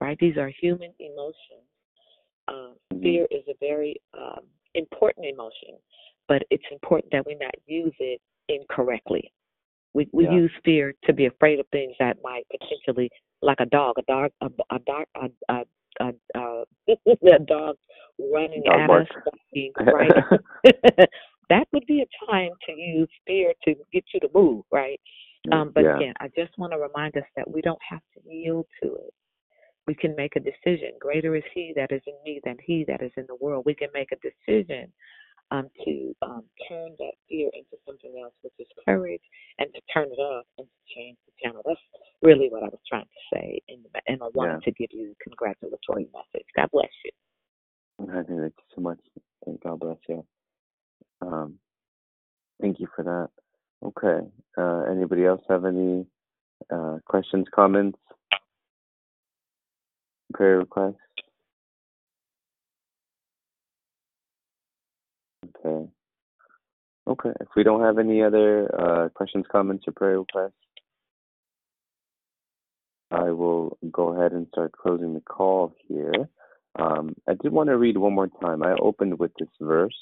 [0.00, 0.18] right?
[0.20, 1.66] These are human emotions.
[2.48, 3.02] Um, Mhm.
[3.02, 5.78] fear is a very um, important emotion,
[6.28, 9.32] but it's important that we not use it incorrectly.
[9.94, 10.32] We we Yeah.
[10.32, 13.10] use fear to be afraid of things that might potentially,
[13.42, 15.64] like a dog, a dog, a a dog, a a
[16.00, 16.64] a, a,
[17.34, 17.76] a dog
[18.18, 19.02] running Dog at bark.
[19.02, 20.24] us, barking, right?
[21.50, 25.00] that would be a time to use fear to get you to move, right?
[25.50, 25.96] Um, but yeah.
[25.96, 29.12] again, I just want to remind us that we don't have to yield to it.
[29.86, 30.92] We can make a decision.
[31.00, 33.64] Greater is He that is in me than He that is in the world.
[33.66, 34.92] We can make a decision
[35.52, 39.22] um, to um, turn that fear into something else, which is courage,
[39.58, 41.62] and to turn it off and to change the channel.
[41.66, 41.80] That's
[42.22, 44.60] really what I was trying to say, and, and I wanted Yeah.
[44.64, 46.46] to give you a congratulatory message.
[46.56, 47.12] God bless you.
[47.98, 48.98] Thank you so much.
[49.46, 50.26] And God bless you.
[51.20, 51.58] Um,
[52.60, 53.30] thank you for that.
[53.86, 54.26] Okay.
[54.58, 56.06] Uh, anybody else have any
[56.72, 57.98] uh, questions, comments,
[60.34, 60.96] prayer requests?
[65.64, 65.90] Okay.
[67.08, 67.30] Okay.
[67.40, 70.52] If we don't have any other uh, questions, comments, or prayer requests,
[73.10, 76.28] I will go ahead and start closing the call here.
[76.78, 78.62] Um, I did want to read one more time.
[78.62, 79.96] I opened with this verse,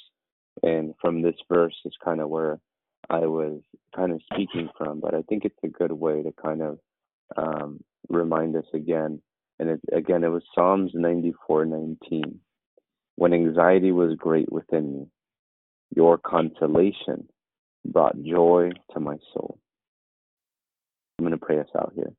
[0.62, 2.61] and from this verse is kind of where
[3.09, 3.61] I was
[3.97, 6.78] kind of speaking from, but I think it's a good way to kind of
[7.37, 9.20] um, remind us again.
[9.59, 12.39] And it, again, it was Psalms 94:19.
[13.16, 15.07] When anxiety was great within me,
[15.95, 17.29] your consolation
[17.85, 19.59] brought joy to my soul.
[21.19, 22.12] I'm going to pray us out here.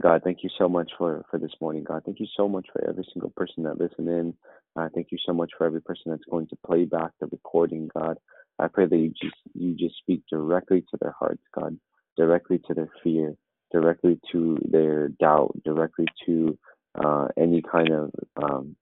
[0.00, 2.02] God, thank you so much for, for this morning, God.
[2.04, 4.34] Thank you so much for every single person that listened in.
[4.76, 7.88] Uh, thank you so much for every person that's going to play back the recording,
[7.96, 8.16] God.
[8.58, 11.78] I pray that you just you just speak directly to their hearts, God,
[12.16, 13.34] directly to their fear,
[13.72, 16.58] directly to their doubt, directly to
[17.02, 18.10] uh, any kind of
[18.42, 18.76] um,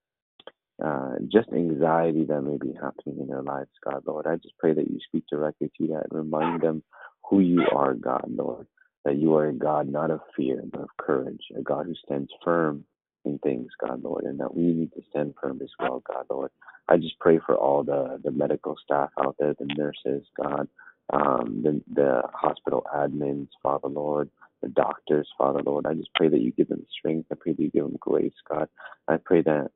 [0.84, 4.26] uh, just anxiety that may be happening in their lives, God, Lord.
[4.26, 6.82] I just pray that you speak directly to that and remind them
[7.28, 8.66] who you are, God, Lord.
[9.04, 12.30] That you are a God not of fear, but of courage, a God who stands
[12.44, 12.84] firm
[13.24, 16.50] in things, God, Lord, and that we need to stand firm as well, God, Lord.
[16.88, 20.68] I just pray for all the, the medical staff out there, the nurses, God,
[21.12, 24.28] um, the, the hospital admins, Father, Lord,
[24.62, 25.86] the doctors, Father, Lord.
[25.86, 27.28] I just pray that you give them strength.
[27.30, 28.68] I pray that you give them grace, God.
[29.08, 29.70] I pray that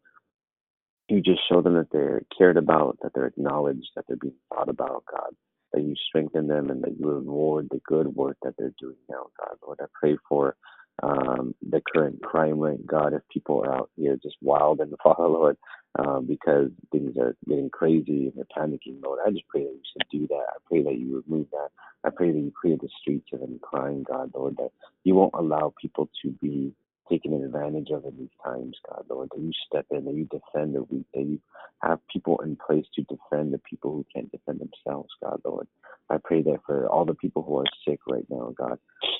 [1.11, 4.69] you just show them that they're cared about, that they're acknowledged, that they're being thought
[4.69, 5.35] about, God.
[5.73, 9.27] That you strengthen them and that you reward the good work that they're doing now,
[9.39, 9.57] God.
[9.65, 10.57] Lord, I pray for
[11.03, 13.15] um, the current crime rate, God.
[13.15, 15.57] If people are out here just wild and Father, Lord,
[15.99, 19.83] um, because things are getting crazy and they're panicking, Lord, I just pray that you
[19.93, 20.45] should do that.
[20.49, 21.69] I pray that you remove that.
[22.05, 24.71] I pray that you clear the streets of any crime, God, Lord, that
[25.05, 26.73] you won't allow people to be
[27.11, 30.77] taken advantage of in these times, God, Lord, that you step in, that you defend
[30.77, 31.41] the weak, that you
[31.83, 35.69] have people in place to defend the people who can't defend themselves, God, Lord.
[36.11, 38.79] I pray that for all the people who are sick right now, God,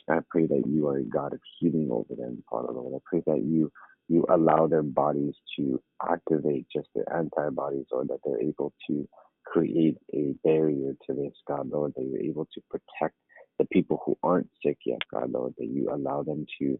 [0.09, 2.95] I pray that you are a God of healing over them, Father, Lord.
[2.97, 3.73] I pray that you
[4.09, 9.09] you allow their bodies to activate just their antibodies, or that they're able to
[9.47, 13.17] create a barrier to this, God, Lord, that you're able to protect
[13.59, 16.79] the people who aren't sick yet, God, Lord, that you allow them to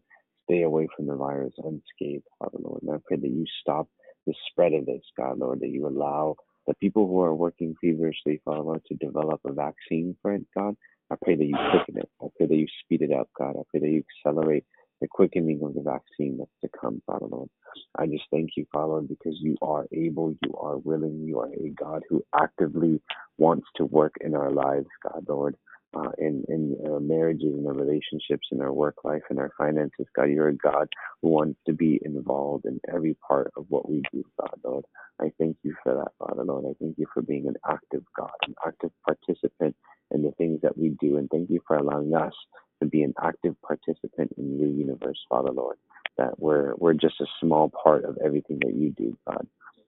[0.51, 2.81] stay away from the virus unscathed, Father Lord.
[2.81, 3.87] And I pray that you stop
[4.27, 6.35] the spread of this, God Lord, that you allow
[6.67, 10.75] the people who are working feverishly, Father Lord, to develop a vaccine for it, God.
[11.09, 12.09] I pray that you quicken it.
[12.21, 13.55] I pray that you speed it up, God.
[13.57, 14.65] I pray that you accelerate
[14.99, 17.49] the quickening of the vaccine that's to come, Father Lord.
[17.97, 21.51] I just thank you, Father Lord, because you are able, you are willing, you are
[21.53, 23.01] a God who actively
[23.37, 25.55] wants to work in our lives, God Lord
[25.95, 30.05] uh, in in uh, marriages and our relationships and our work life and our finances.
[30.15, 30.87] God, you're a God
[31.21, 34.85] who wants to be involved in every part of what we do, God, Lord.
[35.19, 36.65] I thank you for that, Father, Lord.
[36.65, 39.75] I thank you for being an active God, an active participant
[40.11, 42.33] in the things that we do, and thank you for allowing us
[42.81, 45.77] to be an active participant in your universe, Father, Lord.
[46.17, 49.47] That we're we're just a small part of everything that you do, God.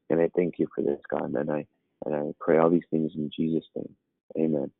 [0.09, 1.33] And I thank you for this, God.
[1.33, 1.65] And I
[2.05, 3.95] and I pray all these things in Jesus' name.
[4.37, 4.71] Amen.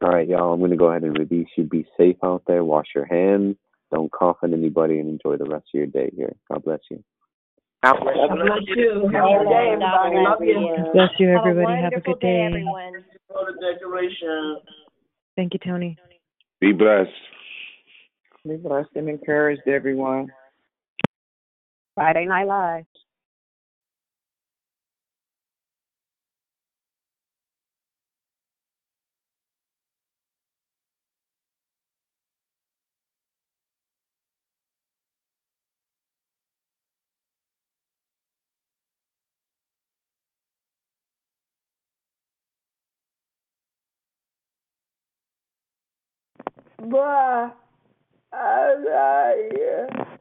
[0.00, 0.52] All right, y'all.
[0.52, 1.64] I'm going to go ahead and release you.
[1.64, 2.62] Be safe out there.
[2.62, 3.56] Wash your hands.
[3.92, 6.34] Don't cough on anybody and enjoy the rest of your day here.
[6.50, 7.02] God bless you.
[7.82, 8.28] God bless you.
[8.28, 9.10] God bless you.
[9.12, 10.16] Have a good day, everybody.
[10.16, 10.92] Love.
[10.92, 11.82] Bless you, Have a everybody.
[11.82, 12.46] Have a good day, day.
[12.46, 12.92] everyone.
[13.60, 14.58] Decoration.
[15.36, 15.96] Thank you, Tony.
[16.60, 17.10] Be blessed.
[18.46, 20.28] Be blessed and encouraged, everyone.
[21.94, 22.84] Friday Night Live.
[46.88, 47.52] Bruh,
[48.32, 50.17] I'm not here.